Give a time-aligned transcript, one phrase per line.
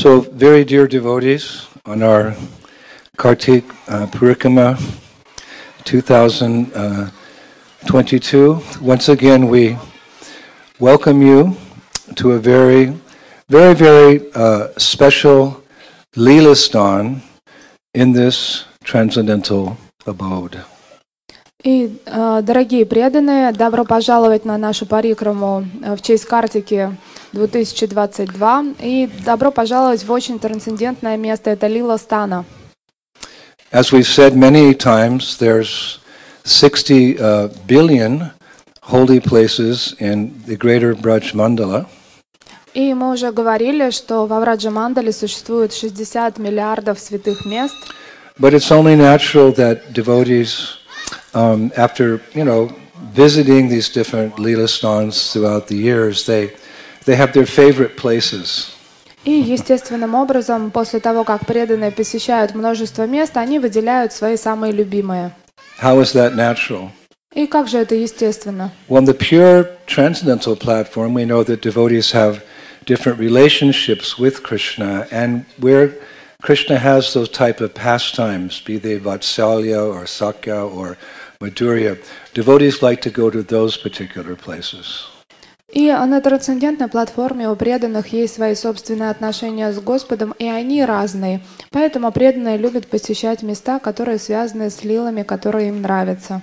[0.00, 2.36] So, very dear devotees, on our
[3.16, 4.78] Kartik uh, Purikama
[5.84, 9.78] 2022, once again we
[10.80, 11.56] welcome you
[12.16, 12.92] to a very,
[13.48, 15.62] very, very uh, special
[16.14, 17.22] Leelastan
[17.94, 20.58] in this transcendental abode.
[21.64, 26.94] И, э, дорогие преданные, добро пожаловать на нашу парикраму э, в честь Картики
[27.33, 28.65] 2022.
[28.79, 32.45] И добро пожаловать в очень трансцендентное место, это Лила Стана.
[33.71, 35.99] As we've said many times, there's
[36.43, 38.31] 60 uh, billion
[38.81, 41.87] holy places in the greater Braj Mandala.
[42.73, 47.75] И мы уже говорили, что во Враджа Мандале существует 60 миллиардов святых мест.
[48.39, 50.77] But it's only natural that devotees,
[51.33, 52.69] um, after you know
[53.13, 56.51] visiting these different lila stans throughout the years, they
[57.04, 58.72] they have their favorite places.
[59.24, 65.32] И естественным образом, после того, как преданные посещают множество мест, они выделяют свои самые любимые.
[65.82, 66.90] How is that natural?
[67.34, 68.70] И как же это естественно?
[68.88, 72.42] Well, on the pure transcendental platform, we know that devotees have
[72.86, 75.92] different relationships with Krishna, and where
[76.42, 80.96] Krishna has those type of pastimes, be they Vatsalya or Sakya or
[81.40, 81.98] Madhurya,
[82.32, 85.08] devotees like to go to those particular places.
[85.71, 91.41] И на трансцендентной платформе у преданных есть свои собственные отношения с Господом, и они разные.
[91.71, 96.41] Поэтому преданные любят посещать места, которые связаны с лилами, которые им нравятся.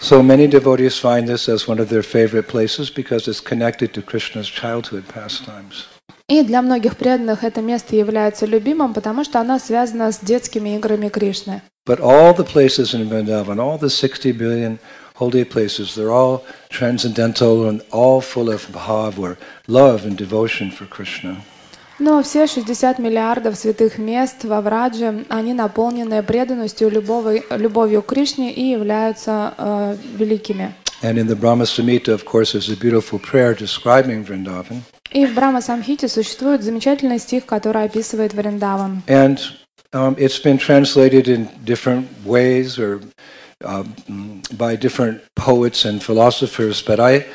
[0.00, 4.02] So many devotees find this as one of their favorite places because it's connected to
[4.02, 5.88] Krishna's childhood pastimes.
[6.28, 11.08] И для многих преданных это место является любимым, потому что оно связано с детскими играми
[11.08, 11.60] Кришны.
[11.86, 14.78] But all the places in Vrindavan, all the 60 billion
[15.19, 20.85] holy places, they're all transcendental and all full of bhav or love and devotion for
[20.85, 21.37] Krishna.
[21.97, 28.51] Но все 60 миллиардов святых мест во Врадже, они наполнены преданностью, любовью, любовью к Кришне
[28.53, 30.73] и являются э, великими.
[31.01, 34.81] And in the Brahma Samhita, of course, there's a beautiful prayer describing Vrindavan.
[35.11, 39.03] И в Брахма Самхите существует замечательный стих, который описывает Вриндаван.
[39.07, 39.39] And
[39.93, 42.99] um, it's been translated in different ways or
[43.63, 43.83] uh,
[44.57, 47.25] by different poets and philosophers, but I,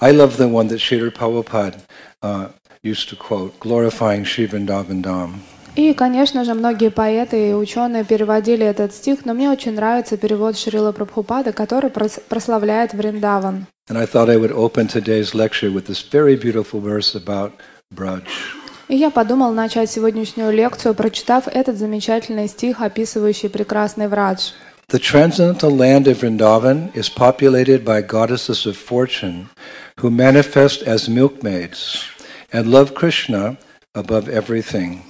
[0.00, 1.80] I love the one that Srila Prabhupada
[2.22, 2.48] uh,
[2.82, 5.40] used to quote, glorifying Sri Vrindavan Dham.
[5.76, 10.56] И, конечно же, многие поэты и ученые переводили этот стих, но мне очень нравится перевод
[10.56, 13.66] Шрила Прабхупада, который прос- прославляет Вриндаван.
[13.90, 17.52] And I thought I would open today's lecture with this very beautiful verse about
[17.94, 18.24] Braj.
[18.88, 24.52] И я подумал начать сегодняшнюю лекцию, прочитав этот замечательный стих, описывающий прекрасный Врадж.
[24.91, 29.49] The transcendental land of Vrindavan is populated by goddesses of fortune
[30.01, 32.09] who manifest as milkmaids
[32.51, 33.57] and love Krishna
[33.95, 35.05] above everything.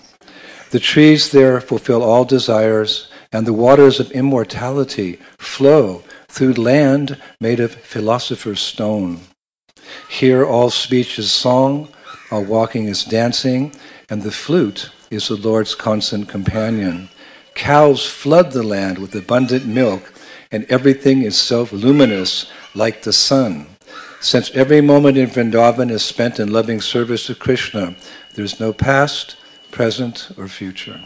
[0.70, 7.59] The trees there fulfill all desires, and the waters of immortality flow through land made
[7.59, 9.22] of philosopher's stone.
[10.08, 11.88] Here all speech is song,
[12.30, 13.74] all walking is dancing,
[14.12, 17.09] and the flute is the Lord's constant companion.
[17.55, 20.12] Cows flood the land with abundant milk,
[20.53, 23.67] and everything is self luminous like the sun.
[24.21, 27.95] Since every moment in Vrindavan is spent in loving service to Krishna,
[28.34, 29.37] there is no past,
[29.71, 31.01] present, or future.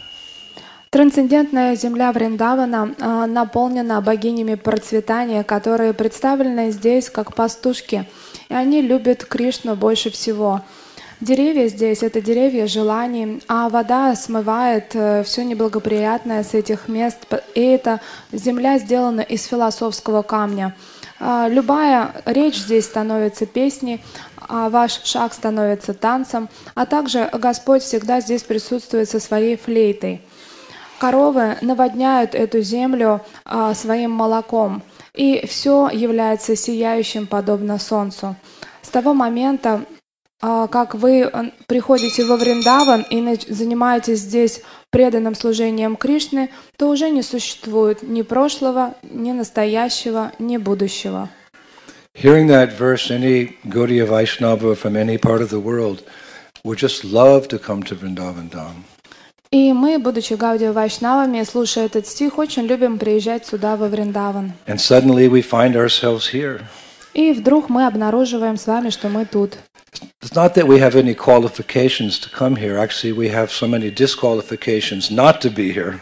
[0.89, 8.05] Трансцендентная земля Вриндавана а, наполнена богинями процветания, которые представлены здесь как пастушки,
[8.49, 10.61] и они любят Кришну больше всего.
[11.20, 14.90] Деревья здесь— это деревья желаний, а вода смывает
[15.24, 20.74] все неблагоприятное с этих мест, и эта земля сделана из философского камня.
[21.18, 24.04] А, Любая речь здесь становится песней,
[24.36, 30.20] а ваш шаг становится танцем, а также Господь всегда здесь присутствует со своей флейтой.
[30.98, 34.82] Коровы наводняют эту землю а, своим молоком,
[35.14, 38.36] и все является сияющим подобно солнцу.
[38.82, 39.82] С того момента,
[40.40, 47.22] как вы а, приходите во Вриндаван и занимаетесь здесь преданным служением Кришны, то уже не
[47.22, 51.28] существует ни прошлого, ни настоящего, ни будущего.
[52.14, 56.02] Hearing that verse, any Gaudiya Vaishnava from any part of the world
[56.64, 58.84] would just love to come to Vrindavan Dham.
[59.50, 64.52] И мы, будучи Гаудио Вайшнавами, слушая этот стих, очень любим приезжать сюда, во Вриндаван.
[64.66, 66.62] And suddenly we find ourselves here.
[67.14, 69.58] И вдруг мы обнаруживаем с вами, что мы тут.
[70.21, 72.77] It's not that we have any qualifications to come here.
[72.77, 75.99] Actually, we have so many disqualifications not to be here.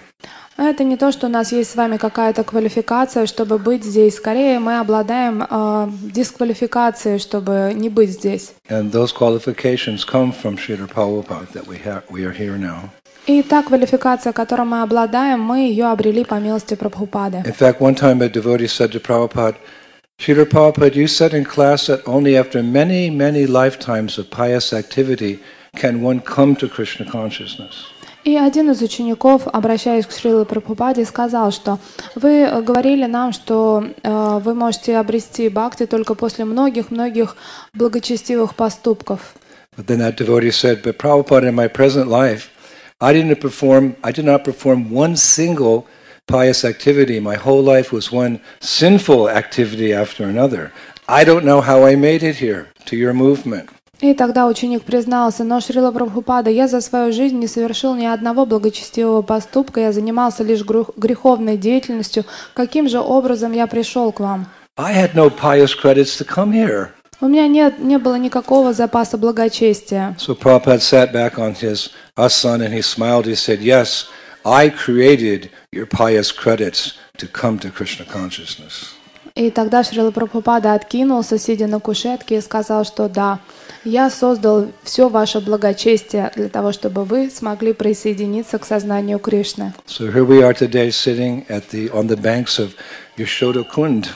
[0.61, 4.15] Это не то, что у нас есть с вами какая-то квалификация, чтобы быть здесь.
[4.15, 8.51] Скорее, мы обладаем э, дисквалификацией, чтобы не быть здесь.
[8.69, 12.89] And those qualifications come from Srila Prabhupada that we, have, we are here now.
[13.25, 17.37] И та квалификация, которой мы обладаем, мы ее обрели по милости Прабхупады.
[17.45, 19.55] In fact, one time a devotee said to Prabhupada,
[20.19, 25.39] Srila Prabhupada, you said in class that only after many, many lifetimes of pious activity
[25.77, 27.85] can one come to Krishna consciousness.
[28.25, 31.79] И один из учеников, обращаясь к Шриле Прабхупаде, сказал, что
[32.15, 37.37] вы э, говорили нам, что э, вы можете обрести бхакти только после многих-многих
[37.73, 39.35] благочестивых поступков.
[39.77, 42.49] But then that devotee said, but Prabhupada, in my present life,
[42.99, 45.85] I didn't perform, I did not perform one single
[46.27, 47.19] pious activity.
[47.19, 50.71] My whole life was one sinful activity after another.
[51.07, 53.69] I don't know how I made it here to your movement.
[54.01, 58.45] И тогда ученик признался, но Шрила Прабхупада, я за свою жизнь не совершил ни одного
[58.45, 62.23] благочестивого поступка, я занимался лишь грех- греховной деятельностью.
[62.53, 64.47] Каким же образом я пришел к вам?
[64.77, 66.89] I had no pious credits to come here.
[67.19, 70.15] У меня нет, не было никакого запаса благочестия.
[70.17, 73.25] So Prabhupada sat back on his asan and he smiled.
[73.25, 74.05] He said, Yes,
[74.44, 78.94] I created your pious credits to come to Krishna consciousness.
[79.34, 83.40] И тогда Шрила Прабхупада откинулся, сидя на кушетке, и сказал, что да,
[83.84, 89.72] я создал все ваше благочестие для того, чтобы вы смогли присоединиться к сознанию Кришны.
[89.86, 92.74] So here we are today sitting at the, on the banks of
[93.16, 94.08] Yashoda Kund.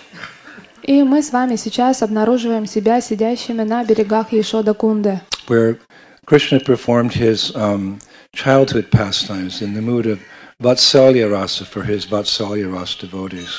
[0.83, 5.79] И мы с вами сейчас обнаруживаем себя сидящими на берегах Ешода Кунды, where
[6.27, 7.99] Krishna performed his um,
[8.38, 10.20] childhood pastimes in the mood of
[10.62, 13.50] Vatsalya rasa for his Vatsalya rasa devotees.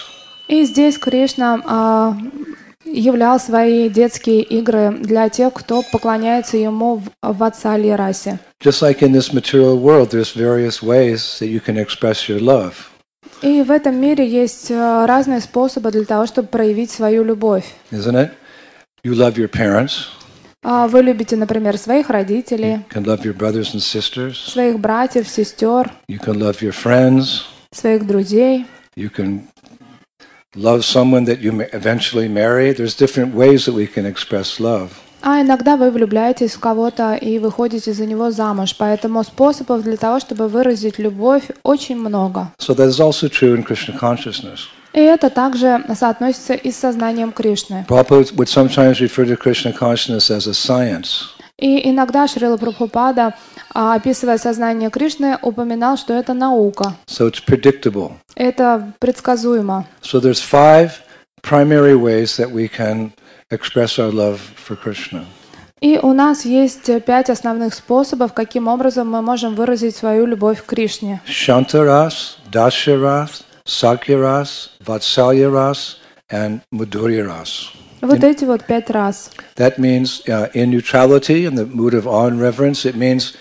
[0.48, 2.16] И здесь Кришна а,
[2.84, 8.38] являл свои детские игры для тех, кто поклоняется ему в Ватсали расе.
[8.62, 12.74] Just like in this material world, there's various ways that you can express your love.
[13.42, 17.64] И в этом мире есть а, разные способы для того, чтобы проявить свою любовь.
[17.90, 18.30] Isn't it?
[19.02, 20.27] You love your parents, А,
[20.63, 25.91] Вы любите, например, своих родителей, you can love your brothers and sisters, своих братьев, сестер,
[26.09, 28.65] you can love your friends, своих друзей.
[28.97, 29.47] you can
[30.55, 32.73] love someone that you eventually marry.
[32.73, 34.89] There's different ways that we can express love.
[35.21, 38.75] А иногда вы влюбляетесь в кого-то и выходите за него замуж.
[38.77, 42.51] Поэтому способов для того, чтобы выразить любовь, очень много.
[42.59, 44.67] So that is also true in Krishna consciousness.
[44.93, 47.85] И это также соотносится и с сознанием Кришны.
[47.87, 51.29] Prabhupada would sometimes refer to Krishna consciousness as a science.
[51.57, 53.35] И иногда Шрила Прабхупада,
[53.73, 56.95] а, описывая сознание Кришны, упоминал, что это наука.
[57.07, 58.13] So it's predictable.
[58.35, 59.85] Это предсказуемо.
[60.01, 60.91] So there's five
[61.41, 63.11] primary ways that we can
[63.51, 65.25] express our love for Krishna.
[65.81, 70.65] И у нас есть пять основных способов, каким образом мы можем выразить свою любовь к
[70.65, 71.21] Кришне.
[71.25, 75.96] Shantaras, Dasharas, Sakyaras, Vatsalyaras,
[76.30, 77.70] and Madhuryaras.
[78.02, 79.30] Вот эти вот пять раз.
[79.56, 83.34] That means uh, in neutrality, in the mood of awe and reverence, it means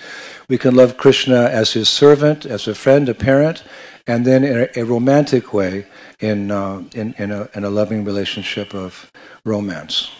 [0.47, 3.63] we can love Krishna as his servant, as a friend, a parent,
[4.07, 5.85] and then in a, a romantic way,
[6.19, 9.11] in, uh, in, in, a, in a loving relationship of
[9.43, 10.11] romance.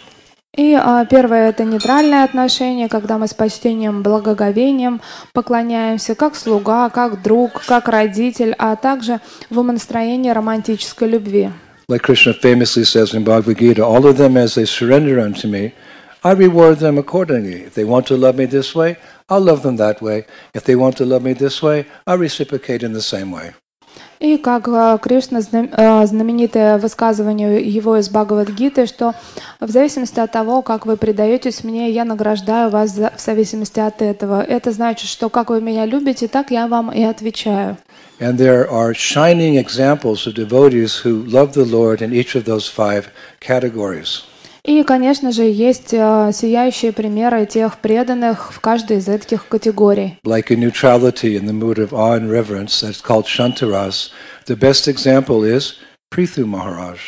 [0.58, 5.00] И а, первое это нейтральное отношение, когда мы с почтением, благоговением
[5.32, 9.20] поклоняемся как слуга, как друг, как родитель, а также
[9.50, 11.50] в умонастроении романтической любви.
[11.88, 15.75] Like Krishna famously says in Bhagavad Gita, all of them as they surrender unto me,
[16.25, 17.62] I reward them accordingly.
[17.62, 18.96] If they want to love me this way,
[19.28, 20.26] I'll love them that way.
[20.54, 23.54] If they want to love me this way, I'll reciprocate in the same way.
[24.20, 25.40] И как а, Кришна,
[25.72, 29.14] а, знаменитое высказывание его из Бхагавадгиты, что
[29.60, 34.42] в зависимости от того, как вы предаетесь мне, я награждаю вас в зависимости от этого.
[34.42, 37.76] Это значит, что как вы меня любите, так я вам и отвечаю.
[38.20, 42.68] And there are shining examples of devotees who love the Lord in each of those
[42.68, 43.10] five
[43.40, 44.25] categories.
[44.68, 50.18] И, конечно же, есть а, сияющие примеры тех преданных в каждой из этих категорий.
[50.26, 54.10] Like in neutrality, in the mood of awe and reverence, that's called Shantaras.
[54.44, 55.76] The best example is
[56.10, 56.98] Prithu Maharaj.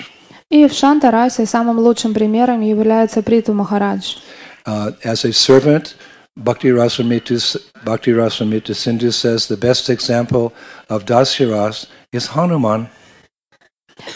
[0.49, 4.17] И в Шантарасе самым лучшим примером является Приту Махарадж.
[4.64, 5.97] Uh, as a servant,
[6.38, 10.55] Bhakti Rasamrita, Bhakti Rasamrita Sindhu says the best example
[10.88, 12.88] of Dasyaras is Hanuman.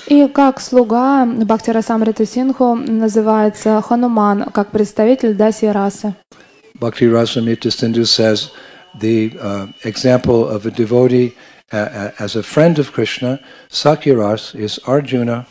[0.06, 6.14] И как слуга Бхактира Самрита Синху называется Хануман, как представитель Даси расы.
[6.78, 8.50] Bhakti Rasamrita Sindhu says
[8.98, 11.36] the uh, example of a devotee
[11.72, 13.38] uh, uh, as a friend of Krishna,
[13.70, 15.46] Sakyaras, is Arjuna.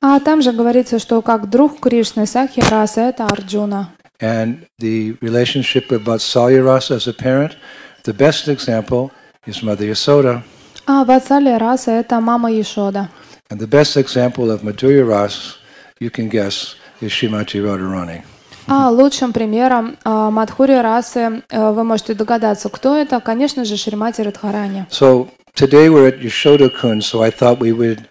[0.00, 3.90] А там же говорится, что как друг Кришны Сахи раса это Арджуна.
[4.20, 7.56] And the relationship of Vatsalya Rasa as a parent,
[8.04, 9.10] the best example
[9.46, 10.42] is Mother Yasoda.
[10.86, 13.08] А Ватсали Раса– это мама Ешода.
[13.49, 15.57] And the best example of Madhurya Ras,
[15.99, 18.23] you can guess, is Shrimati Radharani.
[18.67, 23.19] А лучшим примером а, Мадхури расы а, вы можете догадаться, кто это.
[23.19, 24.85] Конечно же, Шримати Радхарани.
[24.89, 28.07] So today we're at Yashoda Kun, so I thought we would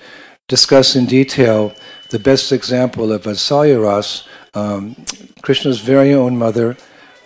[0.49, 1.73] discuss in detail
[2.11, 4.25] the best example of Vatsalya Ras,
[4.55, 4.97] um,
[5.43, 6.77] Krishna's very own mother,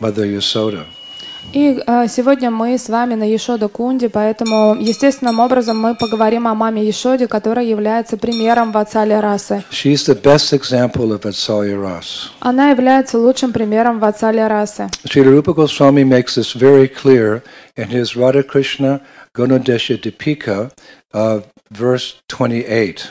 [0.01, 0.85] Mother Yasoda.
[1.52, 6.54] И а, сегодня мы с вами на Ешода Кунди, поэтому естественным образом мы поговорим о
[6.54, 9.64] маме Ешоде, которая является примером Ватсали расы.
[9.72, 12.30] She's the best example of Vatsalya Ras.
[12.40, 14.90] Она является лучшим примером Ватсали расы.
[15.06, 17.42] Srila Rupa Goswami makes this very clear
[17.76, 19.02] in his Radha Krishna
[19.34, 20.72] Gunadesha Dipika,
[21.14, 21.42] uh,
[21.72, 23.10] verse 28.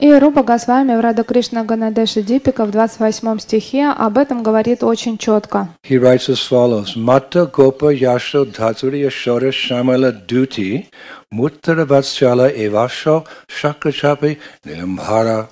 [0.00, 5.18] И Рупа Госвами в Рада Кришна Ганадеши Дипика в 28 стихе об этом говорит очень
[5.18, 5.68] четко.
[5.84, 10.88] He writes as follows Mata Gopa Yasho Dhaturi Yashoda Shamala Duti
[11.32, 14.36] Muttara Vatsyala Evasho Shakrachapi
[14.66, 15.48] Nilambhara.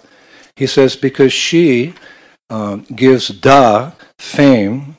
[0.56, 1.94] He says, because she
[2.50, 4.96] um, gives da, fame,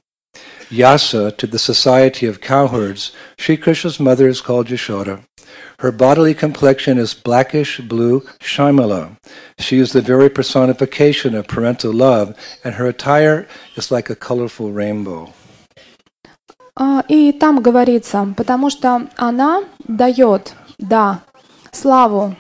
[0.72, 5.20] yasa to the society of cowherds, Sri Krishna's mother is called Yashoda.
[5.81, 9.17] Her bodily complexion is blackish blue Shimala.
[9.59, 12.35] She is the very personification of parental love,
[12.65, 13.47] and her attire
[13.77, 15.33] is like a colorful rainbow.
[16.75, 21.21] А, И там говорится, потому что она дает, да,
[21.73, 22.35] славу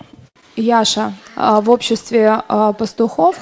[0.57, 3.37] Яша а, в обществе а, пастухов,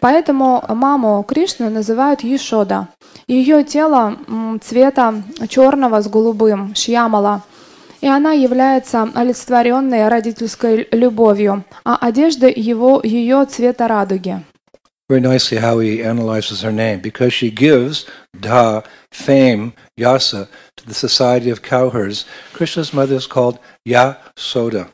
[0.00, 2.88] поэтому маму Кришны называют Ешода.
[3.28, 7.42] Ее тело м, цвета черного с голубым, шьямала,
[8.03, 14.43] и она является олицетворенной родительской любовью, а одежда его, ее цвета радуги.
[15.09, 16.99] Very nicely how he analyzes her name.
[16.99, 23.57] Because she gives da, fame, yasa to the society of cowherds, Krishna's mother is called
[23.87, 24.89] Yasoda.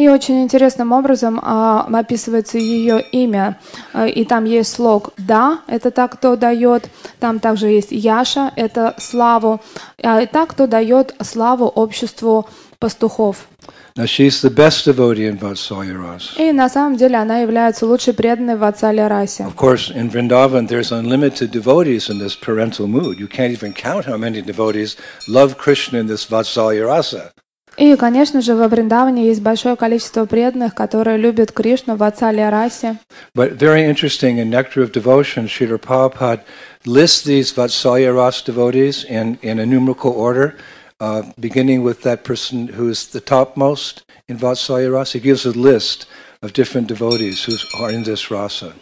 [0.00, 3.58] И очень интересным образом а, описывается ее имя.
[3.92, 6.88] А, и там есть слог «да», это так, кто дает.
[7.18, 9.60] Там также есть «яша», это славу.
[10.02, 13.46] А, и так, кто дает славу обществу пастухов.
[13.94, 16.38] Now she's the best devotee in Vatsalya Ras.
[16.38, 19.44] И на самом деле она является лучшей преданной в Ацале расе.
[19.44, 23.18] Of course, in Vrindavan, there's unlimited devotees in this parental mood.
[23.18, 24.96] You can't even count how many devotees
[25.28, 27.32] love Krishna in this Vatsalya Rasa.
[27.77, 32.97] И, конечно же, во Вриндаване есть большое количество преданных, которые любят Кришну в Ацале расе.
[33.35, 36.41] But very interesting, in Nectar of Devotion, Srila Prabhupada
[36.85, 40.55] lists these Vatsalya Ras devotees in, in a numerical order,
[41.01, 45.11] uh, beginning with that person who is the topmost in Vatsalya Ras.
[45.11, 46.07] He gives a list
[46.41, 48.73] of different devotees who are in this rasa.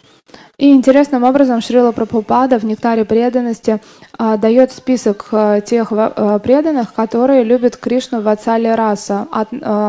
[0.59, 3.79] И интересным образом Шрила Прабхупада в «Нектаре преданности»
[4.17, 9.25] а, дает список а, тех а, преданных, которые любят Кришну в Ацале раса.
[9.31, 9.47] От,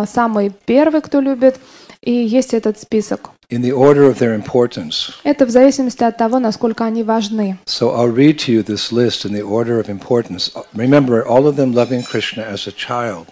[0.09, 1.57] самый первый, кто любит,
[2.03, 3.31] и есть этот список.
[3.51, 5.11] In the order of their importance.
[5.25, 7.59] Это в зависимости от того, насколько они важны.
[7.67, 10.53] So I'll read to you this list in the order of importance.
[10.73, 13.27] Remember, all of them loving Krishna as a child.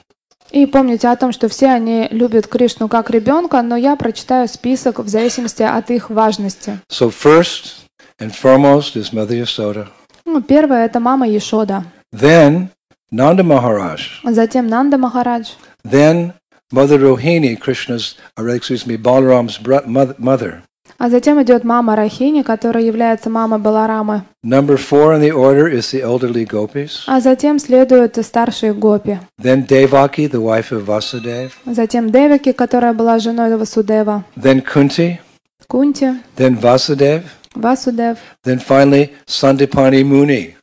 [0.50, 4.98] И помните о том, что все они любят Кришну как ребенка, но я прочитаю список
[4.98, 6.80] в зависимости от их важности.
[6.90, 7.86] So first
[8.20, 9.88] and foremost is Mother Yasoda.
[10.24, 11.84] Ну, первое– это мама Ешода.
[12.14, 12.68] Then
[13.10, 14.00] Nanda Maharaj.
[14.24, 15.50] Затем Нанда Махарадж.
[15.84, 16.34] Then
[16.70, 19.58] Mother Rohini, Krishna's, or excuse me, Balaram's
[20.18, 20.62] mother.
[21.00, 24.22] А затем идет мама Рахини, которая является мамой Баларамы.
[24.44, 27.04] Number four in the order is the elderly gopis.
[27.06, 29.20] А затем следуют старшие гопи.
[29.40, 31.50] Then Devaki, the wife of Vasudeva.
[31.66, 34.24] Затем Девики, которая была женой Васудева.
[34.36, 35.18] Then Kunti.
[35.68, 37.22] Кунти, Then Vasudeva.
[37.54, 38.18] Васудев.
[38.44, 40.54] Then finally Sandipani Muni,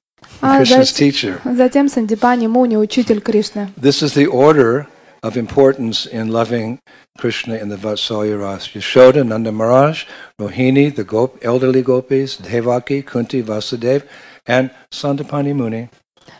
[0.42, 1.40] А Krishna's teacher.
[1.46, 3.70] затем Сандипани Муни, учитель Кришны.
[3.78, 4.86] This is the order
[5.24, 6.78] of importance in loving
[7.19, 8.69] Krishna in the Vatsalya Ras.
[8.69, 10.05] Yashoda, Nanda Maharaj,
[10.39, 14.07] Rohini, the gop- elderly gopis, Devaki, Kunti, Vasudev,
[14.47, 15.89] and Sandipani Muni.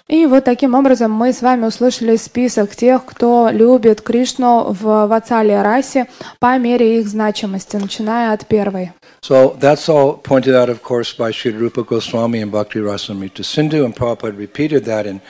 [0.09, 5.63] И вот таким образом мы с вами услышали список тех, кто любит Кришну в Вацале
[5.63, 6.07] расе
[6.41, 8.93] по мере их значимости, начиная от первой.
[9.23, 13.85] So that's all pointed out, of course, by Sri Rupa Goswami and Bhakti Rasamrita Sindhu,
[13.85, 15.21] and Prabhupada repeated that in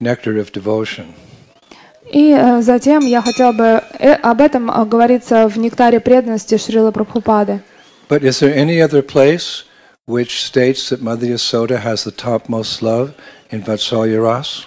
[0.00, 1.12] Nectar of Devotion.
[2.11, 6.91] И э, затем я хотела бы э, об этом э, говорится в «Нектаре преданности» Шрила
[6.91, 7.61] Прабхупады.
[8.07, 9.63] But is there any other place
[10.07, 13.13] which states that Mother Yasoda has the topmost love
[13.51, 14.65] in Vatsalya Ras?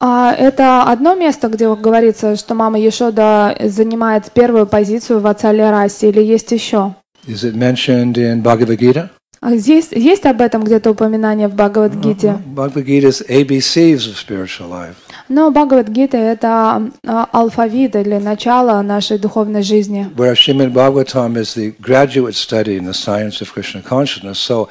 [0.00, 6.08] А это одно место, где говорится, что мама Ешода занимает первую позицию в Ацале расе,
[6.08, 6.94] или есть еще?
[7.28, 9.10] Is it mentioned in Bhagavad Gita?
[9.40, 12.38] А здесь есть об этом где-то упоминание в Бхагавадгите?
[12.46, 14.96] Bhagavad Gita is ABCs of spiritual life.
[15.34, 20.06] Но Бхагавадгита— это а, алфавит или начало нашей духовной жизни.
[20.14, 24.38] Whereas Srimad Bhagavatam is the graduate study in the science of Krishna consciousness.
[24.38, 24.68] So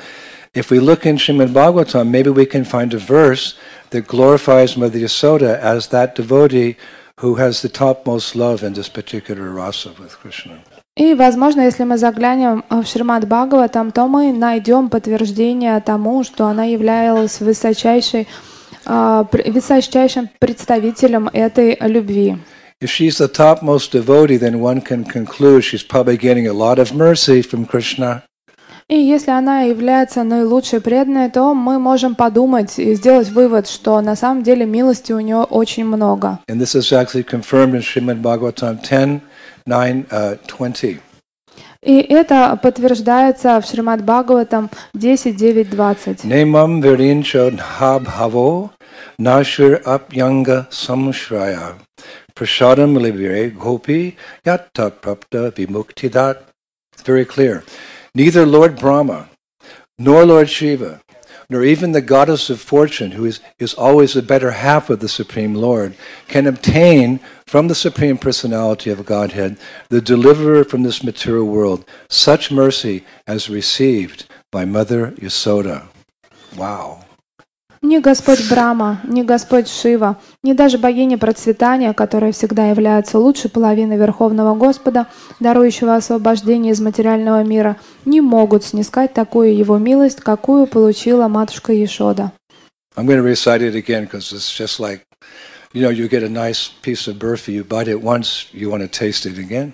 [0.54, 3.56] if we look in Srimad Bhagavatam, maybe we can find a verse
[3.90, 6.76] that glorifies Mother Yasoda as that devotee
[7.22, 10.60] who has the topmost love in this particular rasa with Krishna.
[10.96, 16.66] И, возможно, если мы заглянем в Шримад Бхагаватам, то мы найдем подтверждение тому, что она
[16.66, 18.51] являлась высочайшей, а,
[18.86, 22.38] высочайшим представителем этой любви.
[22.82, 26.94] If she's the topmost devotee, then one can conclude she's probably getting a lot of
[26.96, 28.24] mercy from Krishna.
[28.92, 34.18] И если она является наилучшей преданной, то мы можем подумать и сделать вывод, что на
[34.18, 36.40] самом деле милости у нее очень много.
[36.50, 39.22] And this is actually confirmed in Srimad Bhagavatam 10,
[39.66, 41.00] 9, uh, 20.
[41.84, 46.24] И это подтверждается в Шримад Бхагаватам 10, 9, 20.
[46.26, 47.50] Nemam virincho
[48.06, 48.70] bhavo
[49.18, 51.74] nashur apyanga samshraya
[52.36, 56.44] prasadam libire gopi yatta prapta vimuktidat.
[56.94, 57.64] It's very clear.
[58.14, 59.30] Neither Lord Brahma,
[59.98, 61.02] nor Lord Shiva,
[61.52, 65.10] nor even the goddess of fortune, who is, is always the better half of the
[65.10, 65.98] Supreme Lord,
[66.30, 69.58] can obtain from the Supreme Personality of Godhead
[69.90, 75.88] the deliverer from this material world such mercy as received by Mother Yasoda.
[76.56, 77.04] Wow.
[77.84, 83.98] Ни Господь Брама, ни Господь Шива, ни даже богиня процветания, которая всегда является лучшей половиной
[83.98, 85.08] Верховного Господа,
[85.40, 92.32] дарующего освобождение из материального мира, не могут снискать такую его милость, какую получила матушка Ешода.
[95.74, 98.82] You know, you get a nice piece of burfi, you bite it once, you want
[98.82, 99.72] to taste it again.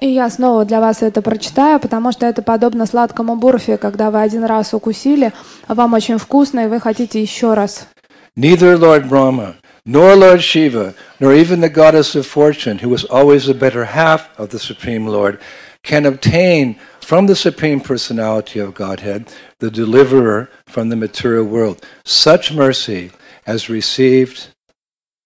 [0.00, 4.22] И я снова для вас это прочитаю, потому что это подобно сладкому бурфе, когда вы
[4.22, 5.32] один раз укусили,
[5.66, 7.86] а вам очень вкусно, и вы хотите еще раз.
[8.34, 13.44] Neither Lord Brahma, nor Lord Shiva, nor even the goddess of fortune, who is always
[13.44, 15.38] the better half of the Supreme Lord,
[15.82, 19.26] can obtain from the Supreme Personality of Godhead
[19.58, 23.10] the deliverer from the material world such mercy
[23.46, 24.48] as received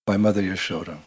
[0.04, 0.98] by Mother Yashoda.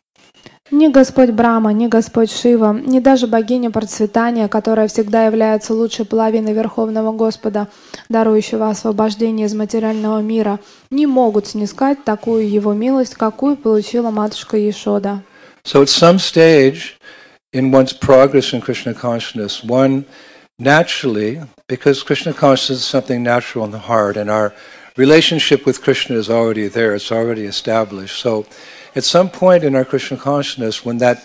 [0.69, 6.51] Ни Господь Брама, ни Господь Шива, ни даже богиня процветания, которая всегда является лучшей половиной
[6.51, 7.69] Верховного Господа,
[8.09, 10.59] дарующего освобождение из материального мира,
[10.91, 15.21] не могут снискать такую его милость, какую получила матушка Ешода.
[15.63, 16.97] So at some stage
[17.53, 20.03] in one's progress in Krishna consciousness, one
[20.59, 24.53] naturally, because Krishna consciousness is something natural in the heart, and our
[24.97, 28.19] relationship with Krishna is already there, it's already established.
[28.19, 28.45] So
[28.97, 31.17] at some point in our Krishna consciousness, when that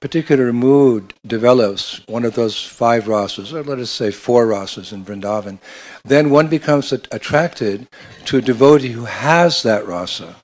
[0.00, 5.04] particular mood develops, one of those five rasas, or let us say four rasas in
[5.04, 5.58] Vrindavan,
[6.04, 7.86] then one becomes attracted
[8.24, 10.34] to a devotee who has that rasa.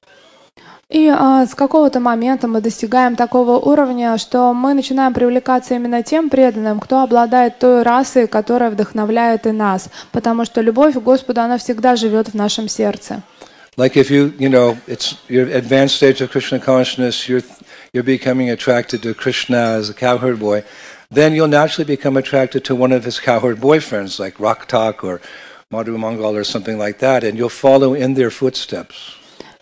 [0.90, 6.30] И а, с какого-то момента мы достигаем такого уровня, что мы начинаем привлекаться именно тем
[6.30, 11.58] преданным, кто обладает той расой, которая вдохновляет и нас, потому что любовь к Господу, она
[11.58, 13.22] всегда живет в нашем сердце.
[13.77, 17.41] Like if you, you know, it's your advanced stage of Krishna consciousness, you're
[17.91, 20.63] you're becoming attracted to Krishna as a cowherd boy,
[21.11, 25.21] then you'll naturally become attracted to one of his cowherd boyfriends, like Raktak or
[25.69, 29.17] Madhu Mangal or something like that, and you'll follow in their footsteps.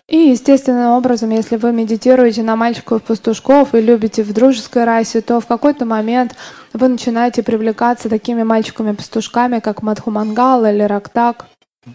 [0.08, 5.46] И естественным образом, если вы медитируете на мальчиков-пастушков и любите в дружеской расе, то в
[5.46, 6.34] какой-то момент
[6.74, 11.46] вы начинаете привлекаться такими мальчиками-пастушками, как Мадхумангал или Рактак.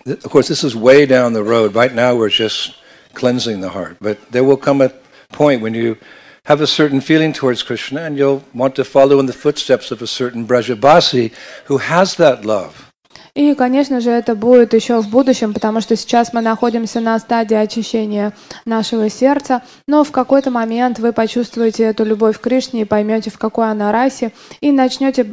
[0.07, 1.74] Of course, this is way down the road.
[1.74, 2.76] Right now, we're just
[3.14, 4.92] cleansing the heart, but there will come a
[5.31, 5.96] point when you
[6.44, 10.02] have a certain feeling towards Krishna, and you'll want to follow in the footsteps of
[10.02, 11.33] a certain Brajabasi
[11.66, 12.91] who has that love.
[13.34, 17.54] И, конечно же, это будет еще в будущем, потому что сейчас мы находимся на стадии
[17.54, 18.34] очищения
[18.66, 23.38] нашего сердца, но в какой-то момент вы почувствуете эту любовь к Кришне и поймете, в
[23.38, 25.26] какой она расе, и начнете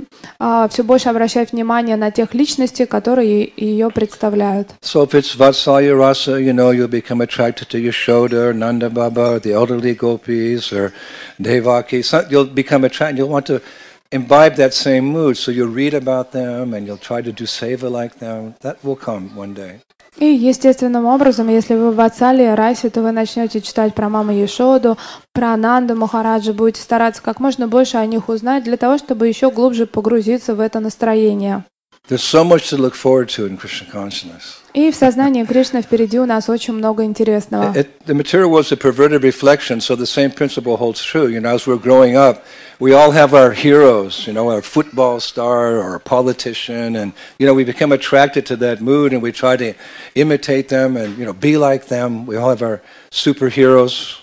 [0.70, 4.70] все больше обращать внимание на тех личностей, которые ее представляют.
[4.82, 9.52] So if it's Vatsalya Rasa, you know, you'll become attracted to Yashoda Nanda Baba the
[9.52, 10.94] elderly gopis or
[11.38, 12.02] Devaki.
[12.30, 13.62] You'll become attracted, you'll want to
[14.12, 15.38] imbibe that same mood.
[15.38, 18.56] So you'll read about them and you'll try to do seva like them.
[18.62, 19.82] That will come one day.
[20.18, 24.98] И естественным образом, если вы в Ацале расе, то вы начнете читать про маму Ешоду,
[25.34, 29.50] про Ананду Махараджа, будете стараться как можно больше о них узнать, для того, чтобы еще
[29.50, 31.64] глубже погрузиться в это настроение.
[32.07, 34.61] There's so much to look forward to in Krishna consciousness.
[34.75, 37.73] И в сознании Кришны впереди у нас очень много интересного.
[37.75, 41.29] It, the material world's a perverted reflection, so the same principle holds true.
[41.29, 42.45] You know, as we're growing up,
[42.79, 47.47] we all have our heroes, you know, our football star or a politician, and, you
[47.47, 49.73] know, we become attracted to that mood and we try to
[50.15, 52.27] imitate them and, you know, be like them.
[52.27, 54.19] We all have our superheroes.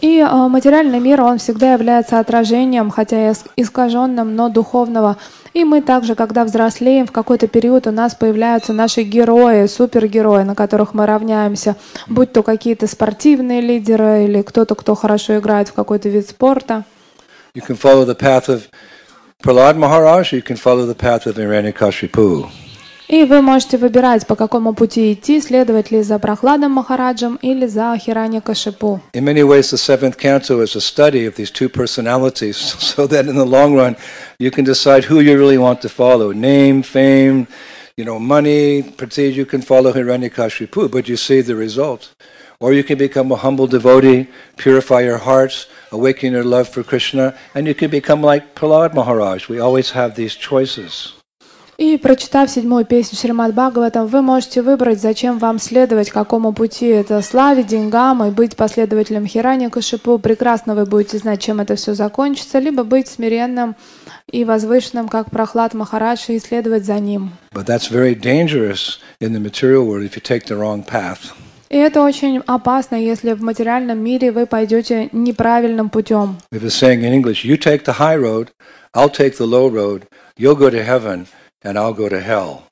[0.00, 5.16] И э, материальный мир, он всегда является отражением, хотя и искаженным, но духовного.
[5.53, 10.55] И мы также, когда взрослеем, в какой-то период у нас появляются наши герои, супергерои, на
[10.55, 11.75] которых мы равняемся,
[12.07, 16.85] будь то какие-то спортивные лидеры или кто-то, кто хорошо играет в какой-то вид спорта.
[17.55, 18.69] You can follow the path of
[19.43, 22.68] Prahlad Maharaj, you can follow the path of Hiranyakashipu.
[23.08, 27.96] И вы можете выбирать, по какому пути идти, следовать ли за Прохладом Махараджем или за
[27.98, 29.00] Хиранья Кашипу.
[29.12, 33.26] In many ways, the seventh canto is a study of these two personalities, so that
[33.26, 33.96] in the long run,
[34.38, 36.32] you can decide who you really want to follow.
[36.32, 37.46] Name, fame,
[37.96, 42.14] you know, money, prestige, you can follow Hiranyakashipu, but you see the result.
[42.58, 47.34] Or you can become a humble devotee, purify your hearts, awaken your love for Krishna,
[47.54, 49.48] and you can become like Prahlad Maharaj.
[49.48, 51.12] We always have these choices.
[51.79, 57.21] И прочитав седьмую песню Шримад Бхагаватам, вы можете выбрать, зачем вам следовать, какому пути это
[57.21, 60.19] славе, деньгам и быть последователем Хирани Кашипу.
[60.19, 63.77] Прекрасно вы будете знать, чем это все закончится, либо быть смиренным
[64.29, 67.31] и возвышенным, как Прохлад Махарадж, и следовать за ним.
[67.53, 71.31] But that's very dangerous in the material world if you take the wrong path.
[71.69, 76.39] И это очень опасно, если в материальном мире вы пойдете неправильным путем.
[76.51, 78.49] We have a saying in English, you take the high road,
[78.93, 80.01] I'll take the low road,
[80.37, 81.27] you'll go to heaven,
[81.62, 82.62] and I'll go to hell.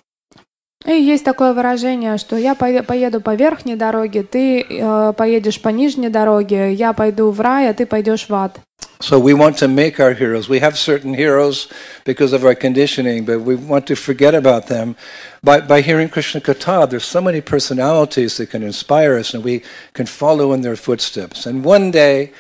[0.85, 6.09] И есть такое выражение, что я поеду по верхней дороге, ты э, поедешь по нижней
[6.09, 8.59] дороге, я пойду в рай, а ты пойдешь в ад.
[9.01, 10.49] So we want to make our heroes.
[10.49, 11.67] We have certain heroes
[12.05, 14.95] because of our conditioning, but we want to forget about them.
[15.43, 19.63] By, by hearing Krishna Katha, there's so many personalities that can inspire us and we
[19.93, 21.47] can follow in their footsteps.
[21.47, 22.33] And one day,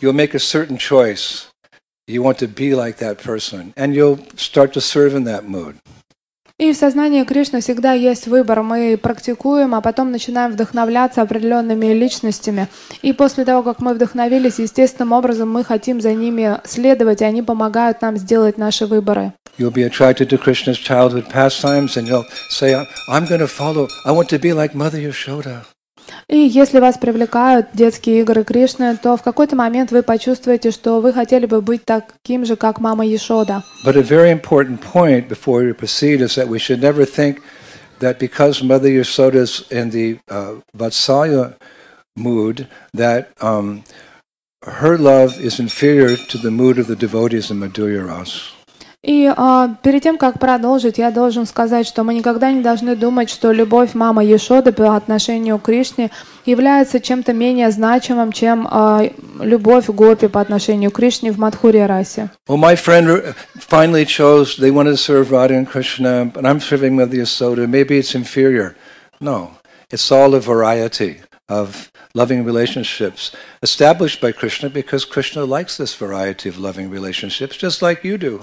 [0.00, 1.48] you'll make a certain choice.
[2.11, 5.75] You want to be like that person, and you'll start to serve in that mood.
[6.57, 8.63] И в сознании Кришны всегда есть выбор.
[8.63, 12.67] Мы практикуем, а потом начинаем вдохновляться определенными личностями.
[13.01, 17.41] И после того, как мы вдохновились, естественным образом мы хотим за ними следовать, и они
[17.41, 19.31] помогают нам сделать наши выборы.
[19.57, 22.75] You'll be attracted to Krishna's childhood pastimes, and you'll say,
[23.09, 25.63] I'm going to follow, I want to be like Mother Yashoda.
[26.28, 31.12] И если вас привлекают детские игры Кришны, то в какой-то момент вы почувствуете, что вы
[31.12, 33.62] хотели бы быть таким же, как мама Ешода.
[33.84, 37.40] But a very important point before we proceed is that we should never think
[38.00, 41.54] that because Mother Yashoda is in the uh, Vatsalya
[42.16, 43.84] mood, that um,
[44.64, 48.49] her love is inferior to the mood of the devotees in Madhurya Ras.
[49.03, 53.31] И э, перед тем, как продолжить, я должен сказать, что мы никогда не должны думать,
[53.31, 56.11] что любовь мамы Ешоды по отношению к Кришне
[56.45, 59.09] является чем-то менее значимым, чем э,
[59.39, 62.29] любовь Гопи по отношению к Кришне в Мадхуре расе.
[62.47, 66.95] Well, my friend finally chose, they wanted to serve Radha and Krishna, but I'm serving
[66.95, 67.67] Mother Yasoda.
[67.67, 68.75] Maybe it's inferior.
[69.19, 69.49] No,
[69.89, 76.49] it's all a variety of loving relationships established by Krishna because Krishna likes this variety
[76.49, 78.41] of loving relationships, just like you do.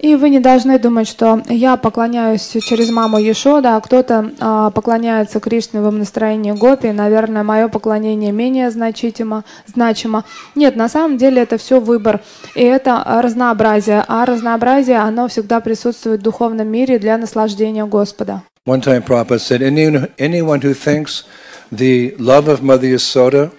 [0.00, 5.40] И вы не должны думать, что я поклоняюсь через маму Ешода, а кто-то а, поклоняется
[5.40, 6.88] Кришне в настроении Гопи.
[6.88, 10.24] Наверное, мое поклонение менее значимо, значимо.
[10.56, 12.20] Нет, на самом деле это все выбор.
[12.54, 14.04] И это разнообразие.
[14.06, 18.42] А разнообразие, оно всегда присутствует в духовном мире для наслаждения Господа.
[18.66, 21.24] One time Prabhupada said, anyone who thinks
[21.70, 23.52] the love of Mother Yasoda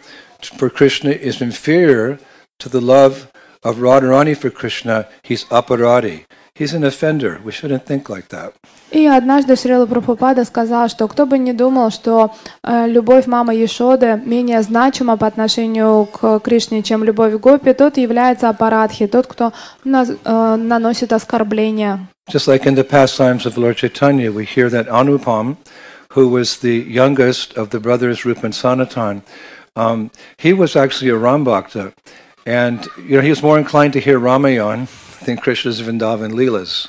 [0.58, 2.19] for Krishna is inferior
[2.60, 3.28] to the love
[3.64, 6.25] of Radharani for Krishna, he's aparadi.
[6.55, 7.40] He's an offender.
[7.43, 8.53] We shouldn't think like that.
[8.90, 14.21] И однажды Шрила Прабхупада сказал, что кто бы не думал, что э, любовь мамы Ешоды
[14.27, 19.53] менее значима по отношению к Кришне, чем любовь Гопи, тот является апарадхи, тот, кто
[19.85, 22.09] на, э, наносит оскорбления.
[22.31, 25.57] Just like in the pastimes of Lord Chaitanya, we hear that Anupam,
[26.12, 29.23] who was the youngest of the brothers Rupa and Sanatan,
[29.77, 31.93] um, he was actually a Rambhakta.
[32.47, 34.88] And you know, he was more inclined to hear Ramayan
[35.25, 36.88] than Krishna's Vrindavan Leelas.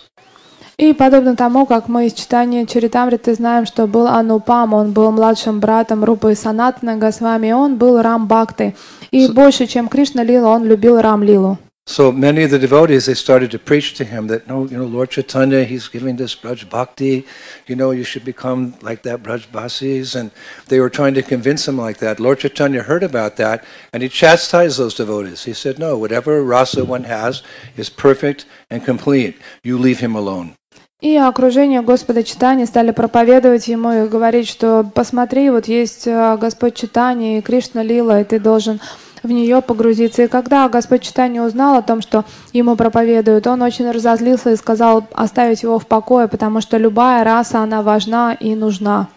[0.77, 5.59] И подобно тому, как мы из читания Чаритамриты знаем, что был Анупам, он был младшим
[5.59, 8.73] братом Рупы Санатана Госвами, он был Рам Бхакты.
[9.11, 11.59] И so, больше, чем Кришна Лила, он любил Рам Лилу.
[11.87, 14.85] So many of the devotees, they started to preach to him that, no, you know,
[14.85, 17.25] Lord Chaitanya, he's giving this Braj Bhakti,
[17.65, 20.15] you know, you should become like that Braj Basis.
[20.15, 20.31] And
[20.67, 22.19] they were trying to convince him like that.
[22.19, 25.43] Lord Chaitanya heard about that and he chastised those devotees.
[25.43, 27.41] He said, no, whatever rasa one has
[27.75, 29.35] is perfect and complete.
[29.63, 30.55] You leave him alone.
[31.01, 36.75] И окружение Господа Читания стали проповедовать ему и говорить, что посмотри, вот есть э, Господь
[36.75, 38.79] Читания и Кришна Лила, и ты должен
[39.22, 40.24] в нее погрузиться.
[40.24, 45.06] И когда Господь Читания узнал о том, что ему проповедуют, он очень разозлился и сказал
[45.12, 49.08] оставить его в покое, потому что любая раса, она важна и нужна.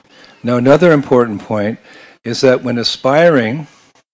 [0.44, 1.78] Now, another important point
[2.24, 3.68] is that when aspiring,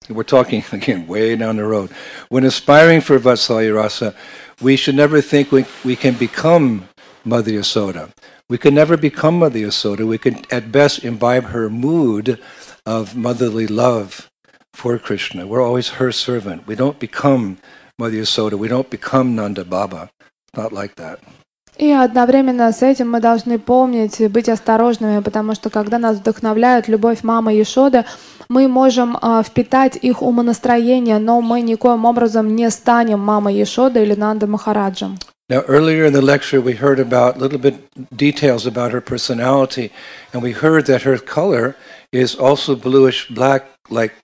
[0.10, 1.90] we're talking again way down the road,
[2.30, 4.14] when aspiring for Vatsalya Rasa,
[4.62, 6.86] we should never think we, we can become
[7.24, 8.10] Mother Yasoda.
[8.50, 10.06] We can never become Mother Yasoda.
[10.08, 12.40] We can at best imbibe her mood
[12.86, 14.30] of motherly love
[14.75, 15.47] for Krishna.
[15.47, 16.67] We're always her servant.
[16.67, 17.59] We don't become
[17.99, 18.59] Mother Yasoda.
[18.59, 20.11] We don't become Nanda Baba.
[20.57, 21.19] Not like that.
[21.79, 26.89] И одновременно с этим мы должны помнить и быть осторожными, потому что когда нас вдохновляет
[26.89, 28.05] любовь мамы Ешоды,
[28.51, 34.15] мы можем э, впитать их умонастроение, но мы никоим образом не станем мамой Ешоды или
[34.15, 35.19] Нанда Махараджем.
[35.49, 37.77] Now, earlier in the lecture, we heard about a little bit
[38.15, 39.91] details about her personality,
[40.33, 41.75] and we heard that her color
[42.13, 44.13] is also bluish black, like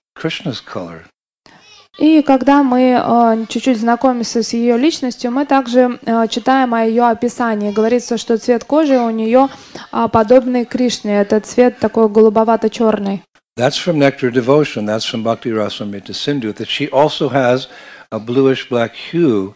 [1.98, 7.04] И когда мы э, чуть-чуть знакомимся с ее личностью, мы также э, читаем о ее
[7.04, 7.70] описании.
[7.70, 9.48] Говорится, что цвет кожи у нее
[9.92, 11.20] э, подобный Кришне.
[11.20, 13.22] Это цвет такой голубовато-черный.
[13.58, 14.86] That's from Nectar Devotion.
[14.86, 16.54] That's from Bhakti Rasamrita Sindhu.
[16.54, 17.68] That she also has
[18.10, 19.54] a bluish black hue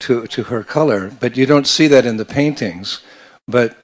[0.00, 3.02] to, to her color, but you don't see that in the paintings.
[3.46, 3.76] But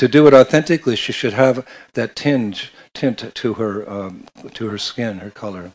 [0.00, 4.78] to do it authentically, she should have that tinge, tint to her, um, to her
[4.78, 5.72] skin, her color.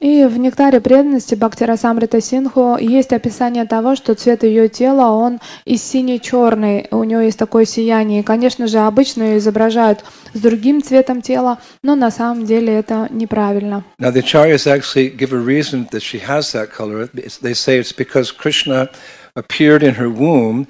[0.00, 5.40] И в «Нектаре преданности» Бхактира Самрита Синху есть описание того, что цвет ее тела, он
[5.66, 8.20] и синий-черный, у нее есть такое сияние.
[8.20, 13.08] И, конечно же, обычно ее изображают с другим цветом тела, но на самом деле это
[13.10, 13.84] неправильно.
[14.00, 17.10] Now the acharyas actually give a reason that she has that color.
[17.12, 18.88] They say it's because Krishna
[19.34, 20.66] appeared in her womb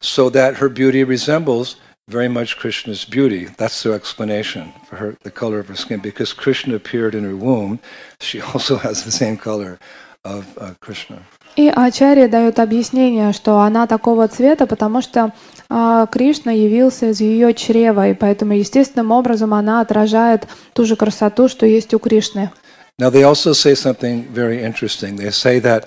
[0.00, 1.76] so that her beauty resembles
[2.07, 3.45] very much Krishna's beauty.
[3.57, 5.99] That's the explanation for her, the color of her skin.
[5.99, 7.79] Because Krishna appeared in her womb,
[8.19, 9.79] she also has the same color
[10.23, 11.23] of uh, Krishna.
[11.55, 15.31] И Ачарья дает объяснение, что она такого цвета, потому что
[15.69, 21.47] э, Кришна явился из ее чрева, и поэтому естественным образом она отражает ту же красоту,
[21.47, 22.51] что есть у Кришны.
[22.99, 25.15] Now they also say something very interesting.
[25.15, 25.85] They say that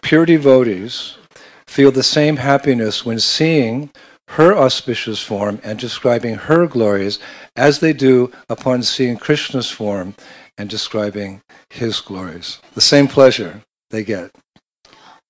[0.00, 1.18] pure devotees
[1.66, 3.90] feel the same happiness when seeing
[4.31, 7.19] her auspicious form and describing her glories
[7.55, 10.15] as they do upon seeing Krishna's form
[10.57, 12.59] and describing his glories.
[12.73, 13.61] The same pleasure
[13.91, 14.31] they get.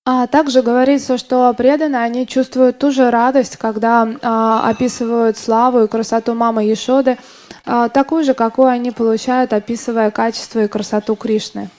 [0.09, 5.87] А также говорится, что преданные, они чувствуют ту же радость, когда а, описывают славу и
[5.87, 7.17] красоту мамы Ешоды,
[7.65, 11.69] а, такую же, какую они получают, описывая качество и красоту Кришны.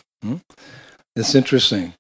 [1.16, 1.92] It's interesting.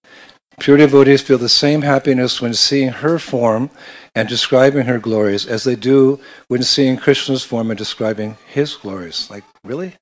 [0.60, 3.70] Pure devotees feel the same happiness when seeing her form
[4.14, 9.28] and describing her glories as they do when seeing Krishna's form and describing his glories.
[9.30, 9.92] Like, really?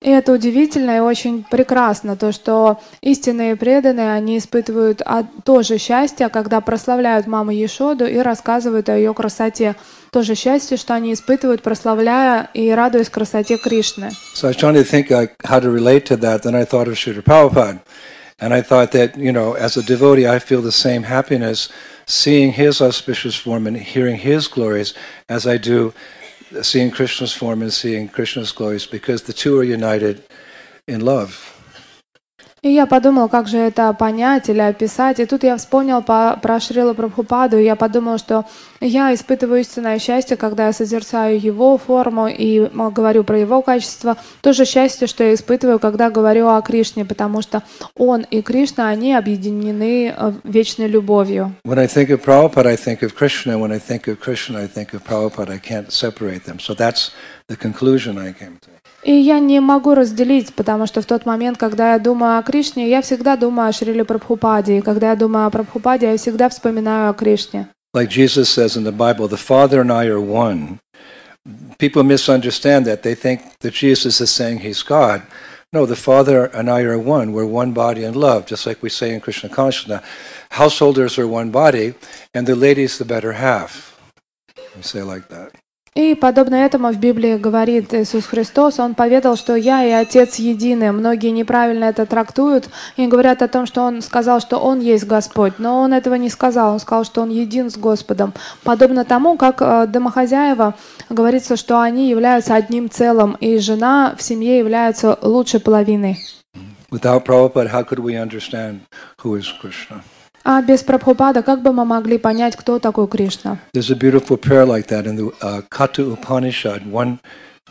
[0.00, 5.02] И это удивительно и очень прекрасно, то, что истинные преданные, они испытывают
[5.44, 9.74] то же счастье, когда прославляют маму Ешоду и рассказывают о ее красоте.
[10.12, 14.10] То же счастье, что они испытывают, прославляя и радуясь красоте Кришны.
[14.36, 16.86] So I was trying to think like, how to relate to that, then I thought
[16.86, 17.80] of Srila Prabhupada.
[18.43, 21.69] And I thought that, you know, as a devotee, I feel the same happiness
[22.05, 24.93] seeing his auspicious form and hearing his glories
[25.29, 25.93] as I do
[26.61, 30.23] seeing Krishna's form and seeing Krishna's glories because the two are united
[30.89, 31.52] in love.
[32.63, 35.19] И я подумал, как же это понять или описать.
[35.19, 38.45] И тут я вспомнил по, про Шрила Прабхупаду, и я подумал, что
[38.79, 44.15] я испытываю истинное счастье, когда я созерцаю его форму и говорю про его качество.
[44.39, 47.63] То же счастье, что я испытываю, когда говорю о Кришне, потому что
[47.97, 51.53] он и Кришна, они объединены вечной любовью.
[51.65, 53.57] When I think of Prabhupada, I think of Krishna.
[53.57, 55.51] When I think of Krishna, I think of Prabhupada.
[55.51, 56.59] I can't separate them.
[56.59, 57.11] So that's
[57.49, 58.82] the conclusion I came to.
[59.02, 62.88] И я не могу разделить, потому что в тот момент, когда я думаю о Кришне,
[62.88, 64.78] я всегда думаю о Шриле Прабхупаде.
[64.78, 67.68] И когда я думаю о Прабхупаде, я всегда вспоминаю о Кришне.
[67.94, 70.78] Like Jesus says in the Bible, the Father and I are one.
[71.78, 73.02] People misunderstand that.
[73.02, 75.22] They think that Jesus is saying he's God.
[75.72, 77.32] No, the Father and I are one.
[77.32, 80.02] We're one body in love, just like we say in Krishna consciousness.
[80.50, 81.94] Householders are one body,
[82.34, 83.98] and the lady's the better half.
[84.76, 85.52] We say like that.
[85.95, 90.91] И подобно этому в Библии говорит Иисус Христос, Он поведал, что «Я и Отец едины».
[90.91, 95.59] Многие неправильно это трактуют и говорят о том, что Он сказал, что Он есть Господь.
[95.59, 96.73] Но Он этого не сказал.
[96.73, 98.33] Он сказал, что Он един с Господом.
[98.63, 100.73] Подобно тому, как э, домохозяева
[101.09, 106.17] говорится, что они являются одним целым, и жена в семье является лучшей половиной.
[110.45, 113.59] А без Прабхупада как бы мы могли понять, кто такой Кришна?
[113.73, 117.19] There's a beautiful prayer like that in the uh, Katu Upanishad 1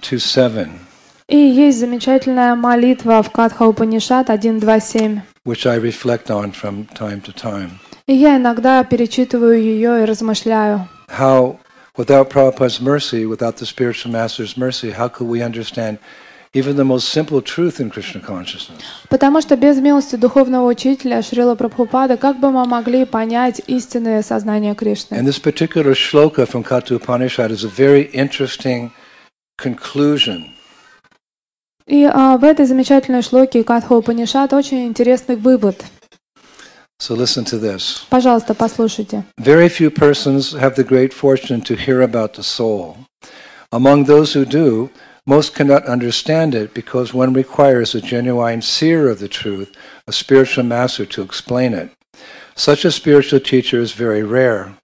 [0.03, 0.71] to 7,
[1.29, 5.21] И есть замечательная молитва в Катха Упанишат 1.2.7.
[5.45, 7.73] which I reflect on from time to time.
[8.07, 10.89] И я иногда перечитываю ее и размышляю.
[11.09, 11.59] How,
[11.97, 15.99] without Prabhupada's mercy, without the spiritual master's mercy, how could we understand
[16.54, 18.82] even the most simple truth in Krishna consciousness?
[19.10, 24.76] Потому что без милости духовного учителя Шрила Прабхупада, как бы мы могли понять истинное сознание
[24.76, 25.16] Кришны?
[25.16, 28.92] And this particular shloka from Katu Upanishad is a very interesting
[29.58, 30.54] conclusion.
[31.88, 35.86] И а, в этой замечательной шлоке Катха Упанишат очень интересный вывод.
[37.00, 38.06] So listen to this.
[38.10, 39.24] Пожалуйста, послушайте.
[39.38, 42.98] Very few persons have the great fortune to hear about the soul.
[43.72, 44.90] Among those who do,
[45.27, 49.73] most cannot understand it because one requires a genuine seer of the truth,
[50.07, 51.91] a spiritual master to explain it.
[52.57, 54.77] Such a spiritual teacher is very rare.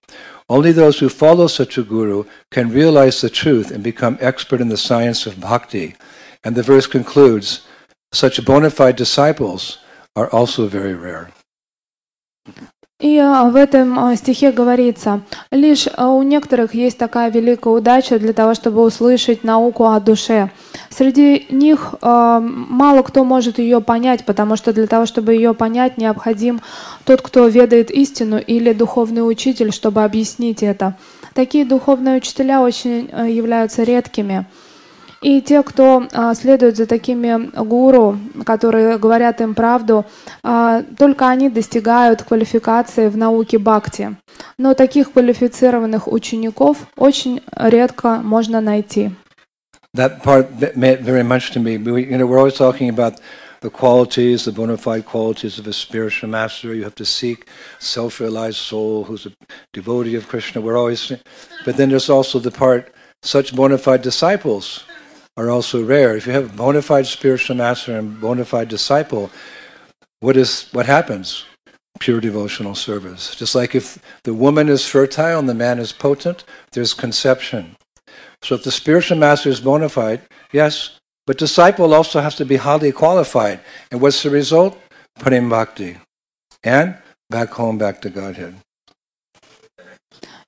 [0.47, 4.69] Only those who follow such a guru can realize the truth and become expert in
[4.69, 5.95] the science of bhakti.
[6.43, 7.67] And the verse concludes,
[8.11, 9.77] such bona fide disciples
[10.15, 11.31] are also very rare.
[13.01, 18.19] И а, в этом а, стихе говорится, лишь а, у некоторых есть такая великая удача
[18.19, 20.51] для того, чтобы услышать науку о душе.
[20.89, 26.59] Среди них мало кто может ее понять, потому что для того, чтобы ее понять, необходим
[27.05, 30.97] тот, кто ведает истину, или духовный учитель, чтобы объяснить это.
[31.33, 34.45] Такие духовные учителя очень являются редкими.
[35.21, 40.05] И те, кто а, следует за такими гуру, которые говорят им правду,
[40.43, 44.15] а, только они достигают квалификации в науке бхакти.
[44.57, 49.11] Но таких квалифицированных учеников очень редко можно найти.
[49.95, 51.77] That part meant very much to me.
[51.77, 53.19] We, you know, we're always talking about
[53.61, 56.73] the qualities, the bona fide qualities of a spiritual master.
[56.73, 57.47] You have to seek
[57.79, 59.31] self-realized soul who's a
[59.73, 60.61] devotee of Krishna.
[60.61, 61.11] We're always,
[61.65, 64.85] but then there's also the part such bona fide disciples
[65.37, 66.15] are also rare.
[66.15, 69.31] If you have a bona fide spiritual master and bona fide disciple,
[70.19, 71.45] what is what happens?
[71.99, 73.35] Pure devotional service.
[73.35, 77.75] Just like if the woman is fertile and the man is potent, there's conception.
[78.41, 82.55] So if the spiritual master is bona fide, yes, but disciple also has to be
[82.55, 83.59] highly qualified.
[83.91, 84.77] And what's the result?
[85.19, 85.97] Prem bhakti.
[86.63, 86.97] And
[87.29, 88.55] back home, back to Godhead.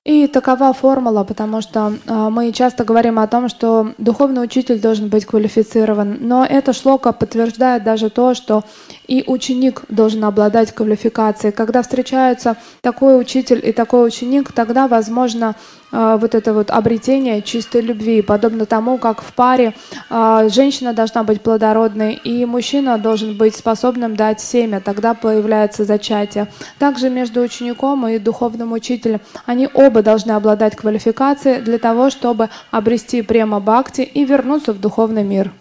[0.04, 5.08] И такова формула, потому что а, мы часто говорим о том, что духовный учитель должен
[5.08, 6.18] быть квалифицирован.
[6.20, 8.64] Но эта шлока подтверждает даже то, что
[9.12, 11.52] и ученик должен обладать квалификацией.
[11.52, 15.54] Когда встречаются такой учитель и такой ученик, тогда возможно
[15.90, 19.74] а, вот это вот обретение чистой любви, подобно тому, как в паре
[20.08, 26.48] а, женщина должна быть плодородной и мужчина должен быть способным дать семя, тогда появляется зачатие.
[26.78, 33.20] Также между учеником и духовным учителем они оба должны обладать квалификацией для того, чтобы обрести
[33.20, 35.52] према бхакти и вернуться в духовный мир.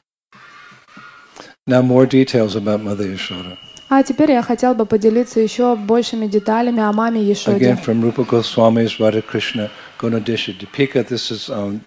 [1.72, 3.58] Now more details about Mother Yashoda.
[3.88, 7.66] А теперь я хотел бы поделиться еще большими деталями о маме Ешоде.
[7.66, 11.80] Again from Rupa Goswami's Radha Krishna Gunadisha Dipika, this is um,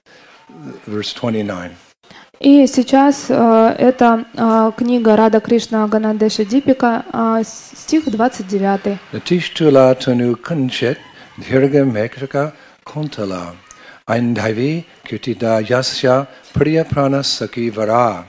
[0.87, 1.77] verse 29.
[2.41, 8.99] И сейчас э, это э, книга Рада Кришна Ганадеша Дипика, э, стих 29.
[9.13, 10.97] Natishtula tanu kanchet
[11.39, 12.55] dhirga mekraka
[12.87, 13.55] kontala
[14.09, 18.25] aindhavi kirtida yasya priya prana saki vara.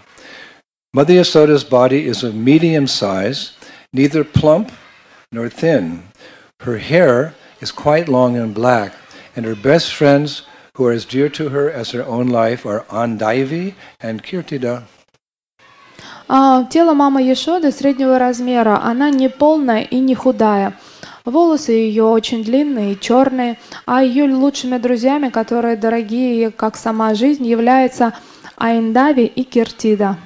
[0.94, 3.53] Mother Yasoda's body is of medium size,
[3.92, 4.73] neither plump
[5.31, 6.03] nor thin.
[6.62, 8.92] Her hair is quite long and black,
[9.37, 10.42] and her best friends
[10.75, 14.83] who are as dear to her as her own life are Andaivi and Kirtida.
[16.27, 20.77] А, тело мамы Ешоды среднего размера, она не полная и не худая.
[21.25, 27.14] Волосы ее очень длинные и черные, а ее лучшими друзьями, которые дорогие ей, как сама
[27.14, 28.12] жизнь, являются
[28.57, 30.16] Аиндави и Киртида.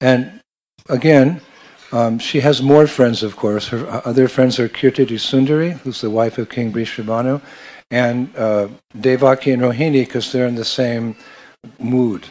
[0.00, 0.40] And
[0.88, 1.40] again,
[1.92, 3.68] um, she has more friends, of course.
[3.68, 7.40] Her uh, other friends are Kirtidi Sundari, who's the wife of King Brishabhanu,
[7.90, 11.16] and uh, Devaki and Rohini, because they're in the same
[11.78, 12.26] mood.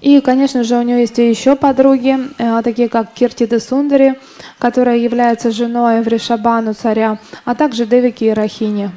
[0.00, 4.16] И, конечно же, у нее есть и еще подруги, э, такие как Киртида Сундари,
[4.58, 8.90] которая является женой Вришабану царя, а также Девики и Рахини.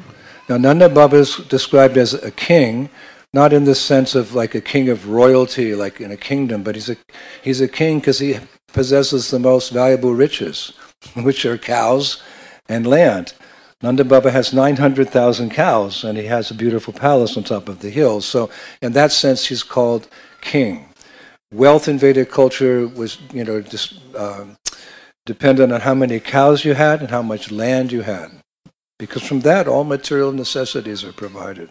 [0.48, 2.88] Now, Nanda Baba is described as a king,
[3.33, 6.75] not in the sense of like a king of royalty, like in a kingdom, but
[6.75, 6.97] he's a,
[7.41, 8.39] he's a king because he
[8.71, 10.73] possesses the most valuable riches,
[11.15, 12.21] which are cows
[12.69, 13.33] and land.
[13.81, 17.89] Nanda Baba has 900,000 cows and he has a beautiful palace on top of the
[17.89, 18.21] hill.
[18.21, 18.49] So,
[18.81, 20.07] in that sense, he's called
[20.39, 20.85] king.
[21.51, 24.57] Wealth in Vedic culture was, you know, just um,
[25.25, 28.31] depended on how many cows you had and how much land you had.
[28.97, 31.69] Because from that, all material necessities are provided.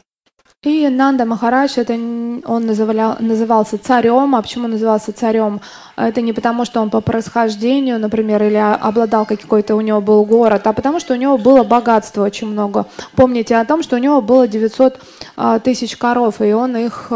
[0.65, 4.37] И Нанда Махарадж, это он называл, назывался царем.
[4.37, 5.61] А почему назывался царем?
[5.97, 10.25] Это не потому, что он по происхождению, например, или а- обладал какой-то, у него был
[10.25, 12.87] город, а потому что у него было богатство очень много.
[13.17, 15.01] Помните о том, что у него было 900
[15.37, 17.07] а, тысяч коров, и он их,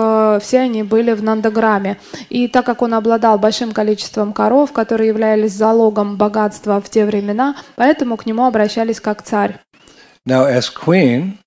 [0.43, 1.99] все они были в Нандаграме.
[2.29, 7.55] И так как он обладал большим количеством коров, которые являлись залогом богатства в те времена,
[7.77, 9.61] поэтому к нему обращались как царь.
[10.29, 11.39] Now, as queen,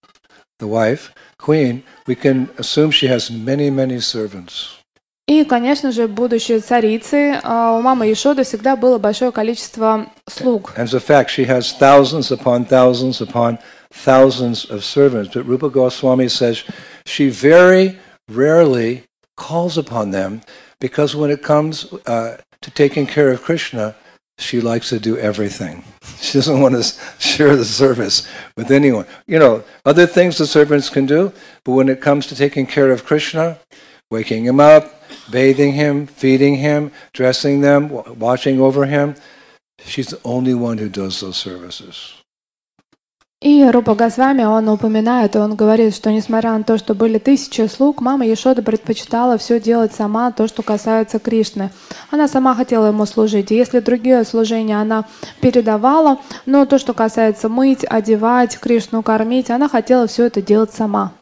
[0.61, 4.80] the wife, queen, we can assume she has many, many servants.
[5.26, 10.74] И, конечно же, будущей царицей а, у мамы Ешоды всегда было большое количество слуг.
[10.76, 13.58] As a fact, she has thousands upon thousands upon
[14.04, 15.32] thousands of servants.
[15.32, 16.64] But Rupa Goswami says
[17.06, 17.98] she very
[18.28, 19.04] rarely
[19.36, 20.42] calls upon them
[20.78, 23.94] because when it comes uh, to taking care of Krishna,
[24.39, 25.83] she likes to do everything.
[26.19, 26.83] She doesn't want to
[27.19, 29.05] share the service with anyone.
[29.27, 31.31] You know, other things the servants can do,
[31.63, 33.59] but when it comes to taking care of Krishna,
[34.09, 39.15] waking him up, bathing him, feeding him, dressing them, watching over him,
[39.83, 42.18] she's the only one who does those services.
[43.41, 48.01] И Рупа Госвами, он упоминает, он говорит, что несмотря на то, что были тысячи слуг,
[48.01, 51.71] мама Ешода предпочитала все делать сама, то, что касается Кришны.
[52.11, 53.49] Она сама хотела ему служить.
[53.51, 55.05] Если другие служения она
[55.39, 61.13] передавала, но то, что касается мыть, одевать, Кришну кормить, она хотела все это делать сама.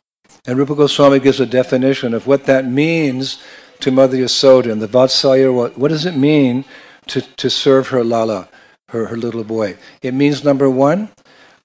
[0.48, 3.38] And Rupa Goswami gives a definition of what that means
[3.82, 5.54] to Mother Yasoda and the Vatsalya.
[5.54, 6.66] What, what does it mean
[7.10, 8.48] to, to serve her Lala,
[8.88, 9.76] her, her little boy?
[10.02, 11.10] It means, number one,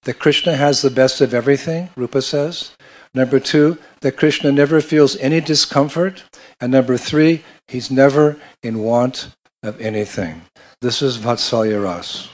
[0.03, 2.72] that Krishna has the best of everything, Rupa says.
[3.13, 6.24] Number two, that Krishna never feels any discomfort.
[6.59, 9.30] And number three, he's never in want
[9.63, 10.41] of anything.
[10.82, 12.30] This is Vatsalya Ras.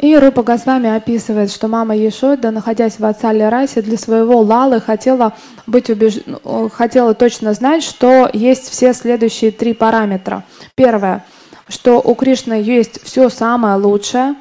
[0.00, 5.34] И Рупа Госвами описывает, что мама Ешода, находясь в Ацале Расе, для своего Лалы хотела,
[5.68, 6.18] быть убеж...
[6.26, 10.42] ну, хотела точно знать, что есть все следующие три параметра.
[10.74, 11.24] Первое,
[11.68, 14.34] что у Кришны есть все самое лучшее,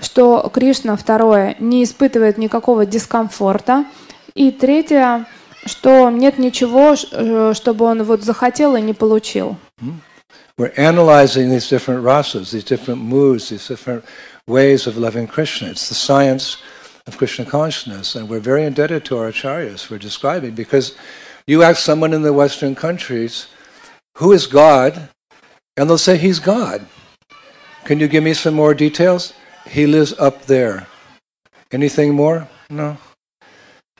[0.00, 3.84] что Кришна, второе, не испытывает никакого дискомфорта,
[4.34, 5.26] и третье,
[5.64, 9.56] что нет ничего, э, чтобы он вот захотел и не получил.
[10.58, 14.04] We're analyzing these different rasas, these different moods, these different
[14.46, 15.68] ways of loving Krishna.
[15.68, 16.56] It's the science
[17.06, 20.54] of Krishna consciousness, and we're very indebted to our acharyas for describing.
[20.54, 20.94] Because
[21.46, 23.46] you ask someone in the Western countries,
[24.16, 25.08] "Who is God?"
[25.76, 26.86] and they'll say, "He's God."
[27.84, 29.34] Can you give me some more details?
[29.68, 30.86] He lives up there.
[31.72, 32.48] Anything more?
[32.70, 32.96] No.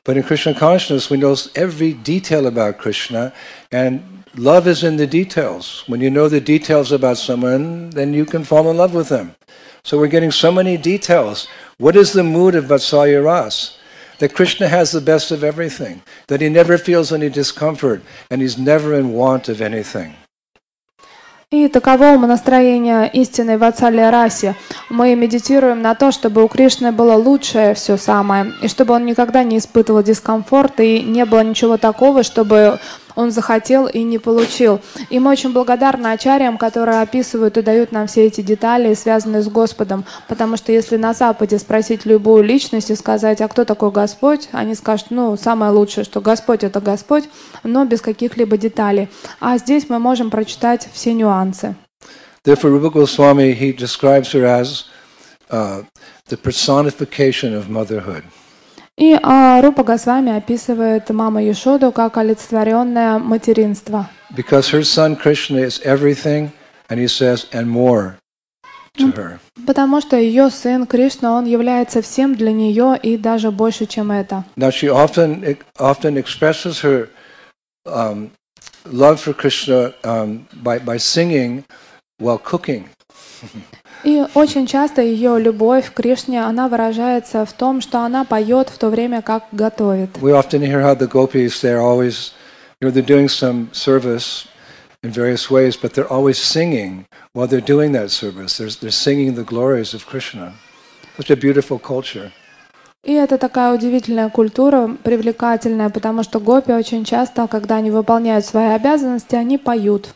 [0.05, 3.33] But in Krishna consciousness, we know every detail about Krishna,
[3.73, 5.83] and love is in the details.
[5.89, 9.35] When you know the details about someone, then you can fall in love with them.
[9.83, 11.49] So we're getting so many details.
[11.79, 13.79] What is the mood of Vatsalya Ras?
[14.19, 18.57] That Krishna has the best of everything, that he never feels any discomfort, and he's
[18.57, 20.15] never in want of anything.
[21.53, 24.57] И таково умонастроение истины в Ацале расе.
[24.91, 29.45] Мы медитируем на то, чтобы у Кришны было лучшее все самое, и чтобы он никогда
[29.45, 32.81] не испытывал дискомфорта, и не было ничего такого, чтобы
[33.17, 34.81] он захотел и не получил.
[35.11, 39.49] И мы очень благодарны ачарьям, которые описывают и дают нам все эти детали, связанные с
[39.49, 40.05] Господом.
[40.29, 44.75] Потому что если на Западе спросить любую личность и сказать, а кто такой Господь, они
[44.75, 47.25] скажут, ну, самое лучшее, что Господь— это Господь,
[47.65, 49.09] но без каких-либо деталей.
[49.41, 51.75] А здесь мы можем прочитать все нюансы.
[52.45, 54.85] Therefore, Rupa Goswami, he describes her as
[55.51, 55.83] uh,
[56.29, 58.23] the personification of motherhood.
[58.99, 64.09] И а, Рупа Госвами описывает маму Ешоду как олицетворенное материнство.
[64.35, 66.51] Because her son Krishna is everything,
[66.89, 68.17] and he says, and more
[68.97, 69.39] to her.
[69.67, 74.45] Потому что ее сын Кришна, он является всем для нее и даже больше, чем это.
[74.57, 77.11] Now, she often often expresses her
[77.85, 78.31] um,
[78.87, 81.65] love for Krishna um, by, by singing
[82.19, 82.89] while cooking.
[84.07, 88.79] И очень часто ее любовь к Кришне, она выражается в том, что она поет в
[88.79, 90.11] то время, как готовит.
[90.23, 92.33] We often hear how the gopis, they're always,
[92.81, 94.47] you know, they're doing some service
[95.03, 97.05] in various ways, but they're always singing
[97.35, 98.59] while they're doing that service.
[98.59, 100.55] They're, they're singing the glories of Krishna.
[101.17, 102.31] Such a beautiful culture.
[103.03, 108.67] И это такая удивительная культура, привлекательная, потому что гопи очень часто, когда они выполняют свои
[108.67, 110.11] обязанности, они поют.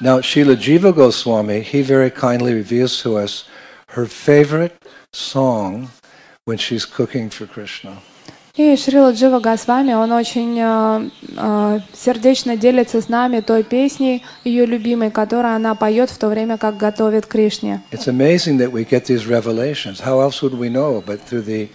[0.00, 3.44] Now, Srila Jiva Goswami, he very kindly reveals to us
[3.88, 4.76] her favorite
[5.12, 5.90] song
[6.44, 7.98] when she's cooking for Krishna.
[8.54, 11.08] И Шрила Джива Госвами, он очень э,
[11.38, 16.58] э, сердечно делится с нами той песней, ее любимой, которую она поет в то время,
[16.58, 17.80] как готовит Кришне.
[17.92, 20.00] It's amazing that we get these revelations.
[20.00, 21.70] How else would we know but through the,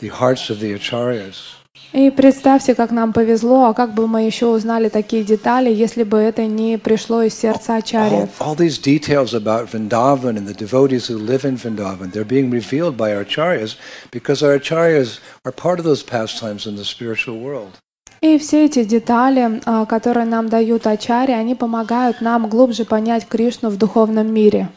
[0.00, 1.56] the hearts of the acharyas?
[1.93, 6.17] И представьте, как нам повезло, а как бы мы еще узнали такие детали, если бы
[6.17, 8.29] это не пришло из сердца ачарьев.
[8.39, 12.97] all these details about Vrindavan and the devotees who live in Vrindavan, they're being revealed
[12.97, 13.77] by our acharyas
[14.11, 17.73] because our acharyas are part of those pastimes in the spiritual world.
[18.21, 23.69] И все эти детали, а, которые нам дают ачари, они помогают нам глубже понять Кришну
[23.69, 24.69] в духовном мире.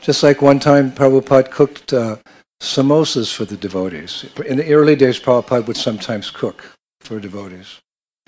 [0.00, 2.16] Just like one time Prabhupada cooked uh,
[2.63, 4.25] samosas for the devotees.
[4.45, 7.79] In the early days, Prabhupada would sometimes cook for devotees.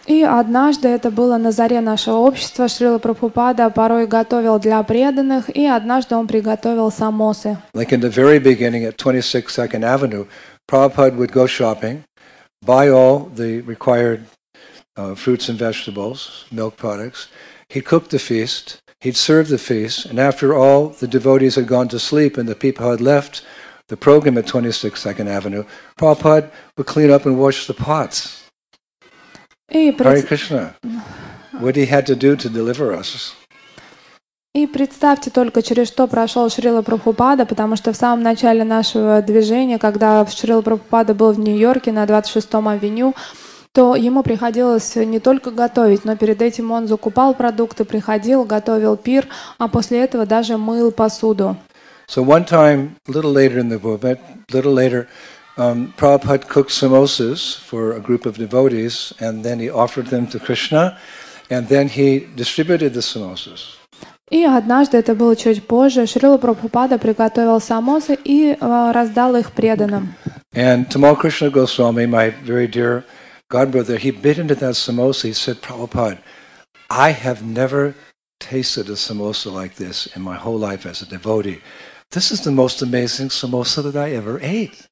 [0.07, 5.67] И однажды, это было на заре нашего общества, Шрила Прабхупада порой готовил для преданных, и
[5.67, 7.57] однажды он приготовил самосы.
[7.75, 10.25] Like in the very beginning at 26 Second Avenue,
[10.67, 12.03] Prabhupada would go shopping,
[12.65, 14.25] buy all the required
[14.97, 17.27] uh, fruits and vegetables, milk products.
[17.69, 21.87] He'd cook the feast, he'd serve the feast, and after all the devotees had gone
[21.89, 23.43] to sleep and the people had left
[23.88, 25.64] the program at 26 Second Avenue,
[25.98, 28.42] Prabhupada would clean up and wash the pots.
[29.70, 30.74] И, Hare Krishna.
[31.60, 33.34] What he had to do to deliver us.
[34.54, 39.78] и представьте только, через что прошел Шрила Прабхупада, потому что в самом начале нашего движения,
[39.78, 43.14] когда Шрила Прабхупада был в Нью-Йорке на 26-м авеню,
[43.72, 49.26] то ему приходилось не только готовить, но перед этим он закупал продукты, приходил, готовил пир,
[49.58, 51.58] а после этого даже мыл посуду.
[52.07, 54.19] So one time, a little later in the movement,
[54.49, 55.07] a little later,
[55.57, 60.39] um, Prabhupada cooked samosas for a group of devotees, and then he offered them to
[60.39, 60.97] Krishna,
[61.49, 63.77] and then he distributed the samosas.
[64.29, 70.13] И однажды, это было чуть позже, Шрила Прабхупада приготовил самосы и э, раздал их преданным.
[70.53, 73.03] And Tamal Krishna Goswami, my very dear
[73.49, 75.27] godbrother, he bit into that samosa.
[75.27, 76.19] He said, Prabhupada,
[76.89, 77.93] I have never
[78.39, 81.61] tasted a samosa like this in my whole life as a devotee.
[82.10, 84.86] This is the most amazing samosa that I ever ate.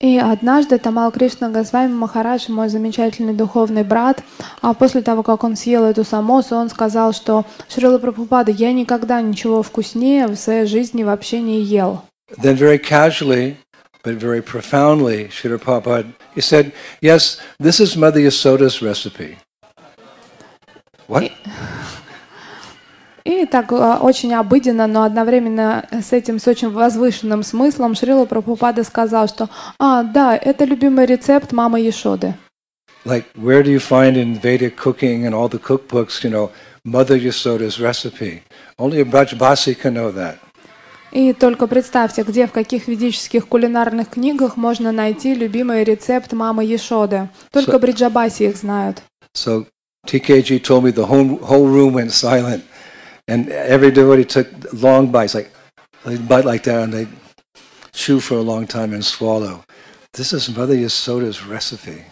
[0.00, 4.22] И однажды Тамал Кришна Госвами Махарадж, мой замечательный духовный брат,
[4.62, 9.20] а после того, как он съел эту самосу, он сказал, что Шрила Прабхупада, я никогда
[9.20, 12.04] ничего вкуснее в своей жизни вообще не ел.
[12.36, 13.56] Then very casually,
[14.04, 19.36] but very profoundly, Srila Prabhupada, he said, yes, this is Mother Yasoda's recipe.
[21.08, 21.32] What?
[23.28, 28.84] И так э, очень обыденно, но одновременно с этим, с очень возвышенным смыслом, Шрила Прабхупада
[28.84, 32.32] сказал, что «А, да, это любимый рецепт мамы Ешоды».
[33.04, 36.50] Like, where do you find in Vedic cooking and all the cookbooks, you know,
[36.86, 38.40] Mother Yasoda's recipe?
[38.78, 40.36] Only a Brajbasi can know that.
[41.12, 47.28] И только представьте, где, в каких ведических кулинарных книгах можно найти любимый рецепт мамы Ешоды.
[47.52, 49.02] Только So- бриджабаси их знают.
[49.36, 49.66] So
[50.06, 52.62] TKG told me the whole, whole room went silent,
[53.28, 55.50] and every devotee took long bites, like
[56.04, 57.06] they bite like that, and they
[57.92, 59.64] chew for a long time and swallow.
[60.14, 62.04] This is Mother Yasoda's recipe.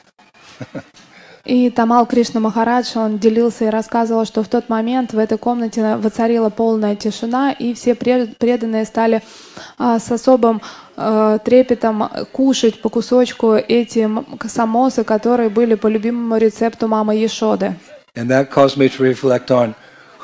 [1.45, 5.97] И Тамал Кришна Махарадж, он делился и рассказывал, что в тот момент в этой комнате
[5.97, 9.23] воцарила полная тишина, и все пре- преданные стали
[9.79, 10.61] а, с особым
[10.97, 14.11] а, трепетом кушать по кусочку эти
[14.49, 17.77] самосы, которые были по любимому рецепту мамы Ешоды.
[18.17, 19.77] And that caused me to reflect on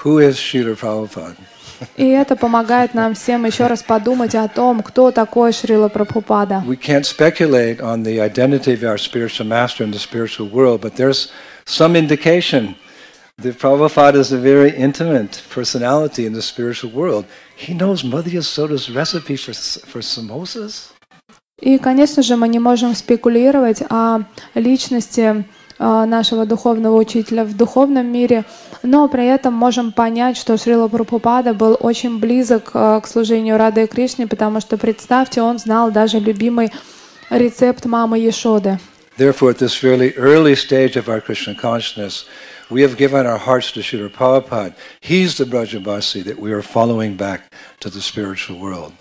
[0.04, 1.38] who is Srila Prabhupada.
[1.96, 6.64] И это помогает нам всем еще раз подумать о том, кто такой Шрила Прабхупада.
[6.66, 10.96] We can't speculate on the identity of our spiritual master in the spiritual world, but
[10.96, 11.30] there's
[11.66, 12.76] some indication
[13.38, 17.26] that Prabhupada is a very intimate personality in the spiritual world.
[17.56, 20.92] He knows Mother Yasoda's recipe for, for samosas.
[21.60, 24.22] И, конечно же, мы не можем спекулировать о
[24.54, 25.44] личности э,
[25.79, 28.45] нашего духовного учителя в духовном мире,
[28.83, 33.87] но при этом можем понять, что Шрила Прабхупада был очень близок э, к служению Рады
[33.87, 36.73] Кришне, потому что, представьте, он знал даже любимый
[37.31, 38.79] рецепт мамы Ешоды.
[39.19, 42.25] Therefore, at this really early stage of our Krishna consciousness,
[42.71, 44.75] we have given our hearts to Srila Prabhupada.
[45.01, 48.93] He's the Brajabasi that we are following back to the spiritual world.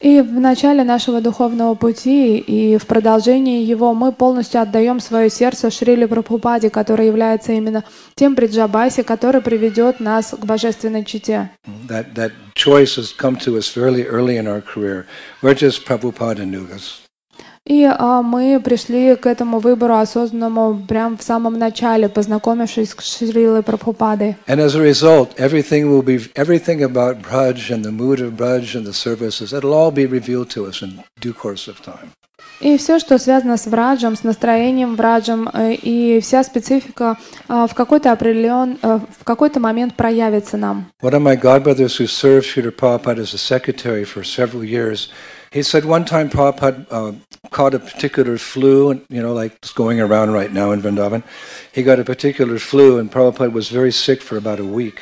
[0.00, 5.70] И в начале нашего духовного пути и в продолжении его мы полностью отдаем свое сердце
[5.70, 7.84] Шриле Прабхупаде, который является именно
[8.14, 11.50] тем Бриджабаси, который приведет нас к божественной чите.
[11.86, 15.04] That, that choice has come to us fairly early in our career.
[15.42, 16.99] We're just Prabhupada Nugas.
[17.70, 23.62] И а, мы пришли к этому выбору осознанному прямо в самом начале, познакомившись с Шрилой
[23.62, 24.36] Прабхупадой.
[24.48, 28.74] And as a result, everything will be everything about Braj and the mood of Braj
[28.74, 32.10] and the services, it'll all be revealed to us in due course of time.
[32.60, 37.18] И все, что связано с враджем, с настроением враджем, э, и вся специфика
[37.48, 40.86] э, в какой-то определен, э, в какой-то момент проявится нам.
[41.00, 45.10] One of my godbrothers who served Srila Prabhupada as a secretary for several years,
[45.51, 47.13] he said one time Prabhupada uh,
[47.51, 51.23] caught a particular flu, and you know, like it's going around right now in Vrindavan.
[51.71, 55.01] He got a particular flu, and Prabhupada was very sick for about a week.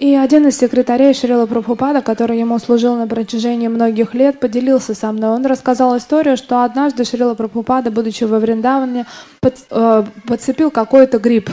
[0.00, 5.12] И один из секретарей Шрила Прабхупада, который ему служил на протяжении многих лет, поделился со
[5.12, 5.30] мной.
[5.30, 9.06] Он рассказал историю, что однажды Шрила Прабхупада, будучи во Вриндаване,
[9.40, 11.48] под, э, подцепил какой-то грипп.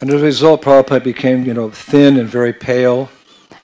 [0.00, 3.08] And as a result, Prabhupada became, you know, thin and very pale.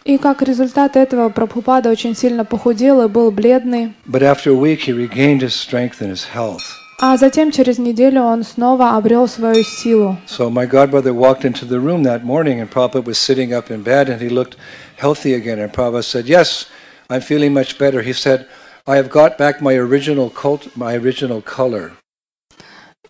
[0.05, 3.95] И как результат этого Прабхупада очень сильно похудел и был бледный.
[4.05, 6.61] But after a week, he regained his strength and his health.
[7.01, 10.17] А затем через неделю он снова обрел свою силу.
[10.27, 13.81] So my godbrother walked into the room that morning, and Prabhupada was sitting up in
[13.81, 14.57] bed, and he looked
[14.95, 15.57] healthy again.
[15.57, 16.67] And Prabhupada said, "Yes,
[17.09, 18.45] I'm feeling much better." He said,
[18.85, 21.93] "I have got back my original cult, my original color."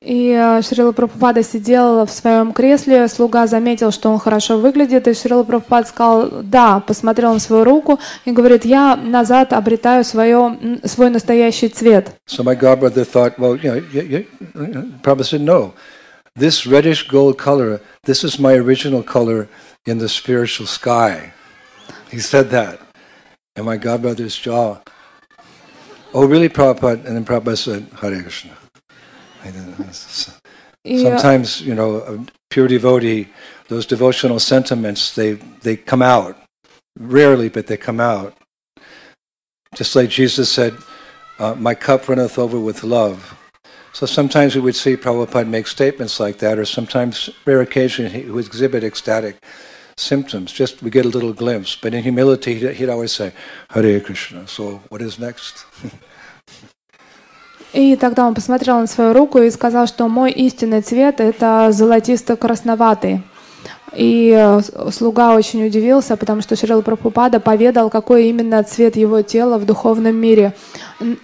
[0.02, 5.14] И э, Шрила Прабхупада сидел в своем кресле, слуга заметил, что он хорошо выглядит, и
[5.14, 11.10] Шрила Прабхупада сказал, да, посмотрел на свою руку и говорит, я назад обретаю свое, свой
[11.10, 12.12] настоящий цвет.
[12.28, 15.74] So my godbrother thought, well, you know, y- y- y- Prabhupada said, no,
[16.36, 19.48] this reddish gold color, this is my original color
[19.86, 21.32] in the spiritual sky.
[22.12, 22.80] He said that.
[23.56, 24.78] And my godbrother's jaw,
[26.14, 27.06] oh, really, Prabhupada?
[27.06, 28.52] And then Prabhupada said, Hare Krishna.
[29.52, 29.78] Didn't-
[31.02, 33.28] Sometimes, you know, a pure devotee,
[33.70, 36.38] those devotional sentiments, they, they come out.
[37.00, 38.34] Rarely, but they come out.
[39.76, 40.74] Just like Jesus said,
[41.40, 43.38] uh, my cup runneth over with love.
[43.94, 48.24] So sometimes we would see Prabhupada make statements like that, or sometimes, rare occasion, he
[48.30, 49.38] would exhibit ecstatic
[49.98, 50.52] symptoms.
[50.52, 51.76] Just we get a little glimpse.
[51.76, 53.32] But in humility, he'd, he'd always say,
[53.72, 54.48] Hare Krishna.
[54.48, 55.66] So what is next?
[57.76, 63.22] и тогда он посмотрел на свою руку и сказал, что мой истинный цвет это золотисто-красноватый.
[63.94, 64.62] И э,
[64.92, 70.16] слуга очень удивился, потому что Шрила Прабхупада поведал, какой именно цвет его тела в духовном
[70.16, 70.54] мире.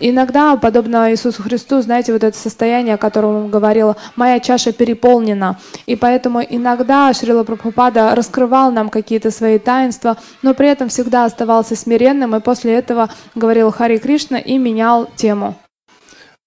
[0.02, 5.58] Иногда, подобно Иисусу Христу, знаете, вот это состояние, о котором он говорил, «моя чаша переполнена».
[5.86, 11.78] И поэтому иногда Шрила Прабхупада раскрывал нам какие-то свои таинства, но при этом всегда оставался
[11.78, 15.56] смиренным, и после этого говорил Хари Кришна и менял тему.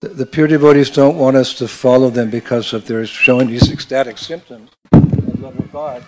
[0.04, 4.18] The, pure devotees don't want us to follow them because of their showing these ecstatic
[4.18, 6.02] symptoms of love of God,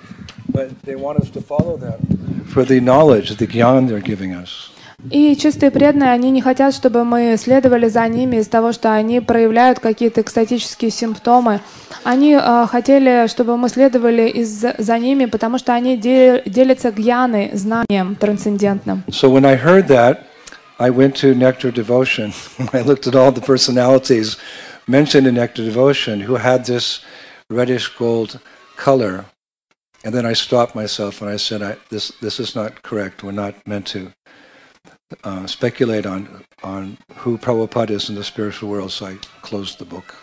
[0.52, 1.98] but they want us to follow them
[2.46, 4.70] for the knowledge, the gyan they're giving us.
[5.10, 9.20] И чистые преданные, они не хотят, чтобы мы следовали за ними из того, что они
[9.20, 11.60] проявляют какие-то экстатические симптомы.
[12.02, 17.50] Они э, хотели, чтобы мы следовали из, за ними, потому что они де- делятся гьяной,
[17.52, 19.04] знанием трансцендентным.
[19.08, 20.25] So when I heard that,
[20.78, 22.32] I went to Nectar Devotion.
[22.72, 24.36] I looked at all the personalities
[24.86, 27.04] mentioned in Nectar Devotion who had this
[27.48, 28.40] reddish gold
[28.76, 29.24] color.
[30.04, 33.22] And then I stopped myself and I said, I, this, this is not correct.
[33.22, 34.12] We're not meant to
[35.24, 38.92] uh, speculate on, on who Prabhupada is in the spiritual world.
[38.92, 40.14] So I closed the book.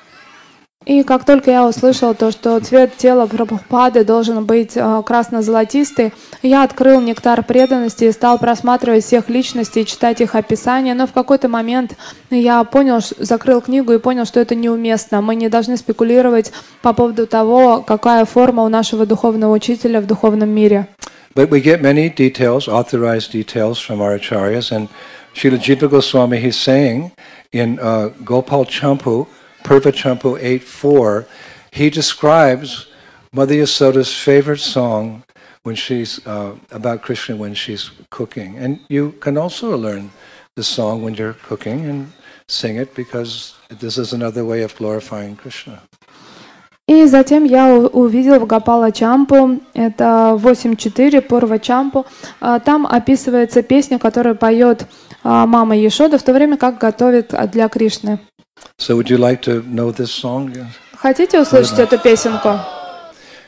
[0.85, 6.63] И как только я услышала то, что цвет тела Прабхупады должен быть э, красно-золотистый, я
[6.63, 11.95] открыл нектар преданности и стал просматривать всех личностей, читать их описания, но в какой-то момент
[12.29, 15.21] я понял, закрыл книгу и понял, что это неуместно.
[15.21, 20.49] Мы не должны спекулировать по поводу того, какая форма у нашего духовного учителя в духовном
[20.49, 20.87] мире.
[21.35, 24.71] But we get many details, authorized details from our acharyas.
[24.71, 24.87] And
[25.33, 27.11] Srila Jiva Goswami, he's saying
[27.51, 29.27] in uh, Gopal Champu,
[29.64, 31.26] Purva Champu 8.4,
[31.72, 32.86] he describes
[33.32, 35.22] Mother Yasoda's favorite song
[35.62, 38.56] when she's uh, about Krishna when she's cooking.
[38.56, 40.10] And you can also learn
[40.54, 42.12] the song when you're cooking and
[42.46, 45.80] sing it because this is another way of glorifying Krishna.
[46.86, 52.06] И затем я у- увидел в Гапала Чампу, это 8.4, Пурва Чампу,
[52.40, 54.86] а, там описывается песня, которую поет
[55.22, 58.20] а, мама Ешода, в то время как готовит а, для Кришны.
[58.78, 60.52] So would you like to know this song?
[60.54, 60.66] Yes.
[60.96, 62.58] Хотите услышать эту песенку?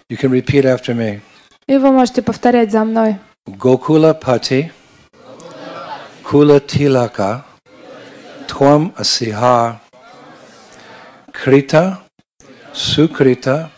[0.09, 1.21] You can repeat after me.
[1.67, 3.17] И вы можете повторять за мной.
[3.49, 4.71] Gokula Pati
[6.25, 7.45] Kula Tilaka
[8.47, 9.81] Twam Asiha
[11.33, 11.99] Krita
[12.73, 13.71] Sukrita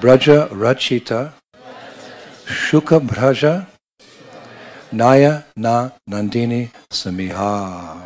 [0.00, 1.32] Braja Rachita
[2.46, 3.66] Shuka Braja
[4.92, 7.96] Naya Na Nandini Samiha.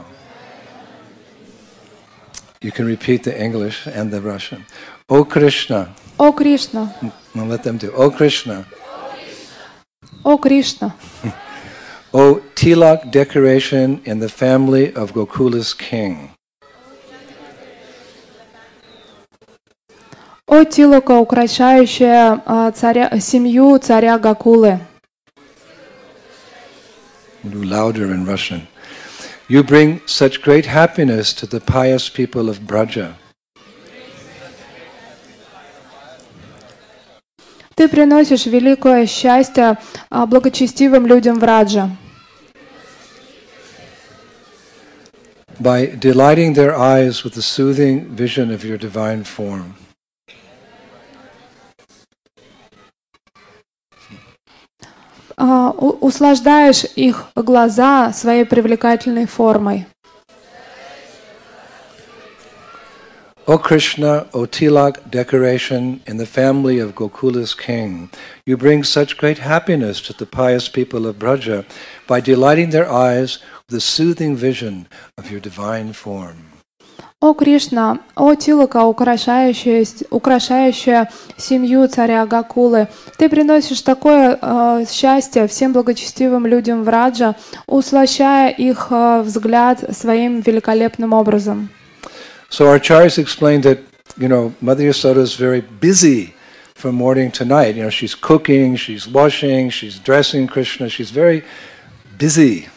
[2.64, 4.64] You can repeat the English and the Russian.
[5.08, 5.88] O Krishna.
[6.18, 6.92] О Кришна,
[7.34, 7.90] Now let them do.
[7.92, 8.64] O Krishna.
[10.22, 10.94] о Кришна,
[12.12, 16.30] O tilak decoration in the family of Gokula's king.
[20.46, 24.80] о Тилока, украшающая а, царя, семью царя Гакулы.
[27.44, 28.66] Do louder in Russian.
[29.48, 33.16] You bring such great happiness to the pious people of Braja.
[37.74, 39.78] Ты приносишь великое счастье
[40.10, 41.90] а, благочестивым людям в Раджа.
[45.60, 49.76] by delighting their eyes with the soothing vision of your divine form.
[55.36, 59.86] услаждаешь их глаза своей привлекательной формой.
[63.46, 68.08] O Krishna, O Tilak decoration in the family of Gokula's king,
[68.46, 71.64] you bring such great happiness to the pious people of Braja
[72.06, 74.86] by delighting their eyes with the soothing vision
[75.18, 76.53] of your divine form.
[77.25, 85.73] О Кришна, о Тилака, украшающая, украшающая семью царя Гакулы, ты приносишь такое э, счастье всем
[85.73, 87.33] благочестивым людям в Раджа,
[87.65, 91.69] услощая их э, взгляд своим великолепным образом.
[92.51, 93.79] So our acharyas explained that,
[94.17, 96.35] you know, Mother Yasoda is very busy
[96.75, 97.75] from morning to night.
[97.75, 101.43] You know, she's cooking, she's washing, she's dressing Krishna, she's very
[102.19, 102.67] busy.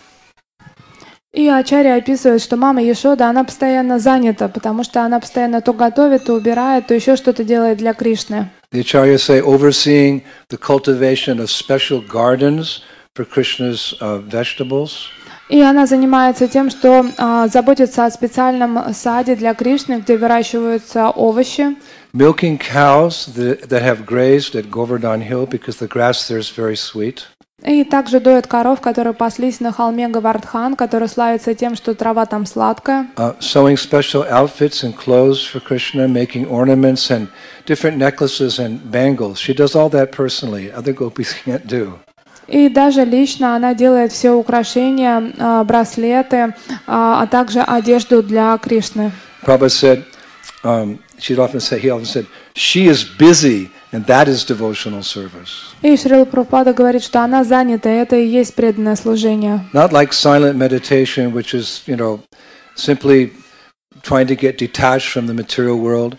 [1.38, 6.24] И Ачарья описывает, что мама Ешода, она постоянно занята, потому что она постоянно то готовит,
[6.24, 8.50] то убирает, то еще что-то делает для Кришны.
[8.72, 12.82] The acharyas say overseeing the cultivation of special gardens
[13.14, 15.10] for Krishna's uh, vegetables.
[15.48, 21.76] И она занимается тем, что а, заботится о специальном саде для Кришны, где выращиваются овощи,
[22.12, 27.28] Milking cows that have grazed at Govardhan Hill because the grass there is very sweet.
[27.64, 32.46] И также доят коров, которые паслись на холме Гавардхан, который славится тем, что трава там
[32.46, 33.08] сладкая.
[33.16, 37.28] Uh, sewing special outfits and clothes for Krishna, making ornaments and
[37.66, 39.38] different necklaces and bangles.
[39.38, 40.70] She does all that personally.
[40.72, 41.98] Other gopis can't do.
[42.46, 46.54] И даже лично она делает все украшения, а, браслеты,
[46.86, 49.12] а а также одежду для Кришны.
[49.44, 50.04] Prabhupada said,
[50.64, 55.73] um, she'd often say, he often said, she is busy and that is devotional service.
[55.81, 59.65] И Шрила Прабхупада говорит, что она занята, и это и есть преданное служение.
[59.73, 62.19] Not like silent meditation, which is, you know,
[62.75, 63.31] simply
[64.01, 66.17] trying to get detached from the material world.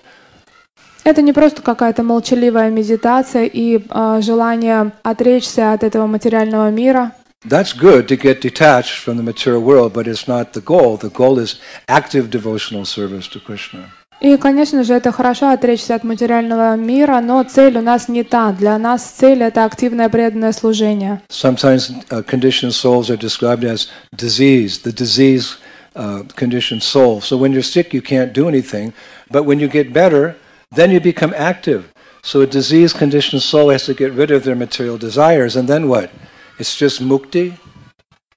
[1.05, 7.13] Это не просто какая-то молчаливая медитация и а, желание отречься от этого материального мира.
[7.45, 10.97] That's good to get detached from the material world, but it's not the goal.
[10.97, 13.91] The goal is active devotional service to Krishna.
[14.21, 18.53] И, конечно же, это хорошо отречься от материального мира, но цель у нас не та.
[18.53, 21.21] Для нас цель — это активное преданное служение.
[21.29, 25.59] Sometimes uh, conditioned souls are described as disease, the disease
[25.95, 27.21] uh, conditioned soul.
[27.21, 28.95] So when you're sick, you can't do anything,
[29.31, 30.37] but when you get better,
[30.75, 31.93] then you become active.
[32.23, 35.89] So a disease conditioned soul has to get rid of their material desires, and then
[35.89, 36.11] what?
[36.59, 37.59] It's just mukti?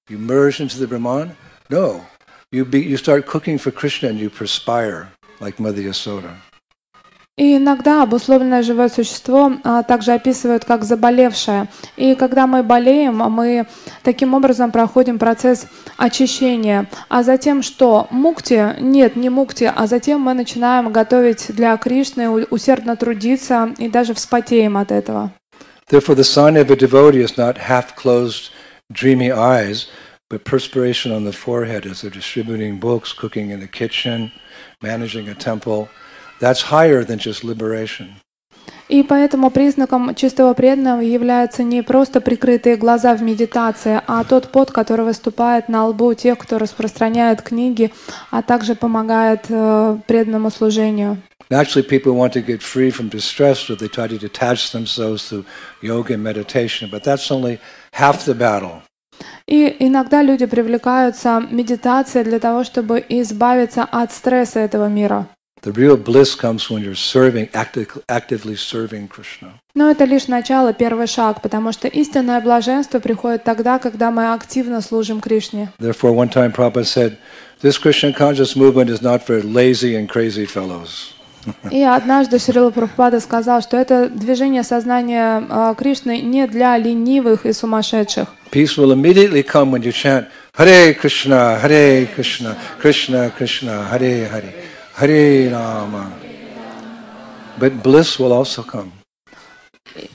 [0.10, 1.38] You merge into the Brahman?
[1.70, 2.06] No.
[2.52, 5.12] You, be, you start cooking for Krishna and you perspire
[5.43, 6.31] Like Mother Yasoda.
[7.39, 11.69] И иногда обусловленное живое существо а, также описывают как заболевшее.
[11.97, 13.67] И когда мы болеем, мы
[14.03, 15.67] таким образом проходим процесс
[15.97, 16.89] очищения.
[17.09, 18.07] А затем что?
[18.11, 18.79] Мукти?
[18.81, 19.73] Нет, не мукти.
[19.75, 25.33] А затем мы начинаем готовить для Кришны, усердно трудиться и даже вспотеем от этого.
[25.91, 28.51] Therefore, the sign of a devotee is not half closed,
[28.93, 29.89] dreamy eyes,
[30.32, 34.32] but perspiration on the forehead as they're distributing books, cooking in the kitchen,
[34.82, 35.90] managing a temple.
[36.40, 38.16] That's higher than just liberation.
[38.90, 44.72] И поэтому признаком чистого преданного являются не просто прикрытые глаза в медитации, а тот пот,
[44.72, 47.94] который выступает на лбу тех, кто распространяет книги,
[48.32, 51.18] а также помогает э, преданному служению.
[51.50, 55.46] Naturally, people want to get free from distress, so they try to detach themselves through
[55.82, 57.60] yoga and meditation, but that's only
[57.92, 58.82] half the battle.
[59.47, 65.27] И иногда люди привлекаются медитацией для того, чтобы избавиться от стресса этого мира.
[65.65, 69.53] The real bliss comes when you're serving, active, actively serving Krishna.
[69.77, 74.81] Но это лишь начало, первый шаг, потому что истинное блаженство приходит тогда, когда мы активно
[74.81, 75.71] служим Кришне.
[75.79, 77.17] Therefore, one time Prabhupada said,
[77.63, 81.12] This Krishna conscious movement is not for lazy and crazy fellows.
[81.71, 87.53] И однажды Шрила Прабхупада сказал, что это движение сознания э, Кришны не для ленивых и
[87.53, 88.29] сумасшедших.
[88.53, 94.53] Peace will immediately come when you chant Hare Krishna, Hare Krishna, Krishna Krishna, Hare Hare.
[94.95, 96.13] Hare Rama.
[97.59, 98.93] But bliss will also come.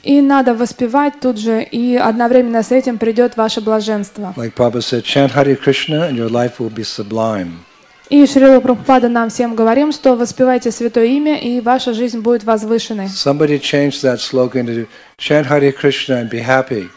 [0.02, 4.34] И надо воспевать тут же, и одновременно с этим придет ваше блаженство.
[4.36, 7.64] Like Prabhupada said, chant Hare Krishna and your life will be sublime.
[8.09, 13.07] И Шрила Прабхупада нам всем говорим, что воспевайте Святое Имя, и ваша жизнь будет возвышенной.
[13.07, 16.89] Somebody changed that slogan to chant Hare Krishna and be happy.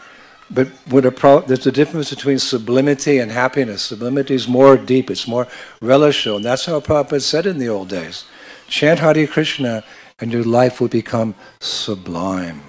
[0.51, 3.83] But what a pro- there's a difference between sublimity and happiness.
[3.83, 5.47] Sublimity is more deep, it's more
[5.81, 6.37] relishful.
[6.37, 8.25] And that's how Prabhupada said in the old days.
[8.69, 9.85] Chant Hare Krishna
[10.21, 12.61] and your life will become sublime.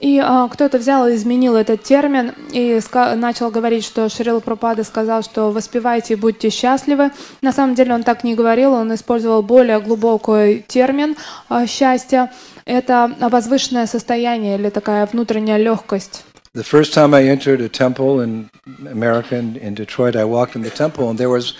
[0.00, 2.80] И а, кто-то взял и изменил этот термин и
[3.14, 7.12] начал говорить, что Шрила Прабхупада сказал, что воспевайте и будьте счастливы.
[7.42, 11.16] На самом деле он так не говорил, он использовал более глубокий термин
[11.48, 12.32] а, счастья.
[12.64, 16.24] Это возвышенное состояние или такая внутренняя легкость.
[16.54, 18.48] The first time I entered a temple in
[18.88, 21.54] America, in Detroit, I walked in the temple and there was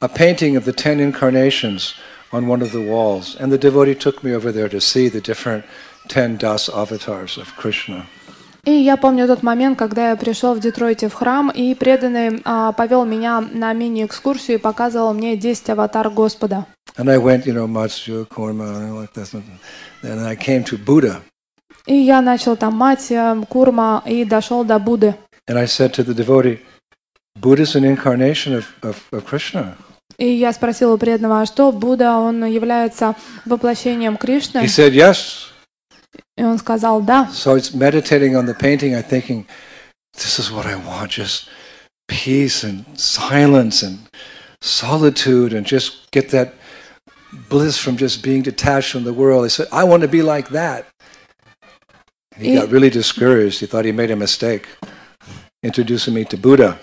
[0.00, 1.94] a painting of the ten incarnations
[2.32, 3.36] on one of the walls.
[3.38, 5.64] And the devotee took me over there to see the different
[6.08, 8.06] ten Das avatars of Krishna.
[8.64, 12.72] И я помню тот момент, когда я пришел в Детройте в храм, и преданный а,
[12.72, 16.66] повел меня на мини-экскурсию и показывал мне 10 аватар Господа.
[16.98, 19.32] And I went, you know, Matsya, Kurma, and like this.
[20.02, 21.22] And I came to Buddha.
[21.86, 25.14] И я начал там мать, э, курма, и дошел до Будды.
[25.48, 26.58] And I said to the devotee,
[27.40, 29.76] Buddha is an incarnation of, of, of Krishna.
[30.18, 33.14] И я спросила у преданного, а что Будда, он является
[33.46, 34.58] воплощением Кришны?
[34.58, 35.47] He said, yes.
[36.37, 37.29] И он сказал, да.
[37.31, 39.45] So it's meditating on the painting, I'm thinking,
[40.13, 41.49] this is what I want, just
[42.07, 43.99] peace and silence and
[44.61, 46.53] solitude and just get that
[47.49, 49.45] bliss from just being detached from the world.
[49.45, 50.87] He said, I want to be like that.
[52.35, 53.59] And he got really discouraged.
[53.59, 54.67] He thought he made a mistake
[55.61, 56.79] introducing me to Buddha.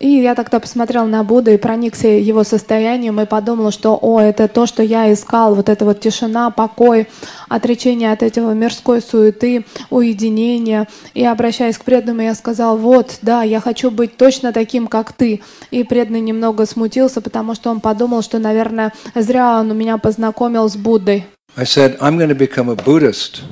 [0.00, 4.48] И я тогда посмотрел на Будду и проникся его состоянием и подумал, что, о, это
[4.48, 7.06] то, что я искал, вот эта вот тишина, покой,
[7.50, 10.88] отречение от этого мирской суеты, уединение.
[11.12, 15.42] И обращаясь к преданному, я сказал, вот, да, я хочу быть точно таким, как ты.
[15.70, 20.76] И преданный немного смутился, потому что он подумал, что, наверное, зря он меня познакомил с
[20.76, 21.26] Буддой.
[21.56, 23.42] I said, I'm going to become a Buddhist.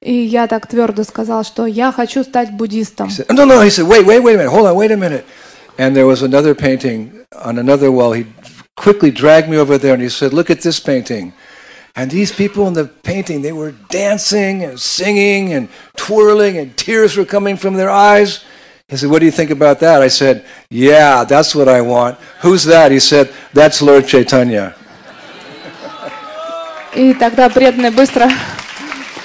[0.00, 3.08] И я так твердо сказал, что я хочу стать буддистом.
[3.08, 3.62] Said, no, no.
[3.62, 4.50] He said, wait, wait, wait a minute.
[4.50, 5.24] Hold on, wait a minute.
[5.77, 8.11] And there was another painting on another wall.
[8.11, 8.25] He
[8.75, 11.33] quickly dragged me over there and he said, look at this painting.
[11.95, 17.17] And these people in the painting, they were dancing and singing and twirling and tears
[17.17, 18.43] were coming from their eyes.
[18.87, 20.01] He said, what do you think about that?
[20.01, 22.17] I said, yeah, that's what I want.
[22.41, 22.91] Who's that?
[22.91, 24.75] He said, that's Lord Chaitanya.
[26.95, 28.29] И тогда преданный быстро э,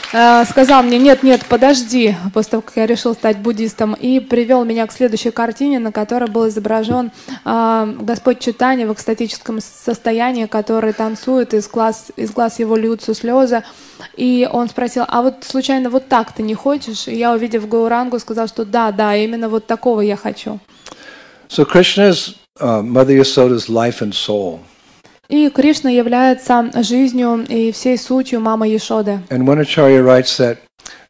[0.09, 4.87] сказал мне, нет, нет, подожди, после того, как я решил стать буддистом, и привел меня
[4.87, 7.11] к следующей картине, на которой был изображен
[7.45, 13.63] э, Господь Читания в экстатическом состоянии, который танцует, из глаз, из глаз его льются слезы.
[14.17, 17.07] И он спросил, а вот случайно вот так ты не хочешь?
[17.07, 20.59] И я, увидев Гаурангу, сказал, что да, да, именно вот такого я хочу.
[21.49, 24.59] So Krishna is uh, Mother Yasoda's life and soul.
[25.28, 29.20] И Кришна является жизнью и всей сутью Мамы Ешоды.
[29.30, 30.58] And one Acharya writes that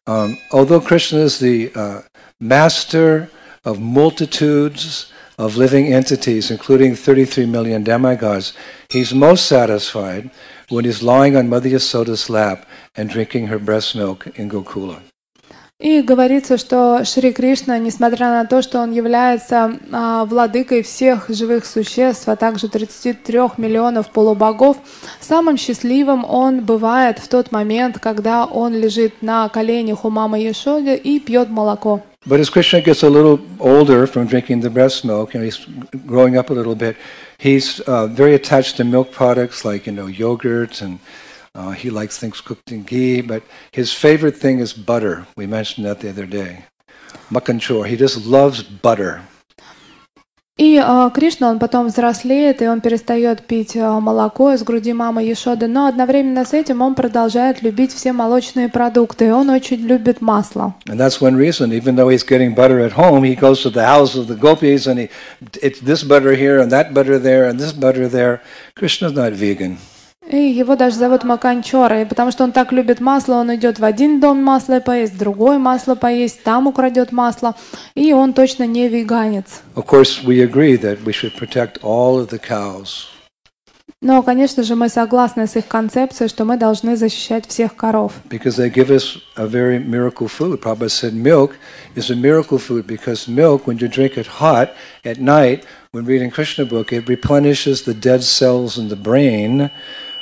[0.06, 2.02] um, although Krishna is the uh,
[2.40, 3.28] master
[3.64, 8.52] of multitudes of living entities, including 33 million demigods,
[8.88, 10.30] he's most satisfied
[10.68, 15.02] when he's lying on Mother Yasoda's lap and drinking her breast milk in Gokula.
[15.81, 21.65] И говорится, что Шри Кришна, несмотря на то, что он является а, владыкой всех живых
[21.65, 24.75] существ, а также 33 миллионов полубогов,
[25.21, 30.95] самым счастливым он бывает в тот момент, когда он лежит на коленях у мамы Ешоды
[30.95, 32.01] и пьет молоко.
[32.25, 35.65] But as Krishna gets a little older from drinking the breast milk, know, he's
[36.05, 36.97] growing up a little bit,
[37.37, 40.99] he's uh, very attached to milk products like, you know, yogurt and
[41.54, 45.26] uh, he likes things cooked in ghee, but his favorite thing is butter.
[45.36, 46.64] We mentioned that the other day.
[47.30, 47.86] Makanchor.
[47.86, 49.22] He just loves butter.
[50.56, 55.24] И а, Кришна, он потом взрослеет, и он перестает пить а, молоко из груди мамы
[55.24, 60.20] Ешоды, но одновременно с этим он продолжает любить все молочные продукты, и он очень любит
[60.20, 60.76] масло.
[60.86, 63.84] And that's one reason, even though he's getting butter at home, he goes to the
[63.84, 65.10] house of the gopis and he,
[65.60, 68.40] it's this butter here and that butter there and this butter there.
[68.76, 69.78] Krishna's not vegan.
[70.29, 73.83] И его даже зовут Маканчора, и потому что он так любит масло, он идет в
[73.83, 77.55] один дом масло поесть, в другой масло поесть, там украдет масло,
[77.95, 79.63] и он точно не веганец.
[79.75, 83.07] Of course, we agree that we should protect all of the cows.
[84.01, 88.13] Но, конечно же, мы согласны с их концепцией, что мы должны защищать всех коров.
[88.29, 90.61] because they give us a very miracle food.
[90.61, 91.57] Prabhupada said milk
[91.95, 94.69] is a miracle food because milk, when you drink it hot
[95.03, 99.71] at night, when reading Krishna book, it replenishes the dead cells in the brain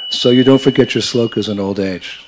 [0.09, 2.27] so you don't forget your slokas in old age.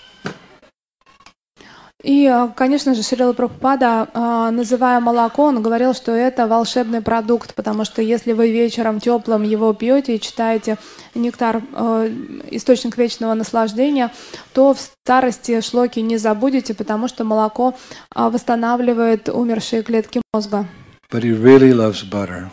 [2.02, 7.54] И, э, конечно же, Шрила Прабхупада, э, называя молоко, он говорил, что это волшебный продукт,
[7.56, 10.78] потому что если вы вечером теплым его пьете и читаете
[11.14, 12.10] нектар, э,
[12.52, 14.12] источник вечного наслаждения,
[14.54, 17.76] то в старости шлоки не забудете, потому что молоко
[18.16, 20.66] восстанавливает умершие клетки мозга.
[21.12, 22.50] But he really loves butter.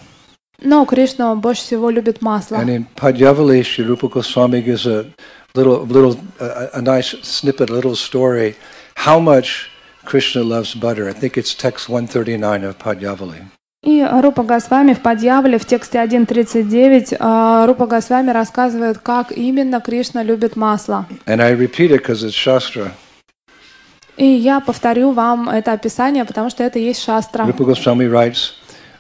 [0.61, 2.57] Но Кришна больше всего любит масло.
[2.57, 5.07] And in Padyavali, Sri Rupa Goswami gives a
[5.55, 8.57] little, little, a, a nice snippet, a little story,
[8.95, 9.71] how much
[10.05, 11.09] Krishna loves butter.
[11.09, 13.45] I think it's text 139 of Padyavali.
[13.83, 20.25] И Рупа Госвами в Подьяволе в тексте 1.39 э, Рупа Госвами рассказывает, как именно Кришна
[20.25, 21.07] любит масло.
[21.27, 22.91] And I repeat it because it's Shastra.
[24.17, 27.45] И я повторю вам это описание, потому что это есть шастра.
[27.45, 28.55] Rupa Goswami writes,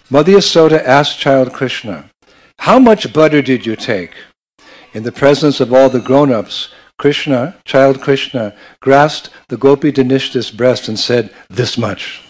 [0.09, 2.09] Mother Yasoda asked child Krishna,
[2.59, 4.11] How much butter did you take?
[4.93, 10.88] In the presence of all the grown-ups, Krishna, child Krishna, grasped the Gopi Danishta's breast
[10.88, 12.21] and said, This much.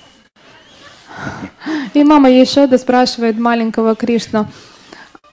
[1.93, 4.47] И мама Ешода спрашивает маленького Кришну,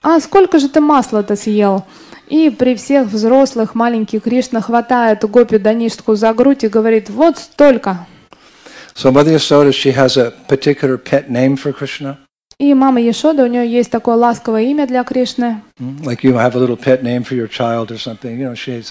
[0.01, 1.85] а сколько же ты масла-то съел?
[2.27, 8.07] И при всех взрослых маленький Кришна хватает Гопи Даништку за грудь и говорит, вот столько.
[8.95, 12.17] So Mother Yasoda, she has a particular pet name for Krishna.
[12.64, 15.60] И мама Ешода, у нее есть такое ласковое имя для Кришны.
[15.78, 18.38] Like you have a little pet name for your child or something.
[18.38, 18.82] You know, she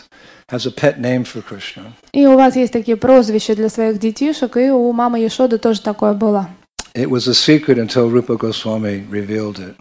[0.48, 1.94] has a pet name for Krishna.
[2.12, 6.14] И у вас есть такие прозвища для своих детишек, и у мамы Ешоды тоже такое
[6.14, 6.50] было.
[6.94, 9.76] It was a secret until Rupa Goswami revealed it.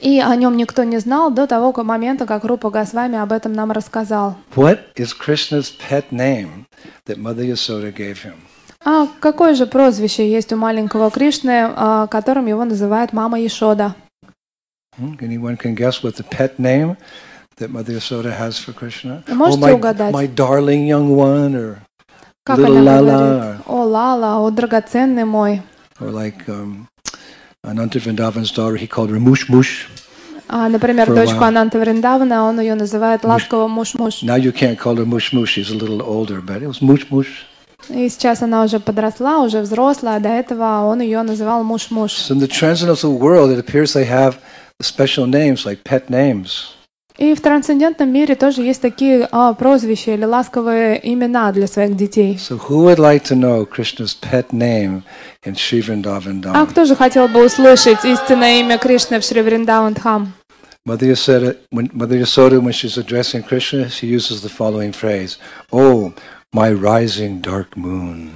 [0.00, 3.70] И о нем никто не знал до того момента, как Рупа Госвами об этом нам
[3.70, 4.34] рассказал.
[4.56, 6.66] What is Krishna's pet name
[7.06, 8.34] that Mother Yasoda gave him?
[8.90, 13.94] А какое же прозвище есть у маленького Кришны, а, которым его называет мама Ешода?
[14.98, 15.14] Hmm?
[15.20, 16.96] Anyone can guess what the pet name
[17.58, 19.22] that Mother Yasoda has for Krishna?
[19.28, 20.14] Можете my, угадать?
[20.14, 21.76] my darling young one, or
[22.46, 23.62] Как Little она Lala.
[23.66, 25.60] О, Лала, о, драгоценный мой.
[26.00, 26.88] or like um,
[27.62, 29.86] Ananta Vrindavan's daughter, he called her Mush Mush.
[30.48, 31.44] А, например, дочку.
[31.44, 34.22] Ананта Вриндавана, он ее называет ласково муж-муж.
[34.22, 37.10] Now you can't call her Mush Mush; she's a little older, but it was Mush
[37.10, 37.44] Mush.
[37.88, 42.10] И сейчас она уже подросла, уже взрослая, а до этого он ее называл муж-муж.
[42.12, 44.36] So in the transcendental world, it appears they have
[44.82, 46.74] special names like pet names.
[47.16, 52.36] И в трансцендентном мире тоже есть такие а, прозвища или ласковые имена для своих детей.
[52.38, 55.02] So who would like to know Krishna's pet name
[55.44, 56.66] in Sri Vrindavan А Dham?
[56.70, 60.32] кто же хотел бы услышать истинное имя Кришны в Шри Вриндавандхам?
[60.86, 65.38] Mother Yasoda, when, Mother Yasoda, when she's addressing Krishna, she uses the following phrase,
[65.72, 66.12] Oh,
[66.53, 68.29] my rising dark moon.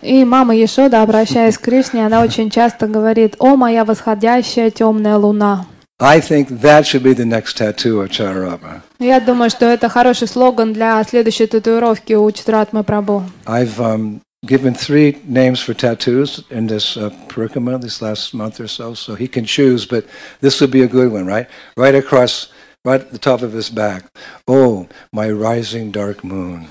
[0.00, 5.66] И мама Ешода, обращаясь к Кришне, она очень часто говорит, «О, моя восходящая темная луна».
[6.00, 8.82] I think that should be the next tattoo of Chararama.
[8.98, 13.22] Я думаю, что это хороший слоган для следующей татуировки у Читратмы Прабhu.
[13.46, 18.66] I've um, given three names for tattoos in this uh, parikama this last month or
[18.66, 20.04] so, so he can choose, but
[20.40, 21.46] this would be a good one, right?
[21.76, 22.48] Right across,
[22.84, 24.04] right at the top of his back.
[24.48, 26.66] Oh, my rising dark moon.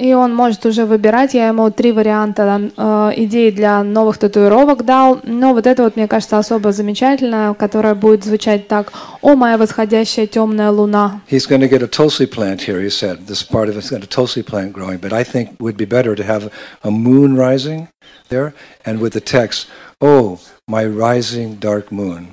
[0.00, 1.34] И он может уже выбирать.
[1.34, 5.20] Я ему три варианта э, идей для новых татуировок дал.
[5.24, 8.92] Но вот это вот, мне кажется, особо замечательно, которое будет звучать так.
[9.20, 11.20] «О, моя восходящая темная луна».
[11.30, 13.26] He's going to get a tulsi plant here, he said.
[13.26, 15.84] This part of it's got a tulsi plant growing, but I think it would be
[15.84, 16.50] better to have
[16.82, 17.88] a moon rising
[18.30, 18.54] there
[18.86, 19.68] and with the text,
[20.00, 22.28] Oh, my rising dark moon.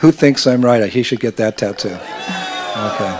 [0.00, 0.92] Who thinks I'm right?
[0.92, 1.96] He should get that tattoo.
[2.76, 3.14] Okay.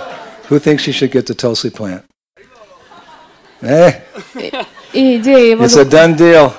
[0.49, 2.05] Who thinks he should get the tulsi plant?
[3.67, 3.93] Eh,
[4.93, 6.53] И идея его, it's a done deal.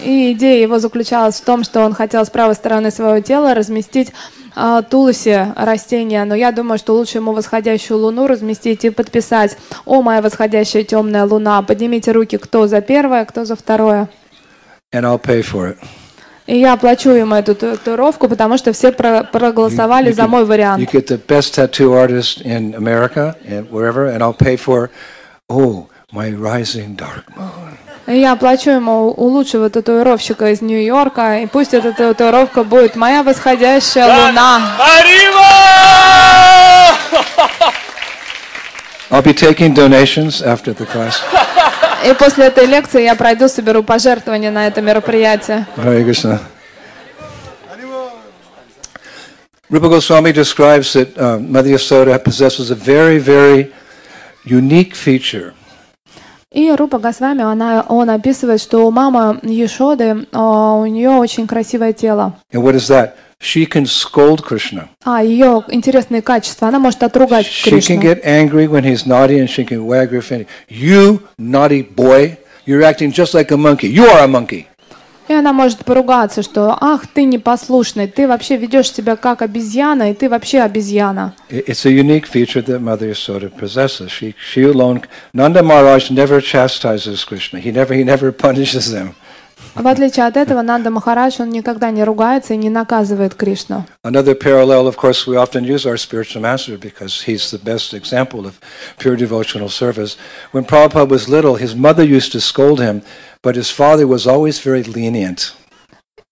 [0.00, 4.12] и идея его заключалась в том, что он хотел с правой стороны своего тела разместить
[4.54, 10.02] а, тулусе растения, но я думаю, что лучше ему восходящую луну разместить и подписать «О,
[10.02, 11.62] моя восходящая темная луна».
[11.62, 14.08] Поднимите руки, кто за первое, кто за второе.
[14.94, 15.76] And I'll pay for it.
[16.46, 20.42] И я оплачу ему эту татуировку, потому что все про- проголосовали You за get- мой
[20.42, 20.92] You вариант.
[20.92, 24.90] get the best tattoo artist in America and wherever, and I'll pay for,
[25.48, 27.76] oh, my rising dark moon.
[28.06, 34.06] Я оплачу ему у лучшего татуировщика из Нью-Йорка, и пусть эта татуировка будет «Моя восходящая
[34.06, 34.60] луна».
[39.10, 41.20] I'll be taking donations after the class.
[42.04, 45.66] И после этой лекции я пройду, соберу пожертвования на это мероприятие.
[45.76, 46.40] Hare Krishna.
[49.70, 53.72] Rupa Goswami describes that uh, Mother Yasoda possesses a very, very
[54.44, 55.54] unique feature.
[56.52, 61.92] И Рупа Госвами, она, он описывает, что у мамы Ешоды, а, у нее очень красивое
[61.94, 62.34] тело.
[62.52, 63.12] And what is that?
[63.40, 64.88] She can scold Krishna.
[65.04, 68.00] А ее интересные качества, она может отругать She can Кришну.
[68.02, 70.46] get angry when he's naughty and she can wag her finger.
[70.68, 72.36] You naughty boy,
[72.66, 73.88] you're acting just like a monkey.
[73.88, 74.66] You are a monkey.
[75.28, 80.14] И она может поругаться, что «Ах, ты непослушный, ты вообще ведешь себя как обезьяна, и
[80.14, 81.34] ты вообще обезьяна».
[88.92, 89.14] Them.
[89.74, 93.84] В отличие от этого, Нанда Махарадж, он никогда не ругается и не наказывает Кришну.
[94.04, 98.44] Another parallel, of course, we often use our spiritual master because he's the best example
[98.44, 98.60] of
[98.98, 100.16] pure devotional service.
[100.52, 103.02] When Prabhupada was little, his mother used to scold him,
[103.42, 105.54] but his father was always very lenient.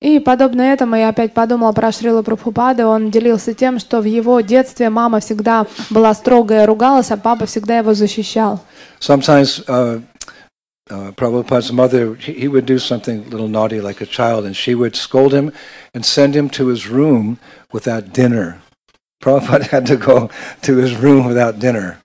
[0.00, 2.86] И подобно этому я опять подумала про Шрилу Прабхупады.
[2.86, 7.78] Он делился тем, что в его детстве мама всегда была строгая, ругалась, а папа всегда
[7.78, 8.60] его защищал.
[8.98, 10.00] Sometimes uh,
[10.90, 14.74] uh, Prabhupada's mother, he, would do something a little naughty like a child, and she
[14.74, 15.52] would scold him
[15.94, 17.38] and send him to his room
[17.72, 18.60] without dinner.
[19.22, 20.30] Prabhupada had to go
[20.62, 22.02] to his room without dinner.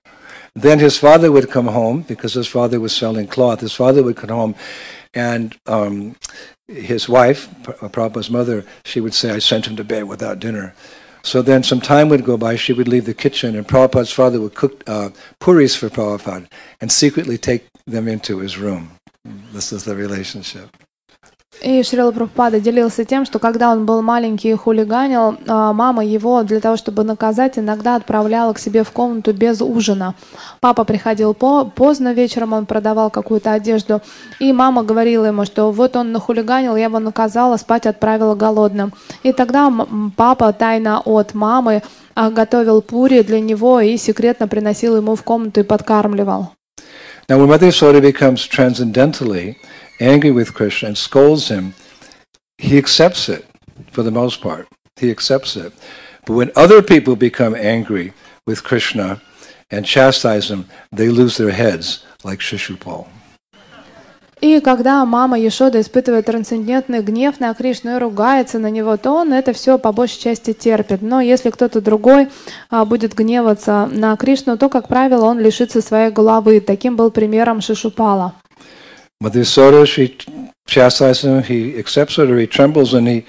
[0.54, 3.60] Then his father would come home because his father was selling cloth.
[3.60, 4.54] His father would come home,
[5.12, 6.16] and um,
[6.68, 10.74] his wife, Pra- Prabhupada's mother, she would say, I sent him to bed without dinner.
[11.26, 14.40] So then some time would go by, she would leave the kitchen, and Prabhupada's father
[14.40, 15.10] would cook uh,
[15.40, 16.48] puris for Prabhupada
[16.80, 18.92] and secretly take them into his room.
[19.52, 20.70] This is the relationship.
[21.62, 26.42] И Шрила Прабхупада делился тем, что когда он был маленький и хулиганил, а, мама его
[26.42, 30.14] для того, чтобы наказать, иногда отправляла к себе в комнату без ужина.
[30.60, 34.02] Папа приходил по поздно вечером, он продавал какую-то одежду,
[34.38, 38.92] и мама говорила ему, что вот он нахулиганил, я его наказала, спать отправила голодным.
[39.22, 39.72] И тогда
[40.16, 41.82] папа тайно от мамы
[42.14, 46.52] а, готовил пури для него и секретно приносил ему в комнату и подкармливал.
[47.28, 48.46] Now, when Mother Yasoda becomes
[50.00, 51.74] angry with Krishna and scolds him,
[52.58, 53.44] he accepts it
[53.92, 54.68] for the most part.
[54.96, 55.72] He accepts it.
[56.24, 58.12] But when other people become angry
[58.46, 59.20] with Krishna
[59.70, 63.06] and chastise him, they lose their heads, like Shishupal.
[64.42, 69.32] И когда мама Ешода испытывает трансцендентный гнев на Кришну и ругается на него, то он
[69.32, 71.00] это все по большей части терпит.
[71.00, 72.28] Но если кто-то другой
[72.68, 76.60] а, будет гневаться на Кришну, то, как правило, он лишится своей головы.
[76.60, 78.34] Таким был примером Шишупала.
[79.19, 80.17] Mother Yasoda, she
[80.67, 83.25] chastises him, he accepts it or he trembles and he,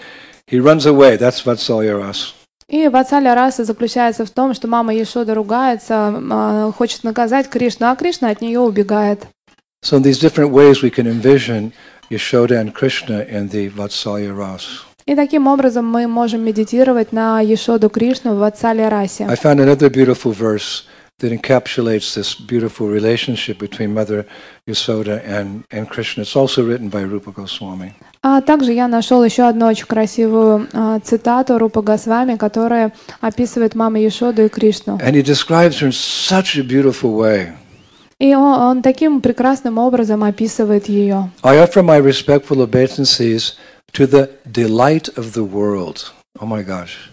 [0.46, 1.16] he runs away.
[1.16, 2.34] That's Vatsalya Ras.
[2.68, 7.96] И Ватсаля раса заключается в том, что мама Ешода ругается, а, хочет наказать Кришну, а
[7.96, 9.26] Кришна от нее убегает.
[9.84, 11.72] So in these different ways we can envision
[12.08, 14.86] Yashoda and Krishna in the Vatsalya Ras.
[15.04, 19.24] И таким образом мы можем медитировать на Ешоду Кришну в Ватсале расе.
[19.24, 20.84] I found another beautiful verse
[21.22, 24.26] that encapsulates this beautiful relationship between Mother
[24.68, 26.22] Yasoda and, and Krishna.
[26.22, 27.94] It's also written by Rupa Goswami.
[28.22, 33.96] А также я нашел еще одну очень красивую а, цитату Рупа Госвами, которая описывает маму
[33.98, 34.98] Ешоду и Кришну.
[34.98, 37.52] And he describes her in such a beautiful way.
[38.18, 41.30] И он, он таким прекрасным образом описывает ее.
[41.42, 43.56] I offer my respectful obeisances
[43.92, 46.12] to the delight of the world.
[46.40, 47.10] Oh my gosh.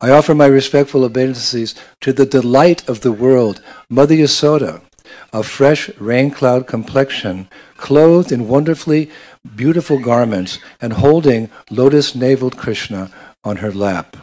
[0.00, 4.80] I offer my respectful obeisances to the delight of the world, Mother Yasoda,
[5.32, 9.10] of fresh rain cloud complexion, clothed in wonderfully
[9.56, 13.10] beautiful garments, and holding lotus naveled Krishna
[13.44, 14.16] on her lap.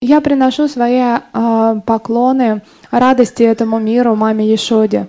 [0.00, 5.08] Я приношу свои а, поклоны радости этому миру, маме Ешоде,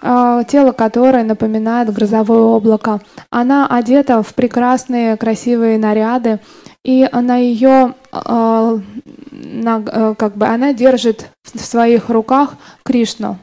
[0.00, 3.00] а, тело которой напоминает грозовое облако.
[3.30, 6.38] Она одета в прекрасные красивые наряды,
[6.84, 8.80] и на ее, а,
[9.30, 13.38] на- э, как бы, она держит в своих руках Кришну.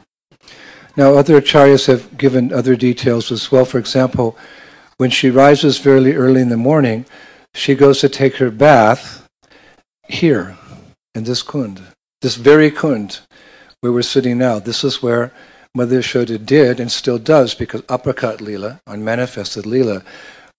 [0.96, 3.66] Now, other acharyas have given other details as well.
[3.66, 4.34] For example,
[4.98, 7.04] when she rises very early in the morning,
[7.54, 9.22] she goes to take her bath
[10.08, 10.56] here
[11.14, 11.78] in this kund,
[12.22, 13.20] this very kund
[13.80, 14.58] where we're sitting now.
[14.58, 15.32] This is where
[15.74, 20.02] Mother Yashoda did and still does because uppercut lila, unmanifested lila,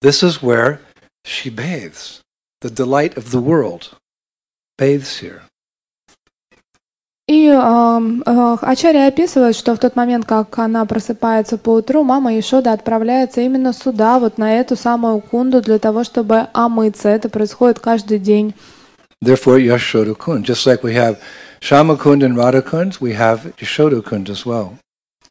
[0.02, 0.82] this is where
[1.26, 2.21] she bathes.
[2.62, 3.96] The delight of the world
[4.78, 5.42] bathes here.
[7.28, 12.40] И эм, э, Ачарья описывает, что в тот момент, как она просыпается по утру, мама
[12.40, 17.10] Ишода отправляется именно сюда, вот на эту самую кунду, для того, чтобы омыться.
[17.10, 18.54] Это происходит каждый день.
[19.22, 20.46] Therefore, Yashoda Kund.
[20.46, 21.20] Just like we have
[21.60, 24.78] Shama Kund and Radha Kund, we have Yashoda Kund as well.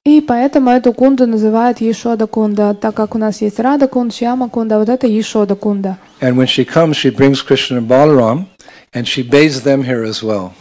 [0.04, 4.50] И поэтому эту кунду называют Ешода кунда, так как у нас есть Рада кунд, Шьяма
[4.50, 5.98] кунда, вот это Ешода кунда.
[6.20, 8.48] And when she comes, she brings Krishna and Balaram
[8.96, 10.54] and she bathes them here as well.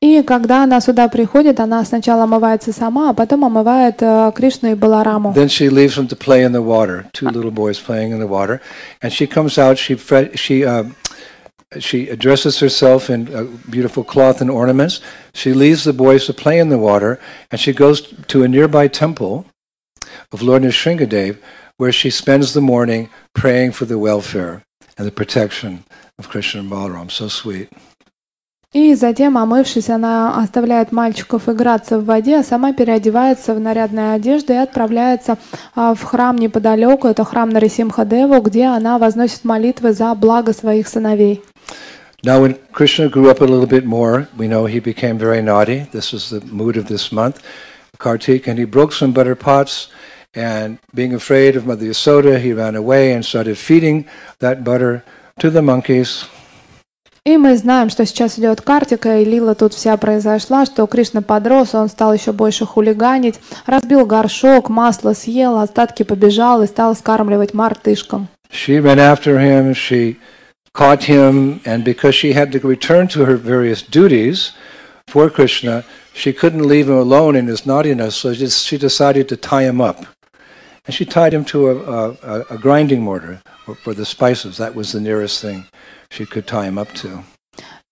[0.00, 4.74] И когда она сюда приходит, она сначала омывается сама, а потом омывает э, Кришну и
[4.74, 5.32] Балараму.
[5.32, 7.06] Then she leaves them to play in the water.
[7.12, 8.60] Two little boys playing in the water,
[9.00, 9.78] and she comes out.
[9.78, 9.96] She
[10.34, 10.86] she uh,
[11.79, 15.01] she dresses herself in uh, beautiful cloth and ornaments.
[15.33, 17.19] She leaves the boys to play in the water,
[17.51, 19.45] and she goes to a nearby temple
[20.31, 21.37] of Lord Nrsingadev,
[21.77, 24.63] where she spends the morning praying for the welfare
[24.97, 25.83] and the protection
[26.19, 27.09] of Krishna and Balaram.
[27.09, 27.69] So sweet.
[28.73, 34.53] И затем, омывшись, она оставляет мальчиков играться в воде, а сама переодевается в нарядные одежды
[34.53, 35.37] и отправляется
[35.75, 41.43] а, в храм неподалеку, это храм Нарисимхадеву, где она возносит молитвы за благо своих сыновей.
[42.23, 45.87] Now, when Krishna grew up a little bit more, we know he became very naughty.
[45.91, 47.41] This is the mood of this month,
[47.97, 49.89] Kartik, and he broke some butter pots.
[50.33, 54.05] And being afraid of Mother Yasoda, he ran away and started feeding
[54.39, 55.03] that butter
[55.39, 56.25] to the monkeys.
[57.25, 61.73] И мы знаем, что сейчас идет картика, и Лила тут вся произошла, что Кришна подрос,
[61.73, 68.27] он стал еще больше хулиганить, разбил горшок, масло съел, остатки побежал и стал скармливать мартышкам.
[68.51, 70.17] She ran after him, she
[70.72, 74.52] caught him, and because she had to return to her various duties
[75.06, 79.62] for Krishna, she couldn't leave him alone in his naughtiness, so she decided to tie
[79.62, 80.04] him up.
[80.86, 83.42] And she tied him to a, a, a grinding mortar
[83.82, 84.56] for the spices.
[84.56, 85.66] That was the nearest thing
[86.10, 87.22] she could tie him up to.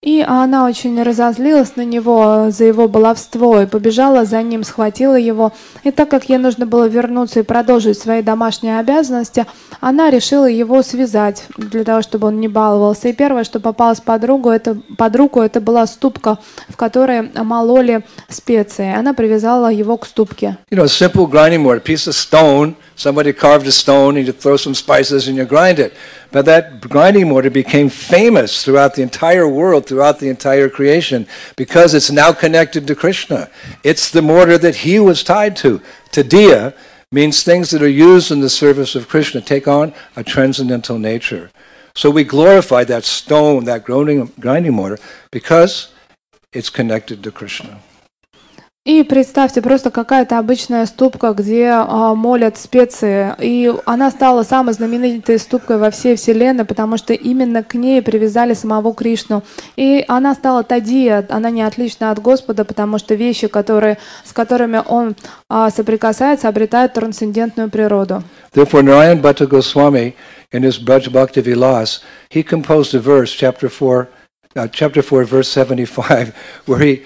[0.03, 5.53] И она очень разозлилась на него за его баловство и побежала за ним, схватила его.
[5.83, 9.47] И так как ей нужно было вернуться и продолжить свои домашние обязанности,
[9.81, 13.07] она решила его связать для того, чтобы он не баловался.
[13.07, 16.37] И первое, что попалось под руку, это, под руку, это была ступка,
[16.69, 18.93] в которой мололи специи.
[18.95, 20.59] Она привязала его к ступке.
[20.69, 22.75] You know, simple grinding mortar, piece of stone.
[22.97, 25.93] Somebody carved a stone, and you throw some spices and you grind it.
[26.31, 31.93] But that grinding mortar became famous throughout the entire world, throughout the entire creation, because
[31.93, 33.51] it's now connected to Krishna.
[33.83, 35.79] It's the mortar that he was tied to.
[36.11, 36.73] Tadiya
[37.11, 41.51] means things that are used in the service of Krishna take on a transcendental nature.
[41.95, 44.97] So we glorify that stone, that grinding, grinding mortar,
[45.31, 45.93] because
[46.51, 47.79] it's connected to Krishna.
[48.87, 53.35] И представьте, просто какая-то обычная ступка, где а, молят специи.
[53.37, 58.53] И она стала самой знаменитой ступкой во всей Вселенной, потому что именно к ней привязали
[58.53, 59.43] самого Кришну.
[59.75, 64.81] И она стала Тадия, она не отлична от Господа, потому что вещи, которые, с которыми
[64.87, 65.17] он
[65.49, 68.23] а, соприкасается, обретают трансцендентную природу.
[68.53, 70.15] Therefore, Narayan Bhatta Goswami,
[70.53, 71.99] in his Braj Bhakti Vilas,
[72.29, 74.07] he composed a verse, chapter 4,
[74.55, 76.33] uh, chapter 4, verse 75,
[76.65, 77.01] where he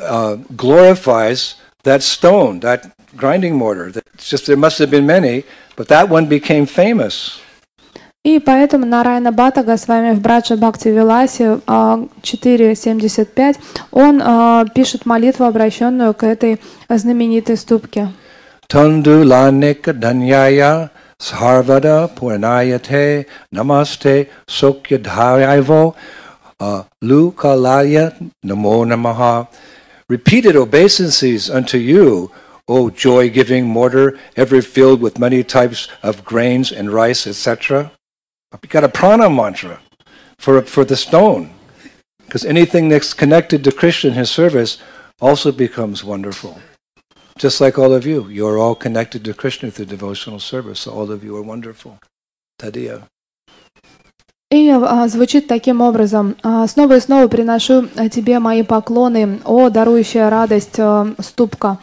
[0.00, 3.92] uh, glorifies that stone, that grinding mortar.
[4.14, 5.44] It's just there must have been many,
[5.76, 7.40] but that one became famous.
[8.24, 13.56] И поэтому Нарайна Батага с вами в Браджа Бхакти Виласе 4.75
[13.90, 18.12] он а, пишет молитву, обращенную к этой знаменитой ступке.
[18.68, 25.94] Tandu lanika danyaya sarvada purnayate namaste sokya dhayavo
[26.60, 28.12] uh, lukalaya
[28.44, 29.46] namo namaha.
[30.09, 32.31] Repeated obeisances unto you,
[32.69, 37.91] O joy-giving mortar, ever filled with many types of grains and rice, etc.
[38.61, 39.79] We got a prana mantra
[40.39, 41.53] for, for the stone.
[42.25, 44.79] Because anything that's connected to Krishna and his service
[45.21, 46.59] also becomes wonderful.
[47.37, 48.27] Just like all of you.
[48.27, 50.81] You're all connected to Krishna through devotional service.
[50.81, 51.99] So all of you are wonderful.
[52.59, 53.07] Tadiya.
[54.49, 56.37] И а, звучит таким образом.
[56.41, 61.79] «А, «Снова и снова приношу тебе мои поклоны, о дарующая радость а, ступка,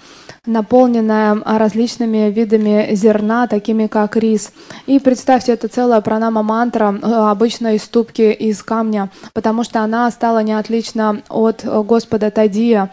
[0.47, 4.51] наполненная различными видами зерна, такими как рис.
[4.87, 6.99] И представьте, это целая пранама-мантра,
[7.31, 12.91] обычной ступки из камня, потому что она стала не отлична от Господа Тадия,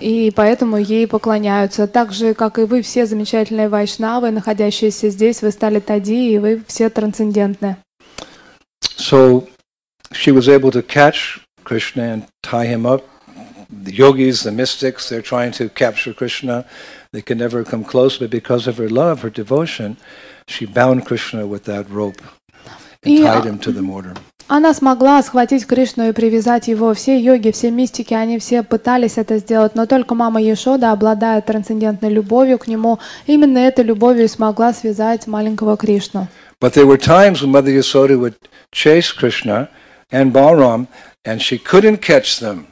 [0.00, 1.86] и поэтому ей поклоняются.
[1.86, 6.62] Так же, как и вы все замечательные вайшнавы, находящиеся здесь, вы стали Тади, и вы
[6.66, 7.76] все трансцендентны.
[9.03, 9.47] So
[10.13, 13.03] she was able to catch Krishna and tie him up.
[13.69, 16.65] The yogis, the mystics, they're trying to capture Krishna.
[17.13, 19.97] They can never come close, but because of her love, her devotion,
[20.47, 22.21] she bound Krishna with that rope
[23.03, 24.15] and tied him to the mortar.
[24.51, 26.95] Она смогла схватить Кришну и привязать его.
[26.95, 32.09] Все йоги, все мистики, они все пытались это сделать, но только мама Ешода, обладая трансцендентной
[32.09, 32.97] любовью к нему,
[33.27, 36.27] именно этой любовью смогла связать маленького Кришну.
[36.59, 38.35] But there were times when Mother Yasoda would
[38.71, 39.69] chase Krishna
[40.11, 40.87] and Balram,
[41.25, 42.67] and she couldn't catch them.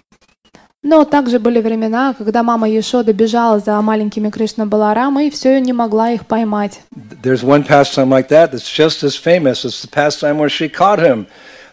[0.84, 5.74] Но также были времена, когда мама Ешода бежала за маленькими Кришна Баларам и все не
[5.74, 6.82] могла их поймать.
[7.22, 11.00] There's one pastime like that that's just as famous as the pastime where she caught
[11.00, 11.28] him.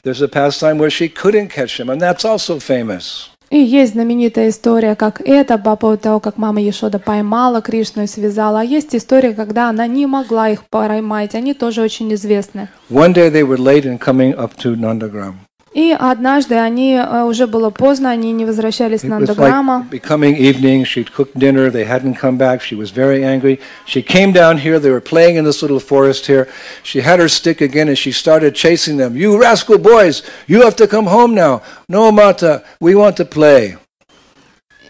[0.05, 3.31] there's a pastime where she couldn't catch him, and that's also famous.
[3.50, 8.08] И есть знаменитая история, как это, по поводу того, как мама Ешода поймала Кришну и
[8.08, 8.62] связала.
[8.62, 11.34] А есть история, когда она не могла их поймать.
[11.34, 12.70] Они тоже очень известны.
[12.90, 15.49] One day they were late in coming up to Nandagram.
[15.75, 19.87] И однажды они, э, уже было поздно, они не возвращались It на was Нандаграма.
[19.91, 20.85] like becoming evening.
[20.85, 21.69] She'd cooked dinner.
[21.69, 22.61] They hadn't come back.
[22.63, 23.59] She was very angry.
[23.85, 24.79] She came down here.
[24.79, 26.47] They were playing in this little forest here.
[26.85, 29.17] She had her stick again and she started chasing them.
[29.17, 31.61] You rascal boys, you have to come home now.
[31.89, 33.77] No, Mata, we want to play.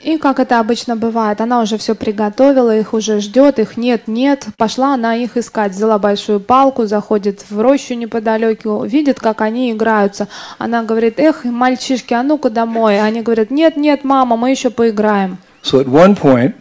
[0.02, 4.48] И как это обычно бывает, она уже все приготовила, их уже ждет, их нет, нет.
[4.56, 10.30] Пошла она их искать, взяла большую палку, заходит в рощу неподалеку, видит, как они играются.
[10.58, 13.02] Она говорит, эх, мальчишки, а ну-ка домой.
[13.02, 15.38] Они говорят, нет, нет, мама, мы еще поиграем.
[15.64, 16.56] So at one point,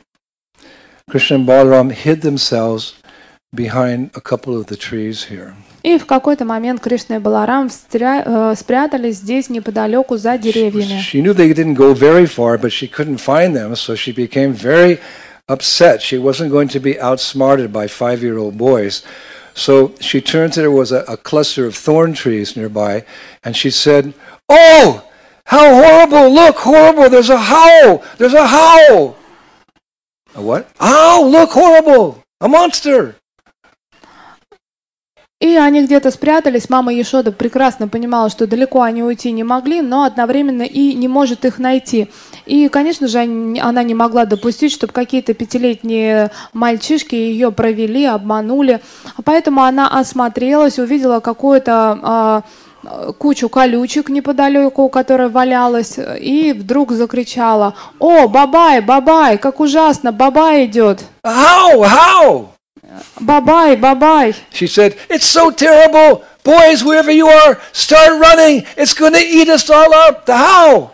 [1.09, 2.95] Krishna and Balaram hid themselves
[3.55, 5.55] behind a couple of the trees here.
[5.89, 11.01] И в какой-то момент Кришна и Баларам встря- э, спрятались здесь неподалеку за деревьями.
[11.01, 14.53] She knew they didn't go very far, but she couldn't find them, so she became
[14.53, 14.99] very
[15.47, 16.03] upset.
[16.03, 19.03] She wasn't going to be outsmarted by five year old boys.
[19.55, 23.05] So she turned to there was a, a cluster of thorn trees nearby,
[23.43, 24.13] and she said,
[24.51, 25.03] Oh,
[25.47, 26.29] how horrible!
[26.31, 27.09] Look, horrible!
[27.09, 28.03] There's a howl!
[28.19, 29.17] There's a howl!
[30.35, 30.69] A what?
[30.83, 31.23] Ow!
[31.25, 32.23] Look, horrible!
[32.43, 33.17] A monster!
[35.41, 36.69] И они где-то спрятались.
[36.69, 41.45] Мама Ешода прекрасно понимала, что далеко они уйти не могли, но одновременно и не может
[41.45, 42.11] их найти.
[42.45, 48.81] И, конечно же, она не могла допустить, чтобы какие-то пятилетние мальчишки ее провели, обманули.
[49.25, 52.43] Поэтому она осмотрелась, увидела какую-то а,
[53.19, 61.05] кучу колючек неподалеку, которая валялась, и вдруг закричала, «О, Бабай, Бабай, как ужасно, Бабай идет!
[62.88, 62.98] How?
[62.98, 63.02] How?
[63.20, 66.24] Бабай, Бабай!» She said, It's so terrible.
[66.44, 68.66] Boys, wherever you are, start running.
[68.76, 70.26] It's going to eat us all up.
[70.26, 70.92] The how?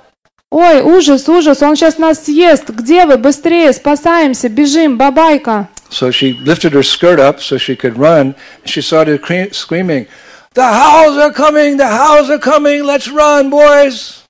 [0.52, 2.70] Ой, ужас, ужас, он сейчас нас съест.
[2.70, 3.18] Где вы?
[3.18, 5.70] Быстрее, спасаемся, бежим, бабайка.
[5.92, 8.36] So she lifted her skirt up so she could run.
[8.66, 10.08] She started cre- screaming,
[10.54, 11.78] The howls are coming.
[11.78, 12.84] The howls are coming.
[12.84, 14.23] Let's run, boys.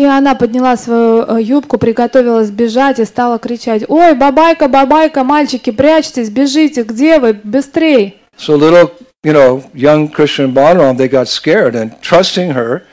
[0.00, 5.68] И она подняла свою э, юбку, приготовилась бежать и стала кричать, ой, бабайка, бабайка, мальчики,
[5.68, 8.18] прячьтесь, бежите, где вы, быстрей.
[8.38, 8.90] So little,
[9.22, 12.84] you know, young Christian Balaram, they got scared and trusting her,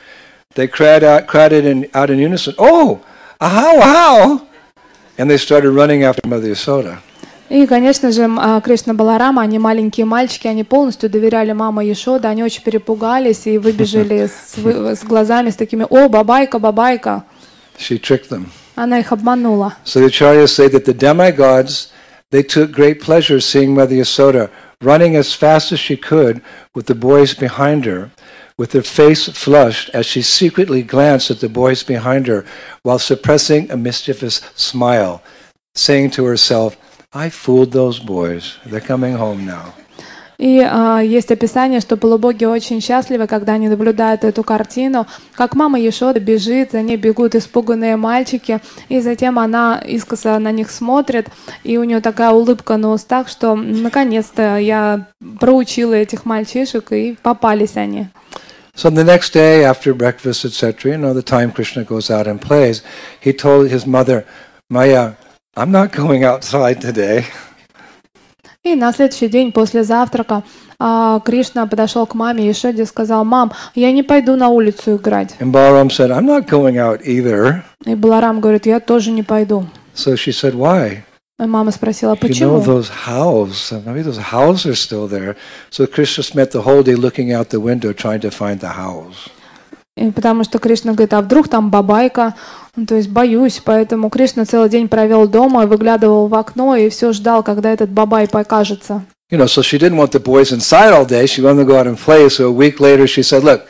[0.56, 3.00] they cried out, cried it in, out in unison, Oh,
[3.40, 4.42] a how, a how?
[5.18, 7.00] And they started running after Mother Yasoda.
[7.49, 12.29] И, конечно же, м, а, Кришна Баларама, они маленькие мальчики, они полностью доверяли мама Ешода,
[12.31, 17.25] они очень перепугались и выбежали с, вы- с глазами с такими, о, бабайка, бабайка.
[17.79, 18.47] She tricked them.
[18.75, 19.75] Она их обманула.
[19.85, 21.89] So the acharyas say that the demigods,
[22.31, 24.49] they took great pleasure seeing Mother Yasoda
[24.81, 26.41] running as fast as she could
[26.75, 28.11] with the boys behind her,
[28.57, 32.47] with her face flushed as she secretly glanced at the boys behind her
[32.83, 35.21] while suppressing a mischievous smile,
[35.75, 36.77] saying to herself,
[37.14, 38.58] I fooled those boys.
[38.66, 39.74] They're coming home now.
[40.38, 45.80] И а, есть описание, что полубоги очень счастливы, когда они наблюдают эту картину, как мама
[45.80, 51.30] Ешода бежит, за ней бегут испуганные мальчики, и затем она искоса на них смотрит,
[51.64, 55.08] и у нее такая улыбка на устах, что наконец-то я
[55.40, 58.08] проучила этих мальчишек, и попались они.
[58.76, 62.40] So the next day, after breakfast, etc., you know, the time Krishna goes out and
[62.40, 62.84] plays,
[63.20, 64.24] he told his mother,
[64.70, 65.14] Maya,
[65.58, 67.26] I'm not going outside today.
[68.64, 70.44] И на следующий день после завтрака
[70.78, 75.36] а, Кришна подошел к маме и сказал, «Мам, я не пойду на улицу играть».
[75.40, 77.64] And Balaram said, I'm not going out either.
[77.86, 79.66] И Баларам говорит, «Я тоже не пойду».
[79.96, 81.00] So she said, Why?
[81.40, 83.72] И мама спросила, You know «Почему?» those howls.
[83.84, 85.36] Maybe those howls are still there.
[85.72, 89.32] So Krishna spent the whole day looking out the window trying to find the howls.
[89.98, 92.36] И потому что Кришна говорит, а вдруг там бабайка?
[92.78, 97.12] Ну, то есть боюсь, поэтому Кришна целый день провел дома выглядывал в окно и все
[97.12, 99.04] ждал, когда этот бабай покажется.
[99.32, 101.26] You know, so she didn't want the boys inside all day.
[101.26, 102.30] She wanted to go out and play.
[102.30, 103.64] So a week later, she said, "Look,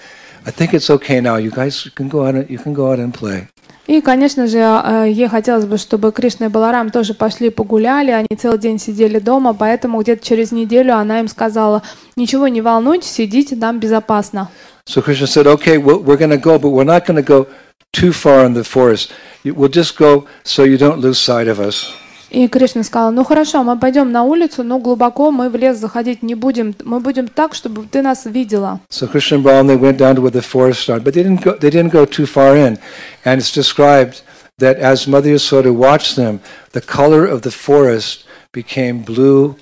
[0.46, 1.38] I think it's okay now.
[1.38, 2.36] You guys can go out.
[2.36, 3.48] And, you can go out and play."
[3.88, 8.28] И, конечно же, э, ей хотелось бы, чтобы Кришна и Баларам тоже пошли погуляли, они
[8.38, 11.84] целый день сидели дома, поэтому где-то через неделю она им сказала,
[12.18, 14.50] ничего не волнуйтесь, сидите, там безопасно.
[14.86, 17.48] So Krishna said, "Okay, we're going to go, but we're not going to go
[17.93, 19.11] too far in the forest.
[19.45, 21.87] You- We'll just go so you don't lose sight of us."
[22.31, 26.23] И Кришна сказала, ну хорошо, мы пойдем на улицу, но глубоко мы в лес заходить
[26.23, 28.81] не будем, мы будем так, чтобы ты нас видела.
[28.89, 31.43] So Krishna and Balaram they went down to where the forest started, but they didn't
[31.43, 31.53] go.
[31.59, 32.79] They didn't go too far in,
[33.27, 34.23] and it's described
[34.59, 36.41] that as Mother Yasoda watched them,
[36.73, 39.57] the color of the forest became blue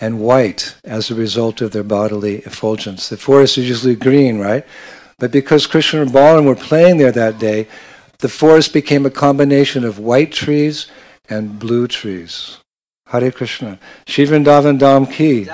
[0.00, 3.10] and white as a result of their bodily effulgence.
[3.10, 4.64] The forest is usually green, right?
[5.18, 7.68] But because Krishna and Balaram were playing there that day,
[8.18, 10.86] the forest became a combination of white trees
[11.28, 12.58] and blue trees.
[13.06, 13.78] Hare Krishna.
[14.06, 15.48] Shivrindavan Dham Ki.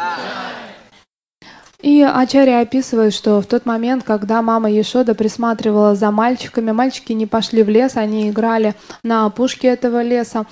[1.83, 7.27] И Ачарья описывает, что в тот момент, когда мама Ешода присматривала за мальчиками, мальчики не
[7.27, 10.45] пошли в лес, они играли на опушке этого леса.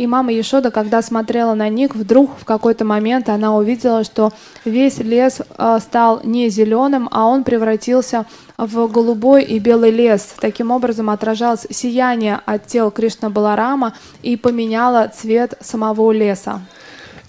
[0.00, 4.32] И мама Ешода, когда смотрела на них, вдруг в какой-то момент она увидела, что
[4.64, 8.24] весь лес а, стал не зеленым, а он превратился
[8.56, 10.32] в голубой и белый лес.
[10.40, 16.62] Таким образом отражалось сияние от тел Кришна Баларама и поменяло цвет самого леса.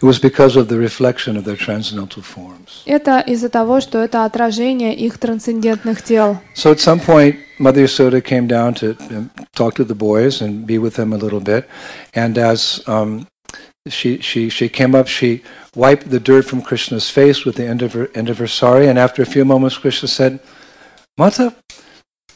[0.00, 2.82] It was because of the reflection of their transcendental forms.
[2.84, 6.38] Это из-за того, что это отражение их трансцендентных тел.
[6.54, 10.66] So at some point, Mother Yasoda came down to um, talk to the boys and
[10.66, 11.66] be with them a little bit.
[12.14, 13.26] And as um,
[13.88, 15.42] she, she, she came up, she
[15.74, 18.88] wiped the dirt from Krishna's face with the end of her, end of her sari.
[18.88, 20.40] And after a few moments, Krishna said,
[21.16, 21.54] Mata,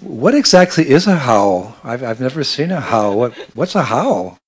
[0.01, 1.77] what exactly is a howl?
[1.85, 3.19] I've, I've never seen a howl.
[3.19, 4.39] What, what's a howl?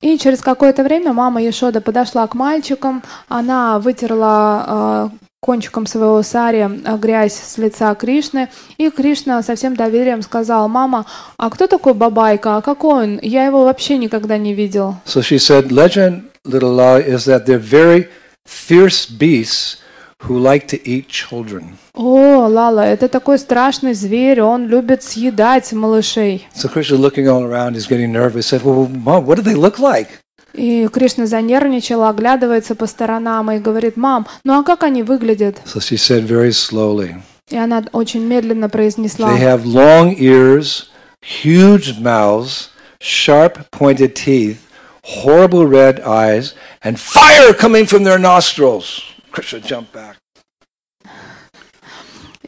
[0.00, 6.70] И через какое-то время мама Ешода подошла к мальчикам, она вытерла э, кончиком своего сари
[6.84, 8.48] э, грязь с лица Кришны,
[8.78, 11.04] и Кришна со всем доверием сказал, мама,
[11.36, 13.18] а кто такой Бабайка, а какой он?
[13.20, 14.96] Я его вообще никогда не видел.
[15.04, 18.08] So she said, legend, little Lala, is that they're very
[18.46, 19.76] fierce beasts
[20.21, 21.77] who like to eat children.
[21.93, 26.47] О, Лала, это такой страшный зверь, он любит съедать малышей.
[26.55, 28.47] So Krishna looking all around, he's getting nervous.
[28.47, 30.07] Said, well, mom, what do they look like?
[30.53, 35.57] И Кришна занервничал, оглядывается по сторонам и говорит, мам, ну а как они выглядят?
[35.65, 37.15] So she said very slowly,
[37.49, 40.85] И она очень медленно произнесла, they have long ears,
[41.21, 42.69] huge mouths,
[42.99, 44.59] sharp pointed teeth,
[45.03, 49.03] horrible red eyes, and fire coming from their nostrils.
[49.31, 50.15] Krishna jumped back.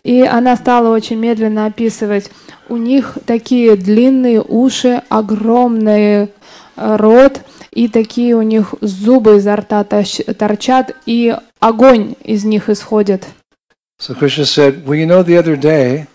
[0.04, 2.32] И она стала очень медленно описывать.
[2.70, 6.28] У них такие длинные уши, огромный э,
[6.76, 7.42] рот,
[7.72, 13.26] и такие у них зубы изо рта тощ- торчат, и огонь из них исходит.
[14.00, 16.06] So Krishna said, well, you know, the other day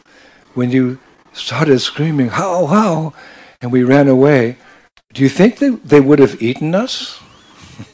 [0.54, 0.98] when you
[1.32, 3.12] started screaming, how, how,
[3.60, 4.56] and we ran away,
[5.12, 7.20] do you think that they would have eaten us?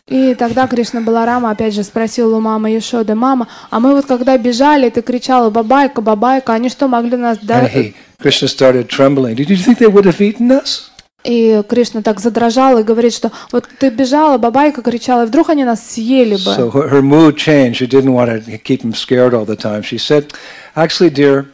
[0.07, 4.39] И тогда Кришна Баларама опять же спросил у мамы Ешоды, мама, а мы вот когда
[4.39, 7.39] бежали, ты кричала бабайка, бабайка, они что могли нас...
[7.39, 7.67] And Да...
[7.67, 9.35] he, Krishna started trembling.
[9.35, 10.91] Did you think they would have eaten us?
[11.25, 15.65] И Кришна так задрожал и говорит, что вот ты бежала, бабайка кричала, и вдруг они
[15.65, 16.55] нас съели бы.
[16.57, 17.77] So her, her mood changed.
[17.77, 19.83] She didn't want to keep him scared all the time.
[19.83, 20.33] She said,
[20.75, 21.47] Actually, dear,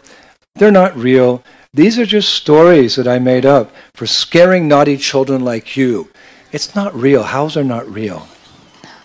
[0.55, 1.43] they're not real.
[1.73, 6.09] These are just stories that I made up for scaring naughty children like you.
[6.52, 7.24] It's not real.
[7.24, 8.22] Hows are not real.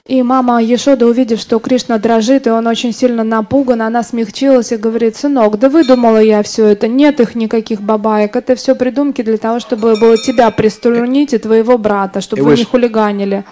[0.07, 4.77] И мама Ешода, увидев, что Кришна дрожит, и он очень сильно напуган, она смягчилась и
[4.77, 9.39] говорит, сынок, да выдумала я все это, нет их никаких бабаек, это все придумки для
[9.39, 13.45] того, чтобы было тебя приструнить и твоего брата, чтобы вы не хулиганили.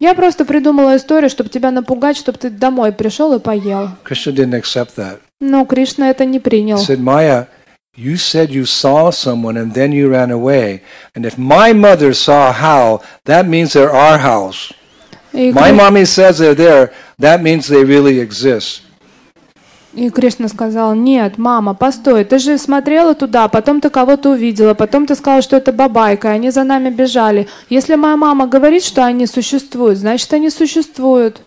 [0.00, 3.90] Я просто придумала историю, чтобы тебя напугать, чтобы ты домой пришел и поел.
[4.04, 5.18] Krishna didn't accept that.
[5.40, 6.78] Но Кришна это не принял.
[7.97, 10.81] said, Maya, you said you saw someone and then you ran away.
[11.15, 14.71] And if my mother saw a howl, that means there are howls.
[15.33, 18.81] И, My Кри- mommy says they're there, that means they really exist.
[19.95, 25.05] и Кришна сказал, нет, мама, постой, ты же смотрела туда, потом ты кого-то увидела, потом
[25.05, 27.47] ты сказала, что это бабайка, и они за нами бежали.
[27.69, 31.41] Если моя мама говорит, что они существуют, значит, они существуют.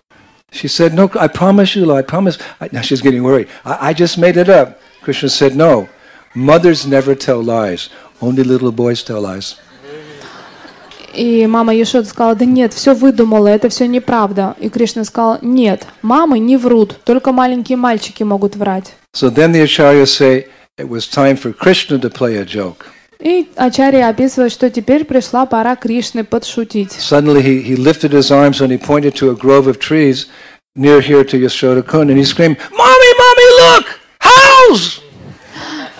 [0.49, 2.39] She said, No, I promise you, Lord, I promise.
[2.61, 3.49] I, now she's getting worried.
[3.65, 4.79] I, I just made it up.
[5.03, 5.89] Krishna said, No,
[6.33, 7.89] mothers never tell lies.
[8.21, 9.57] Only little boys tell lies.
[11.13, 14.55] И мама Ешода сказала, да нет, все выдумала, это все неправда.
[14.59, 18.93] И Кришна сказал, нет, мамы не врут, только маленькие мальчики могут врать.
[19.15, 20.47] So then the acharyas say
[20.77, 22.85] it was time for Krishna to play a joke.
[23.19, 26.91] И Ачарья описывает, что теперь пришла пора Кришны подшутить.
[26.99, 30.27] Suddenly he, he lifted his arms and he pointed to a grove of trees
[30.75, 33.99] near here to Yashoda Kun and he screamed, Mommy, Mommy, look!
[34.19, 35.00] House!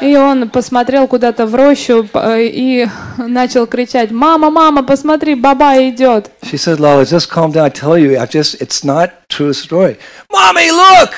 [0.03, 2.89] И он посмотрел куда-то в рощу и
[3.19, 7.67] начал кричать, «Мама, мама, посмотри, баба идет!» She said, Lala, just calm down.
[7.67, 9.97] I tell you, I just, it's not true story.
[10.29, 11.11] Mommy, look!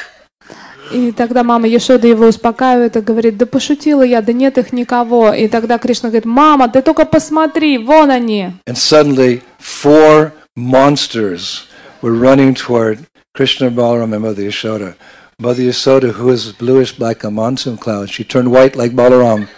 [0.93, 5.33] И тогда мама Ешода его успокаивает и говорит, «Да пошутила я, да нет их никого!»
[5.33, 11.65] И тогда Кришна говорит, «Мама, ты только посмотри, вон они!» And suddenly, four monsters
[12.03, 12.99] were running toward
[13.35, 14.95] Krishna, Balaram, and Mother Yashoda.
[15.41, 19.49] Mother Yashoda, who is bluish like a monsoon cloud, she turned white like Balaram.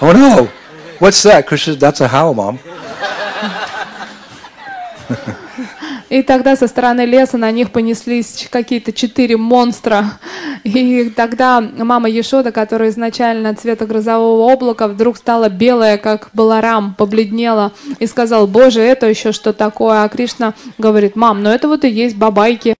[0.00, 0.48] Oh no!
[1.00, 1.48] What's that?
[1.48, 2.58] Krishna, that's a howl, Mom.
[6.08, 10.18] И тогда со стороны леса на них понеслись какие-то четыре монстра.
[10.64, 17.72] И тогда мама Ешода, которая изначально цвета грозового облака, вдруг стала белая, как баларам, побледнела
[17.98, 20.04] и сказал, боже, это еще что такое?
[20.04, 22.74] А Кришна говорит, мам, ну это вот и есть бабайки.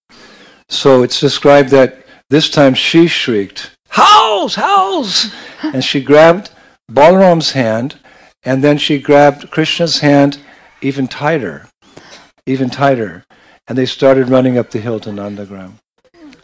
[0.70, 5.30] So it's described that this time she shrieked, House, house!
[5.62, 6.50] And she grabbed
[6.90, 7.98] Balaram's hand,
[8.44, 10.38] and then she grabbed Krishna's hand
[10.80, 11.68] even tighter,
[12.46, 13.24] even tighter.
[13.66, 15.78] And they started running up the hill to Nandagram.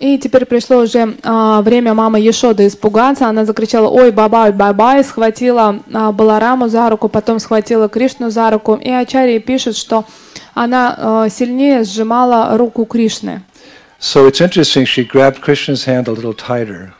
[0.00, 3.28] И теперь пришло уже а, время мамы Ешоды испугаться.
[3.28, 8.74] Она закричала «Ой, бабай, бабай!» Схватила а, Балараму за руку, потом схватила Кришну за руку.
[8.74, 10.04] И Ачарья пишет, что
[10.52, 13.42] она а, сильнее сжимала руку Кришны.
[14.03, 16.93] So it's interesting, she grabbed Krishna's hand a little tighter.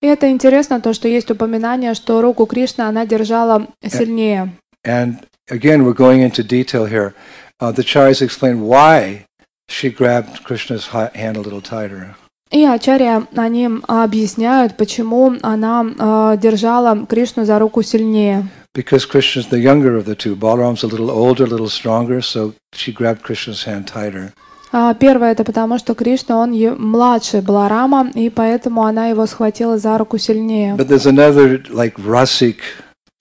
[0.00, 4.52] И это интересно, то, что есть упоминание, что руку Кришны она держала сильнее.
[4.86, 5.16] And
[5.50, 7.14] again, we're going into detail here.
[7.60, 9.26] Uh, the Charyas explain why
[9.68, 12.14] she grabbed Krishna's hi- hand a little tighter.
[12.50, 18.48] И Ачарья, они объясняют, почему она а, держала Кришну за руку сильнее.
[18.74, 20.34] Because Krishna's the younger of the two.
[20.34, 24.32] Balaram's a little older, a little stronger, so she grabbed Krishna's hand tighter.
[24.75, 29.97] А, Первое это потому, что Кришна, он младше Баларама, и поэтому она его схватила за
[29.99, 30.73] руку сильнее.
[30.75, 32.57] But there's another, like, rasic,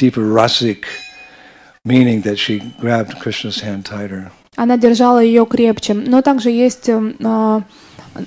[0.00, 0.84] deeper rasic
[1.84, 4.30] meaning that she grabbed Krishna's hand tighter.
[4.56, 5.92] Она держала ее крепче.
[5.92, 7.62] Но также есть а,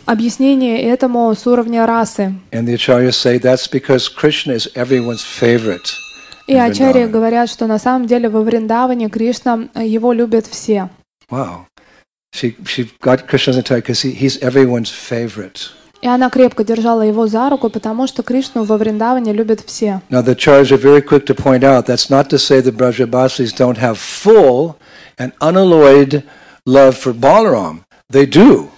[0.06, 2.34] объяснение этому с уровня расы.
[2.52, 5.85] And the acharyas say that's because Krishna is everyone's favorite.
[6.47, 10.89] И ачарьи говорят, что на самом деле во Вриндаване Кришна, э, его любят все.
[11.31, 11.65] Wow.
[12.34, 15.70] She, she got Krishna's hand tight because he, he's everyone's favorite.
[16.02, 20.01] И она крепко держала его за руку, потому что Кришну во Вриндаване любят все.
[20.09, 23.55] Now, the Acharyas are very quick to point out that's not to say that Brajabasis
[23.55, 24.76] don't have full
[25.18, 26.22] and unalloyed
[26.64, 27.84] love for Balaram.
[28.09, 28.70] They do.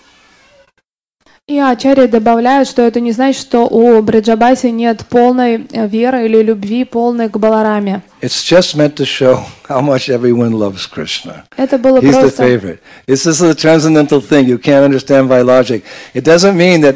[1.49, 6.41] И ачарьи добавляют, что это не значит, что у Бриджабаси нет полной э, веры или
[6.41, 8.03] любви, полной к Балараме.
[8.21, 11.45] It's just meant to show how much everyone loves Krishna.
[11.57, 12.43] Это было He's the просто...
[12.45, 12.79] favorite.
[13.09, 15.85] It's this is a transcendental thing you can't understand by logic.
[16.15, 16.95] It doesn't mean that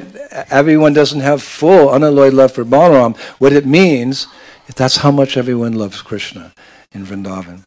[0.51, 3.17] everyone doesn't have full unalloyed love for Balaram.
[3.39, 4.29] What it means
[4.69, 6.53] is that's how much everyone loves Krishna
[6.93, 7.63] in Vrindavan.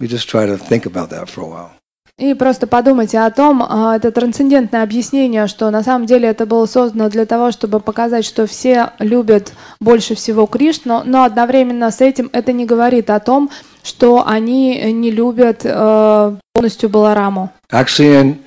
[0.00, 1.72] We just try to think about that for a while.
[2.19, 6.65] И просто подумайте о том, а, это трансцендентное объяснение, что на самом деле это было
[6.65, 12.29] создано для того, чтобы показать, что все любят больше всего Кришну, но одновременно с этим
[12.33, 13.49] это не говорит о том,
[13.83, 17.51] что они не любят э, полностью Балараму.
[17.71, 18.37] Actually,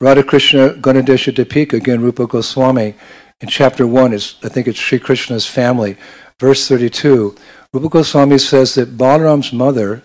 [0.00, 2.94] Radha Krishna Ganadesha Dipika, again, Rupa Goswami,
[3.42, 5.98] in chapter 1, is, I think it's Sri Krishna's family,
[6.40, 7.34] verse 32,
[7.74, 10.02] Rupa Goswami says that Balaram's mother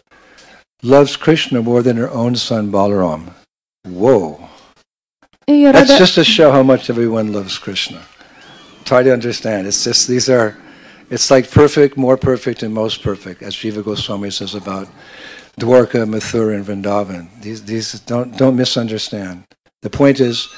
[0.83, 3.33] loves Krishna more than her own son Balaram.
[3.85, 4.49] Whoa.
[5.47, 8.01] That's just to show how much everyone loves Krishna.
[8.85, 9.65] Try to understand.
[9.67, 10.57] It's just these are,
[11.09, 14.87] it's like perfect, more perfect, and most perfect, as Jiva Goswami says about
[15.59, 17.27] Dwarka, Mathura, and Vrindavan.
[17.41, 19.45] These, these don't, don't misunderstand.
[19.81, 20.53] The point is,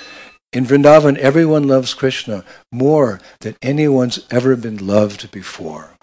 [0.54, 5.95] in Vrindavan, everyone loves Krishna more than anyone's ever been loved before.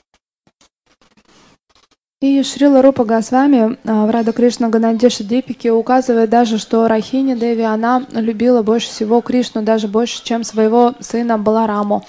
[2.22, 7.62] И Шрила Рупа Госвами а, в Рада Кришна Ганадеша Дипике указывает даже, что Рахини Деви,
[7.62, 12.04] она любила больше всего Кришну, даже больше, чем своего сына Балараму.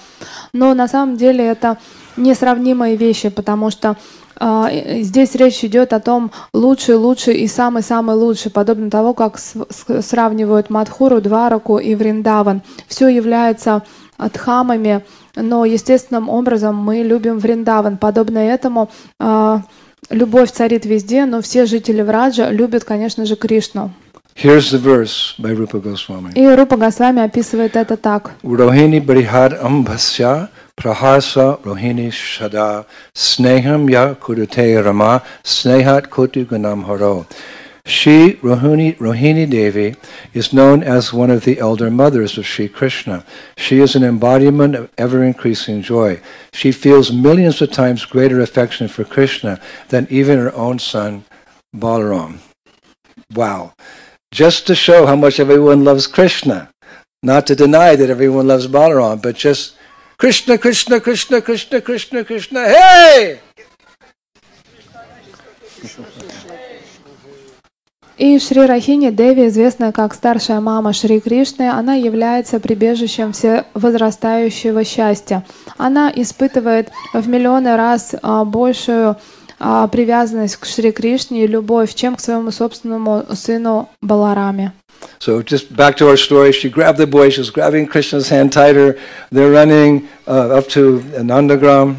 [0.53, 1.80] Но на самом деле это
[2.15, 3.98] несравнимые вещи, потому что
[4.40, 4.69] а,
[5.02, 11.22] здесь речь идет о том лучший, лучший и самый-самый лучший, подобно того, как сравнивают Мадхуру,
[11.22, 12.61] Двараку и Вриндаван.
[12.88, 13.81] Все является
[14.19, 15.03] дхамами,
[15.35, 17.98] но естественным образом мы любим Вриндаван.
[17.98, 19.64] Подобно этому а,
[20.14, 23.91] любовь царит везде, но все жители Враджа любят, конечно же, Кришну.
[24.35, 26.31] Here's the verse by Rupa Goswami.
[26.34, 28.31] И Рупа Госвами описывает это так.
[28.44, 37.27] Rohini Brihad Ambasya Prahasa Rohini Shada Sneham Ya Kudute Rama Snehat Kotu Gunam Haro.
[37.85, 39.95] She, Rohini, Rohini Devi,
[40.34, 43.26] is known as one of the elder mothers of Sri Krishna.
[43.57, 46.22] She is an embodiment of ever increasing joy.
[46.53, 51.26] She feels millions of times greater affection for Krishna than even her own son,
[51.76, 52.38] Balaram.
[53.34, 53.73] Wow.
[54.31, 56.69] Just to show how much everyone loves Krishna
[57.23, 59.76] not to deny that everyone loves Balaram, but just
[60.18, 63.39] Krishna, Krishna, Krishna, Krishna, Krishna, Krishna, hey!
[68.18, 74.84] И Шри Рахини Деви, известная как старшая мама Шри Кришны, она является прибежищем все возрастающего
[74.84, 75.44] счастья.
[75.77, 79.18] Она испытывает в миллионы раз а, большую
[79.60, 84.73] а, привязанность к Шри Кришне и любовь, чем к своему собственному сыну Балараме.
[85.19, 88.53] So just back to our story, she grabbed the boy, she was grabbing Krishna's hand
[88.53, 88.98] tighter.
[89.31, 91.98] They're running uh, up to Nandagram.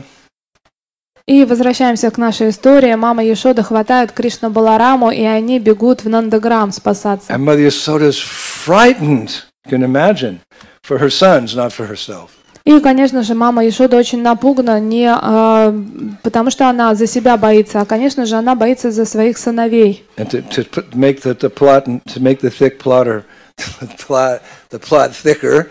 [1.27, 2.95] И возвращаемся к нашей истории.
[2.95, 7.33] Мама Ешода хватает Кришну Балараму, и они бегут в Нандаграм спасаться.
[7.33, 9.31] And Mother Yasoda is frightened,
[9.65, 10.41] you can imagine,
[10.83, 12.29] for her sons, not for herself.
[12.67, 15.75] И, конечно же, мама Ешода очень напугана не а,
[16.23, 20.05] потому, что она за себя боится, а, конечно же, она боится за своих сыновей.
[20.19, 23.25] And to, to put, make the, the plot, to make the thick plotter,
[23.81, 25.71] the plot, the plot thicker,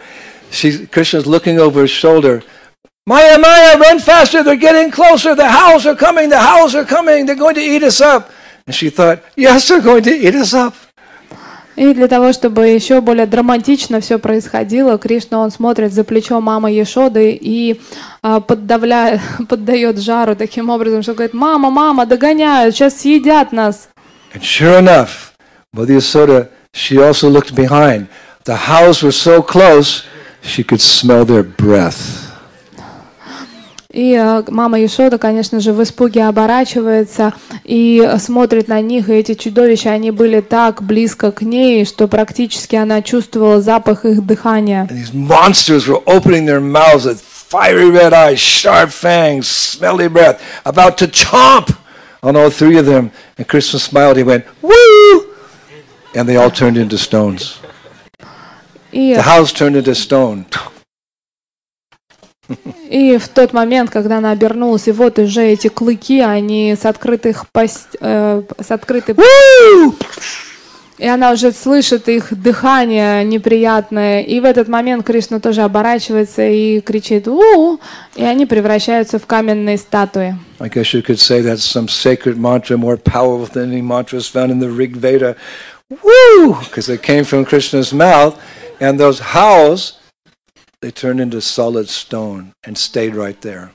[0.49, 2.43] she, Krishna's looking over his shoulder.
[3.06, 4.42] Maya, Maya, run faster!
[4.42, 5.34] They're getting closer.
[5.34, 6.28] The howls are coming.
[6.28, 7.24] The howls are coming.
[7.24, 8.30] They're going to eat us up.
[8.66, 10.74] And she thought, yes, they're going to eat us up.
[11.74, 16.72] И для того, чтобы еще более драматично все происходило, Кришна, он смотрит за плечо мамы
[16.72, 17.80] Ешоды и
[18.20, 19.22] а, поддавля...
[19.48, 23.88] поддает жару таким образом, что говорит, мама, мама, догоняют, сейчас съедят нас.
[24.34, 25.32] And sure enough,
[25.72, 28.08] Mother Yasoda, she also looked behind.
[28.44, 30.04] The howls were so close,
[30.42, 32.21] she could smell their breath.
[33.93, 37.33] И э, мама Ешода, конечно же, в испуге оборачивается
[37.63, 42.75] и смотрит на них, и эти чудовища, они были так близко к ней, что практически
[42.75, 44.89] она чувствовала запах их дыхания.
[47.53, 51.69] Fiery red eyes, sharp fangs, smelly breath, about to chomp
[52.23, 53.11] on all three of them.
[53.37, 54.17] And Krishna smiled.
[54.17, 55.35] He went, woo!
[56.15, 57.59] And they all turned into stones.
[58.91, 60.47] The house turned into stone.
[62.89, 67.45] И в тот момент, когда она обернулась, и вот уже эти клыки, они с открытых
[67.51, 69.15] пасть, э, с открытой!
[70.99, 74.21] И она уже слышит их дыхание неприятное.
[74.21, 77.79] И в этот момент Кришна тоже оборачивается и кричит у
[78.15, 80.37] и они превращаются в каменные статуи.
[80.59, 84.51] I guess you could say that's some sacred mantra more powerful than any mantras found
[84.51, 85.35] in the Rig Veda.
[85.89, 86.55] Woo!
[86.63, 88.35] Because it came from Krishna's mouth,
[88.79, 89.99] and those howls,
[90.83, 93.69] they turned into solid stone and stayed right there.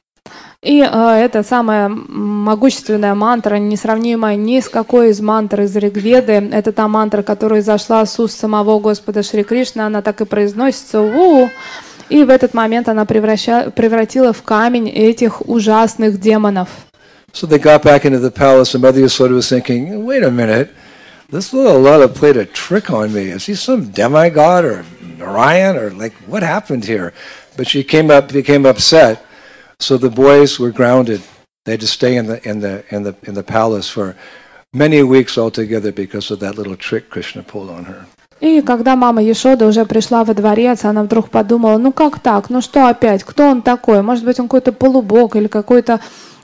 [0.61, 6.51] И э, это самая могущественная мантра, несравнимая ни с какой из мантр из Ригведы.
[6.53, 9.83] Это та мантра, которая зашла с уст самого Господа Шри Кришны.
[9.83, 11.49] Она так и произносится у
[12.09, 16.69] И в этот момент она превраща- превратила в камень этих ужасных демонов.
[17.33, 20.71] So they got back into the palace, and Mother Yasoda was thinking, wait a minute,
[21.31, 23.29] this little Lala played a trick on me.
[23.29, 24.85] Is he some demigod or
[25.19, 27.13] Narayan or like what happened here?
[27.57, 29.25] But she came up, became upset.
[29.81, 31.21] So the boys were grounded.
[31.65, 34.17] They had to stay in the in the in the in the palace for
[34.73, 38.07] many weeks altogether because of that little trick Krishna pulled on her.
[38.41, 42.61] И когда мама Ешода уже пришла во дворец, она вдруг подумала, ну как так, ну
[42.61, 44.01] что опять, кто он такой?
[44.03, 45.99] Может быть, он какой-то полубог или какой-то э,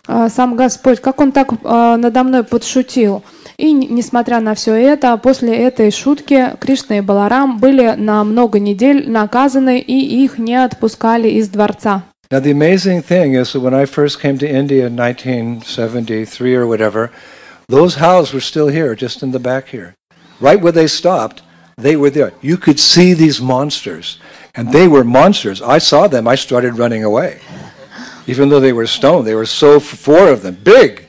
[0.06, 1.56] сам Господь, как он так э,
[1.96, 3.22] надо мной подшутил?
[3.56, 9.08] И несмотря на все это, после этой шутки Кришна и Баларам были на много недель
[9.08, 12.02] наказаны, и их не отпускали из дворца.
[12.30, 16.66] Now the amazing thing is that when I first came to India in 1973 or
[16.66, 17.10] whatever,
[17.68, 19.94] those houses were still here, just in the back here.
[20.40, 21.42] Right where they stopped,
[21.76, 22.32] they were there.
[22.40, 24.18] You could see these monsters,
[24.54, 25.62] and they were monsters.
[25.62, 26.26] I saw them.
[26.26, 27.40] I started running away.
[28.26, 31.04] Even though they were stone, they were so four of them, big.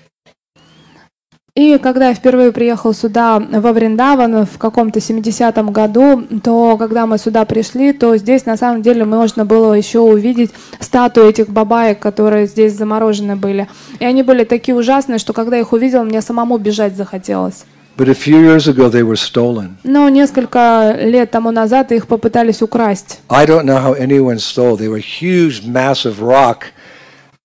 [1.57, 7.17] И когда я впервые приехал сюда, во Вриндаван, в каком-то 70-м году, то когда мы
[7.17, 10.51] сюда пришли, то здесь на самом деле можно было еще увидеть
[10.81, 13.69] статуи этих бабаек, которые здесь заморожены были.
[13.99, 17.63] И они были такие ужасные, что когда их увидел, мне самому бежать захотелось.
[17.97, 19.77] But a few years ago, they were stolen.
[19.85, 23.21] Но несколько лет тому назад их попытались украсть.
[23.29, 24.75] I don't know how anyone stole.
[24.75, 26.73] They were huge, massive rock,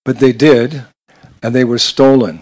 [0.03, 0.83] but they did,
[1.41, 2.39] and they were stolen.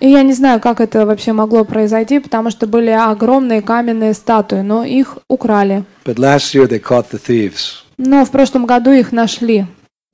[0.00, 4.60] И я не знаю, как это вообще могло произойти, потому что были огромные каменные статуи,
[4.62, 5.84] но их украли.
[6.04, 7.82] But last year, they caught the thieves.
[7.98, 9.66] Но в прошлом году их нашли.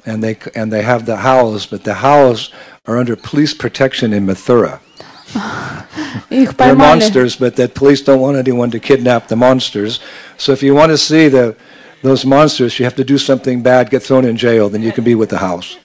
[0.07, 2.51] and they and they have the howls, but the howls
[2.87, 4.81] are under police protection in Mathura.
[6.31, 7.01] Их They're поймали.
[7.01, 10.01] monsters, but that police don't want anyone to kidnap the monsters.
[10.39, 11.57] So if you want to see the
[12.03, 15.03] those monsters, you have to do something bad, get thrown in jail, then you can
[15.03, 15.77] be with the house.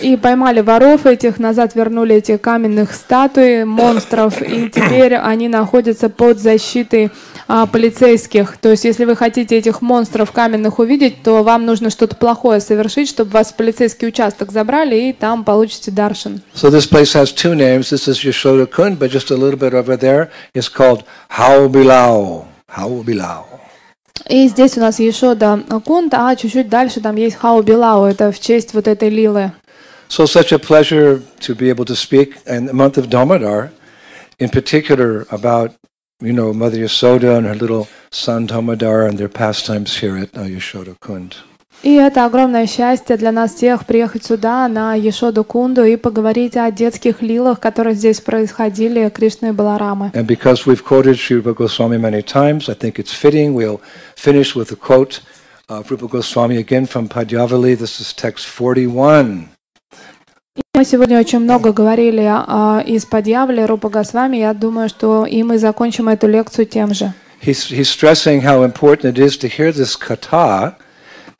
[0.00, 6.38] И поймали воров этих, назад вернули эти каменных статуи, монстров, и теперь они находятся под
[6.38, 7.10] защитой
[7.48, 8.56] а, полицейских.
[8.58, 13.08] То есть, если вы хотите этих монстров каменных увидеть, то вам нужно что-то плохое совершить,
[13.08, 16.42] чтобы вас в полицейский участок забрали, и там получите даршин.
[16.54, 17.90] So this place has two names.
[17.90, 22.46] This is Yashoda Kund, but just a little bit over there is called Hao Bilao.
[24.28, 28.40] И здесь у нас Ешода Кунт, а чуть-чуть дальше там есть Хау Билау, это в
[28.40, 29.52] честь вот этой лилы.
[30.08, 33.70] So such a pleasure to be able to speak in the month of Damodar,
[34.38, 35.72] in particular about,
[36.20, 40.42] you know, Mother Yasoda and her little son Damodar and their pastimes here at uh,
[40.42, 41.36] Yashoda Kund.
[41.82, 46.70] И это огромное счастье для нас всех приехать сюда, на Ешоду Кунду, и поговорить о
[46.70, 50.12] детских лилах, которые здесь происходили, Кришны и Баларамы.
[50.14, 53.80] And because we've quoted Sri Rupa Goswami many times, I think it's fitting we'll
[54.14, 55.22] finish with a quote
[55.68, 57.76] of Rupa Goswami again from Padyavali.
[57.76, 59.48] This is text 41.
[60.74, 64.36] Мы сегодня очень много говорили а, из Падьявли, Рупа Госвами.
[64.36, 67.12] Я думаю, что и мы закончим эту лекцию тем же.
[67.42, 70.76] He's, he's stressing how important it is to hear this kata,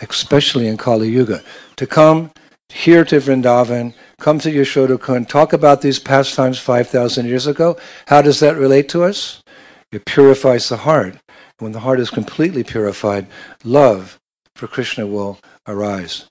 [0.02, 1.42] especially in Kali Yuga,
[1.76, 2.30] to come
[2.68, 7.76] here to Vrindavan, come to Yashoda Kund, talk about these pastimes 5,000 years ago.
[8.06, 9.42] How does that relate to us?
[9.90, 11.16] It purifies the heart.
[11.58, 13.26] When the heart is completely purified,
[13.62, 14.18] love
[14.56, 15.38] for Krishna will
[15.68, 16.28] arise.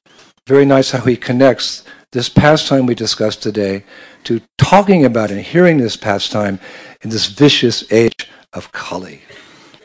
[0.47, 3.83] Very nice how he connects this pastime we discussed today
[4.25, 6.59] to talking about and hearing this pastime
[7.01, 9.21] in this vicious age of Kali.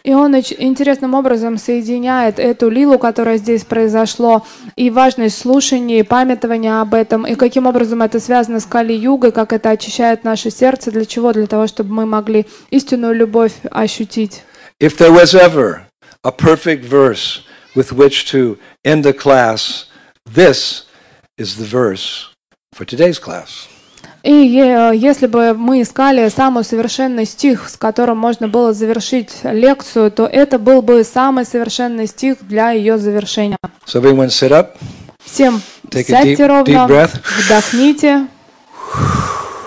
[0.07, 4.47] И он интересным образом соединяет эту лилу, которая здесь произошло,
[4.77, 9.53] и важность слушания, и памятования об этом, и каким образом это связано с Кали-югой, как
[9.53, 11.33] это очищает наше сердце, для чего?
[11.33, 14.45] Для того, чтобы мы могли истинную любовь ощутить.
[14.81, 15.81] If there was ever
[16.23, 17.41] a perfect verse
[17.75, 19.87] with which to end the class,
[20.25, 20.85] this
[21.37, 22.29] is the verse
[22.73, 23.67] for today's class.
[24.27, 30.27] И если бы мы искали самый совершенный стих, с которым можно было завершить лекцию, то
[30.27, 33.57] это был бы самый совершенный стих для ее завершения.
[33.87, 34.71] So everyone sit up,
[35.25, 37.11] Всем Take сядьте deep- ровно, deep
[37.47, 38.27] вдохните,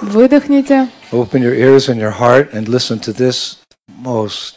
[0.02, 0.90] выдохните.
[1.14, 3.60] open your ears and your heart, and listen to this
[4.04, 4.56] most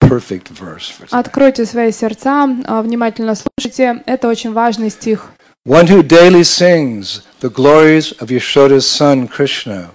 [0.00, 0.92] perfect verse.
[1.10, 4.00] Откройте свои сердца, а, внимательно слушайте.
[4.06, 5.32] Это очень важный стих.
[5.68, 9.90] One who daily sings the glories of Yashoda's son Krishna,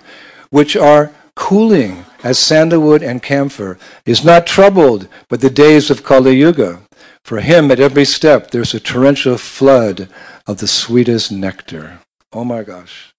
[0.52, 6.36] which are cooling as sandalwood and camphor, is not troubled by the days of Kali
[6.38, 6.84] Yuga.
[7.26, 10.10] For him, at every step, there's a torrential flood
[10.46, 12.02] of the sweetest nectar.
[12.32, 13.12] Oh my gosh.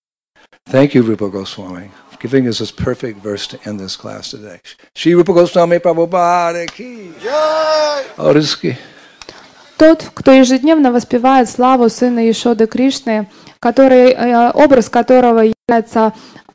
[0.65, 4.61] Thank you, Rupa Goswami, for giving us this perfect verse to end this class today.
[4.95, 7.15] Shri Rupa Goswami Prabhupada ki.
[8.17, 8.79] Rizki.
[9.77, 13.29] Тот, кто ежедневно воспевает славу Сына Ишоды Кришны,
[13.59, 16.13] который, э, образ которого является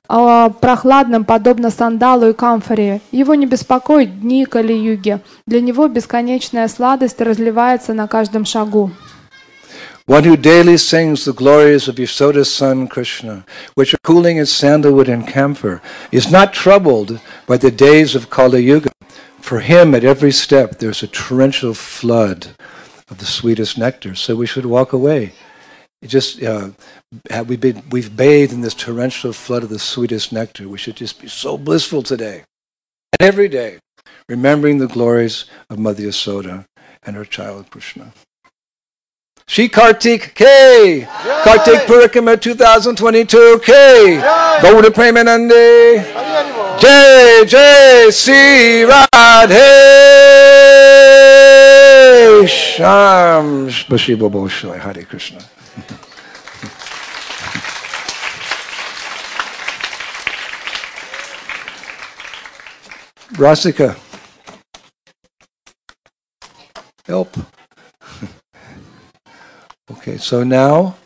[0.07, 5.19] э, прохладным, подобно сандалу и камфоре, его не беспокоят дни Кали-юги.
[5.45, 8.91] Для него бесконечная сладость разливается на каждом шагу.
[10.07, 13.43] One who daily sings the glories of Yasoda's son Krishna,
[13.75, 15.81] which are cooling as sandalwood and camphor,
[16.11, 18.91] is not troubled by the days of Kali Yuga.
[19.39, 22.47] For him, at every step, there's a torrential flood
[23.09, 24.15] of the sweetest nectar.
[24.15, 25.33] So we should walk away.
[26.01, 26.69] It just uh,
[27.29, 30.67] have we been, we've bathed in this torrential flood of the sweetest nectar.
[30.67, 32.43] We should just be so blissful today
[33.19, 33.79] and every day,
[34.29, 36.65] remembering the glories of Mother Yasoda
[37.03, 38.13] and her child Krishna.
[39.47, 41.07] Shri Kartik K.
[41.43, 44.21] Kartik Purikama 2022 K.
[44.61, 46.05] To Premanande.
[46.79, 50.48] Jai Jai Sri Radhe
[52.48, 55.40] Sham Bashiva Boshai Hare Krishna.
[63.34, 63.96] Rasika.
[67.06, 67.36] Help.
[69.90, 70.96] Okay, so now,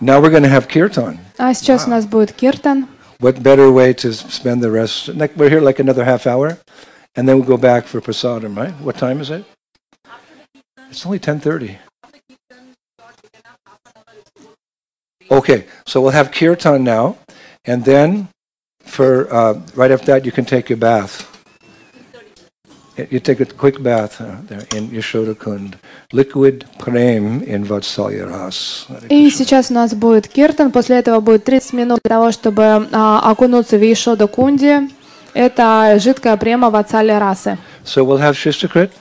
[0.00, 1.18] now we're going to have kirtan.
[1.38, 2.88] А сейчас у нас будет киртан.
[3.18, 5.08] What better way to spend the rest?
[5.08, 6.58] Like we're here like another half hour,
[7.14, 8.72] and then we'll go back for prasadam, right?
[8.80, 9.44] What time is it?
[10.89, 11.77] It's only ten thirty.
[15.29, 17.17] Okay, so we'll have kirtan now,
[17.65, 18.29] and then
[18.79, 21.27] for uh, right after that you can take your bath.
[23.11, 25.77] You take a quick bath uh, there in Yashoda Kund.
[26.13, 28.87] Liquid prem in Vatsalya Ras.
[29.09, 33.29] И сейчас у нас будет киртан, после этого будет 30 минут для того, чтобы а,
[33.29, 34.89] окунуться в Ишода Кунди.
[35.35, 37.59] Это жидкая према в Ацале расы.
[37.85, 38.91] So we'll have Shishtakrit.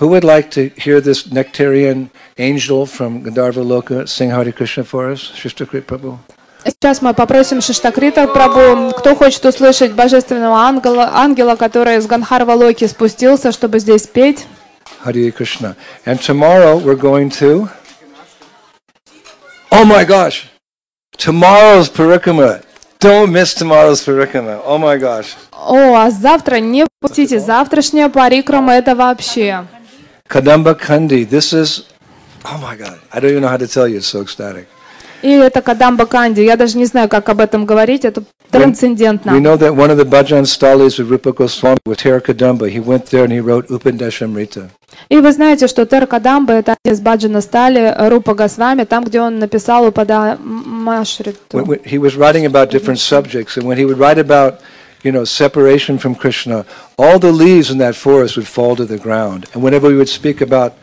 [0.00, 5.08] Who would like to hear this nectarian angel from Gandharva Loka sing Hare Krishna for
[5.12, 5.20] us?
[5.36, 6.18] Shishtakrit Prabhu.
[6.66, 12.88] Сейчас мы попросим Шиштакрита Прабу, кто хочет услышать божественного ангела, ангела, который с Ганхарва Локи
[12.88, 14.46] спустился, чтобы здесь петь.
[15.04, 15.76] Hare Krishna.
[16.04, 17.68] And tomorrow we're going to.
[19.70, 20.46] Oh my gosh!
[21.16, 22.64] Tomorrow's Parikrama.
[22.98, 24.60] Don't miss tomorrow's Parikrama.
[24.64, 25.36] Oh my gosh.
[25.52, 29.66] О, а завтра не пустите, завтрашняя парикрама это вообще.
[30.33, 31.25] Kadamba Kandi.
[31.27, 31.85] This is.
[32.45, 32.99] Oh my God.
[33.11, 33.97] I don't even know how to tell you.
[33.97, 34.67] It's so ecstatic.
[35.21, 36.39] И это Кадамба Канди.
[36.41, 38.05] Я даже не знаю, как об этом говорить.
[38.05, 39.31] Это We трансцендентно.
[39.31, 42.69] know that one of the bhajan stalis of Rupa Goswami was Terakadamba.
[42.69, 44.69] He went there and he wrote Upandashamrita.
[45.09, 49.19] И вы знаете, что Тер Кадамба это один из Баджана Стали Рупа Госвами, там, где
[49.19, 51.37] он написал Упада Машриту.
[51.51, 54.59] When, when he was writing about different subjects, and when he would write about,
[55.03, 56.65] you know, separation from Krishna,
[56.97, 59.47] all the leaves in that forest would fall to the ground.
[59.53, 60.73] And whenever we would speak about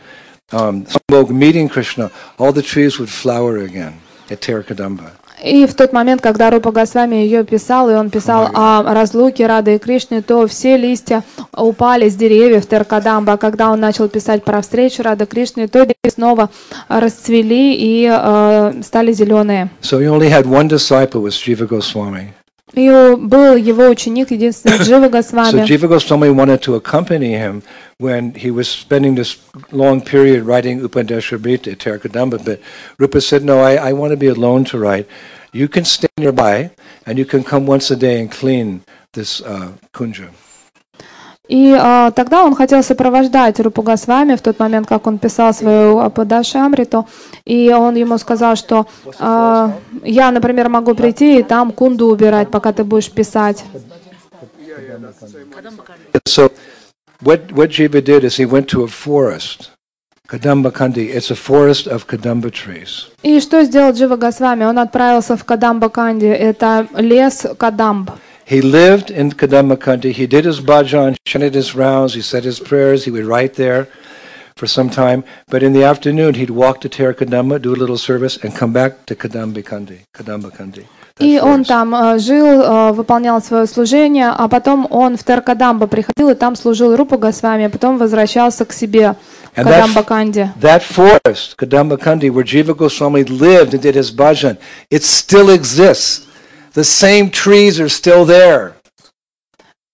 [0.53, 4.01] um, Sambhog meeting Krishna, all the trees would flower again
[4.31, 5.13] at Terakadamba.
[5.45, 9.75] И в тот момент, когда Рупа Госвами ее писал, и он писал о разлуке Рады
[9.75, 13.35] и Кришны, то все листья упали с деревьев Теркадамба.
[13.35, 16.51] А когда он начал писать про встречу Рады Кришны, то деревья снова
[16.89, 19.69] расцвели и э, стали зеленые.
[19.83, 22.33] So he only had one disciple was Jiva Goswami.
[22.75, 25.67] И был его ученик, единственный Джива So Госвами.
[25.67, 27.63] Jiva Goswami wanted to accompany him
[27.99, 29.39] when he was spending this
[29.71, 32.61] long period writing Upadeshabhita at Terakadamba, but
[32.99, 35.07] Rupa said, no, I, I want to be alone to write.
[35.53, 36.73] You can stay nearby,
[37.07, 38.83] and you can come once a day and clean
[39.13, 40.31] this uh, kunja.
[41.52, 46.00] И а, тогда он хотел сопровождать Рупу Госвами в тот момент, как он писал свою
[46.00, 47.06] Ападаши Амриту.
[47.44, 48.88] И он ему сказал, что
[49.20, 53.66] а, я, например, могу прийти и там кунду убирать, пока ты будешь писать.
[56.26, 56.50] So
[57.22, 59.72] what, what Jiva did is he went to a forest,
[60.30, 61.10] Kadamba Kandi.
[61.14, 63.10] It's a forest of Kadamba trees.
[63.24, 64.64] И что сделал Джива Госвами?
[64.64, 66.28] Он отправился в Кадамба-Канди.
[66.28, 68.10] Это лес Кадамб.
[68.51, 70.13] He lived in Kadamba Kandi.
[70.13, 73.05] He did his bhajan, chanted his rounds, he said his prayers.
[73.05, 73.89] He would write there
[74.57, 75.25] for some time.
[75.49, 79.05] But in the afternoon, he'd walk to Terakadamba, do a little service, and come back
[79.07, 79.99] to Kadamba Kandi.
[80.15, 80.85] Kadamba Kandi.
[81.19, 81.69] that И он forest.
[81.69, 86.55] там э, жил, э, выполнял свое служение, а потом он в Теркадамба приходил и там
[86.57, 89.17] служил Рупа Госвами, а потом возвращался к себе
[89.55, 90.51] в And that- Кадамба-Канди.
[90.61, 94.57] That forest, Kadamba Kandi, where Jiva Goswami lived and did his bhajan,
[94.91, 96.23] it still exists.
[96.75, 98.75] The same trees are still there.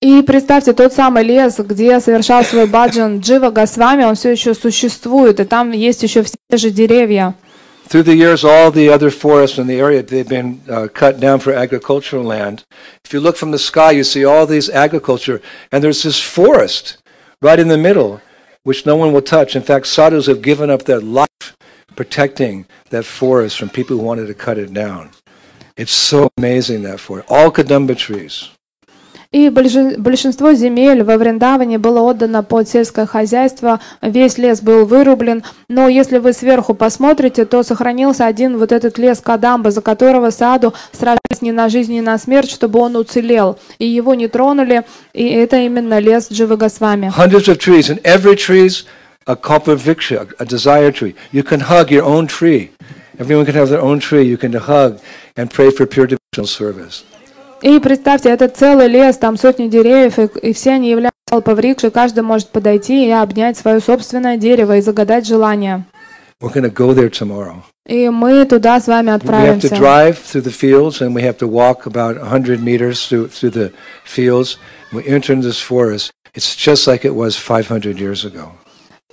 [0.01, 5.39] И представьте, тот самый лес, где совершал свой баджан Джива Госвами, он все еще существует,
[5.39, 7.35] и там есть еще все те же деревья.
[7.89, 11.39] Through the years, all the other forests in the area, they've been uh, cut down
[11.39, 12.65] for agricultural land.
[13.05, 16.97] If you look from the sky, you see all these agriculture, and there's this forest
[17.41, 18.21] right in the middle,
[18.65, 19.55] which no one will touch.
[19.55, 21.29] In fact, sadhus have given up their life
[21.95, 25.11] protecting that forest from people who wanted to cut it down.
[25.78, 27.00] It's so amazing, that.
[27.30, 28.50] All Kadamba trees.
[29.32, 35.90] И большинство земель во Вриндаване было отдано под сельское хозяйство, весь лес был вырублен, но
[35.90, 41.42] если вы сверху посмотрите, то сохранился один вот этот лес Кадамба, за которого саду сражались
[41.42, 45.58] не на жизнь, не на смерть, чтобы он уцелел, и его не тронули, и это
[45.58, 47.12] именно лес Дживы Госвами.
[47.16, 48.86] Hundreds of trees, and every tree's
[49.28, 49.36] a
[50.46, 51.16] desire tree.
[51.34, 52.72] You can hug your own tree.
[53.19, 54.23] Everyone can have their own tree.
[54.23, 55.01] You can hug
[55.37, 57.05] and pray for pure devotional service.
[57.63, 62.25] И представьте, это целый лес, там сотни деревьев, и, и все они являются алпаврикшей, каждый
[62.25, 65.85] может подойти и обнять свое собственное дерево и загадать желание.
[66.41, 67.63] We're going to go there tomorrow.
[67.87, 69.77] И мы туда с вами We have to отправимся.
[69.77, 73.73] drive through the fields, and we have to walk about 100 meters through, through the
[74.05, 74.59] fields.
[74.93, 76.11] We enter into this forest.
[76.35, 78.53] It's just like it was 500 years ago.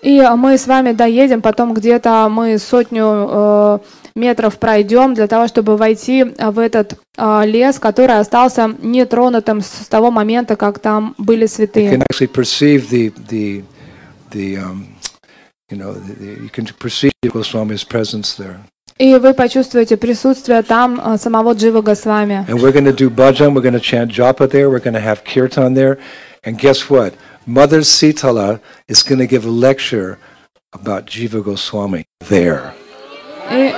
[0.05, 3.79] И мы с вами доедем, потом где-то мы сотню э,
[4.15, 10.11] метров пройдем для того, чтобы войти в этот э, лес, который остался нетронутым с того
[10.11, 12.05] момента, как там были святые.
[14.35, 14.85] um.
[18.99, 22.45] И вы почувствуете присутствие там э, самого Джива Госвами.
[22.47, 25.01] And we're going to do bhajan, we're going to chant japa there, we're going to
[25.01, 25.99] have kirtan there.
[26.45, 27.15] And guess what?
[27.46, 30.18] Mother Sitala is going to give a lecture
[30.74, 32.74] about Jiva Goswami there.
[33.52, 33.74] И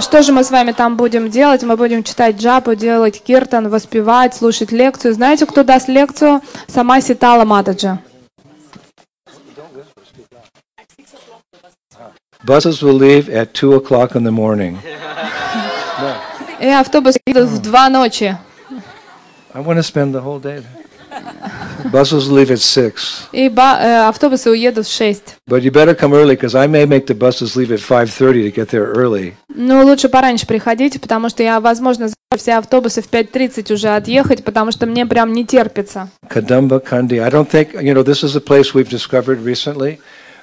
[0.00, 1.62] что же мы с вами там будем делать?
[1.62, 5.14] Мы будем читать джапу, делать киртан, воспевать, слушать лекцию.
[5.14, 6.42] Знаете, кто даст лекцию?
[6.68, 7.98] Сама Ситала Матаджа.
[12.44, 14.78] Buses will leave at 2 o'clock in the morning.
[16.60, 18.36] И автобус едет в два ночи.
[19.54, 20.79] I want to spend the whole day there.
[21.92, 23.28] Buses will leave at 6.
[23.32, 25.36] И ба- э, автобусы уедут в шесть.
[25.48, 28.50] But you better come early because I may make the buses leave at 5.30 to
[28.54, 29.34] get there early.
[29.48, 34.44] Ну, лучше пораньше приходите, потому что я, возможно, заставлю все автобусы в 5.30 уже отъехать,
[34.44, 36.08] потому что мне прям не терпится.
[36.28, 37.18] Kadamba Kandi.
[37.20, 39.98] I don't think, you know, this is a place we've discovered recently.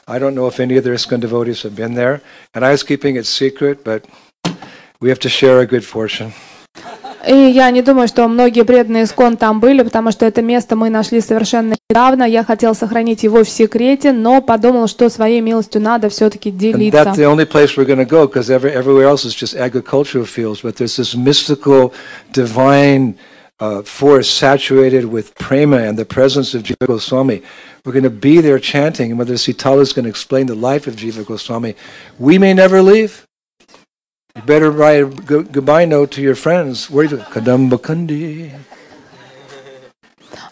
[0.08, 2.22] I don't know if any other ISKCON devotees have been there.
[2.54, 4.04] And I was keeping it secret, but
[5.00, 6.34] we have to share our good fortune.
[7.29, 10.89] И я не думаю, что многие преданные Искон там были, потому что это место мы
[10.89, 12.23] нашли совершенно недавно.
[12.23, 17.05] Я хотел сохранить его в секрете, но подумал, что своей милостью надо все-таки And делиться.
[17.05, 20.25] that's the only place we're going to go because every, everywhere else is just agricultural
[20.25, 20.63] fields.
[20.63, 21.93] But there's this mystical,
[22.33, 23.17] divine
[23.61, 27.43] uh, force saturated with prema and the presence of Jiva Goswami.
[27.85, 30.87] We're going to be there chanting, and whether Sitala is going to explain the life
[30.87, 31.75] of Jiva Goswami,
[32.19, 33.28] we may never leave.
[34.38, 36.90] You better write a go- goodbye note to your friends.
[36.90, 38.52] Where do you Kadamba Kundi.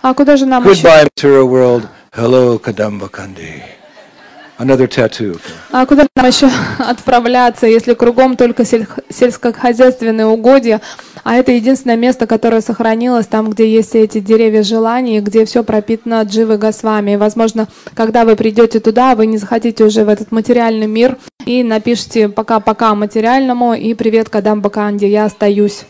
[0.03, 0.81] А куда же нам еще?
[0.83, 1.87] Goodbye, material world.
[2.13, 3.61] Hello, Kadamba Kundi.
[4.58, 5.38] Another tattoo.
[5.70, 10.80] А куда нам еще отправляться, если кругом только сельскохозяйственные угодья,
[11.24, 16.22] а это единственное место, которое сохранилось, там, где есть эти деревья желаний, где все пропитано
[16.22, 17.12] дживой Госвами.
[17.12, 21.62] И, возможно, когда вы придете туда, вы не захотите уже в этот материальный мир и
[21.62, 25.84] напишите «пока-пока материальному» и «привет, Кадам Баканди, я остаюсь».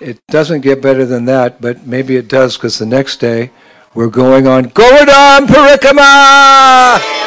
[0.00, 3.52] It doesn't get better than that, but maybe it does because the next day
[3.94, 7.21] we're going on Govardhan Parikama!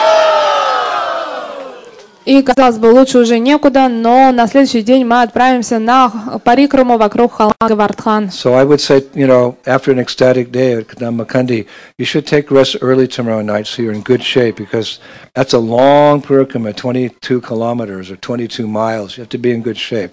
[2.26, 6.10] И, казалось бы, лучше уже некуда, но на следующий день мы отправимся на
[6.44, 8.30] парикраму вокруг холма Гавардхан.
[8.30, 11.68] So I would say, you know, after an ecstatic day at Kadamakandi,
[12.00, 15.00] you should take rest early tomorrow night so you're in good shape because
[15.36, 19.18] that's a long parikama, 22 kilometers or 22 miles.
[19.18, 20.12] You have to be in good shape.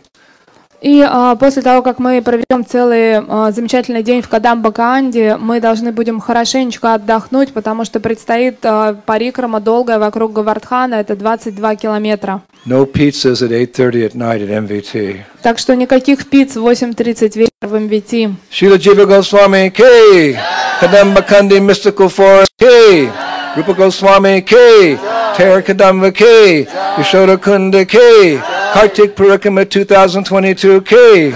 [0.82, 5.92] И а, после того, как мы проведем целый а, замечательный день в Кадамбаканде, мы должны
[5.92, 12.42] будем хорошенечко отдохнуть, потому что предстоит а, парикрама долгая вокруг Гавардхана, это 22 километра.
[12.66, 15.20] No pizzas at 8.30 at night at MVT.
[15.42, 18.36] Так что никаких пиц в 8.30 вечера в МВТ.
[18.50, 20.36] Srila Jiva Goswami K.
[20.80, 23.09] Kadambakandi Mystical Forest K.
[23.56, 24.98] Rupa Goswami K.
[25.36, 26.66] Tara Kadamba K.
[26.98, 28.61] Yashoda Kunda K.
[28.73, 31.31] Kartik Parikama 2022 K.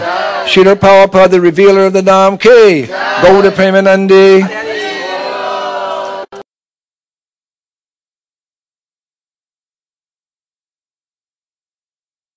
[0.47, 2.87] Srila Prabhupada, the revealer of the Nam K.
[2.87, 4.66] Gauda Premanandi.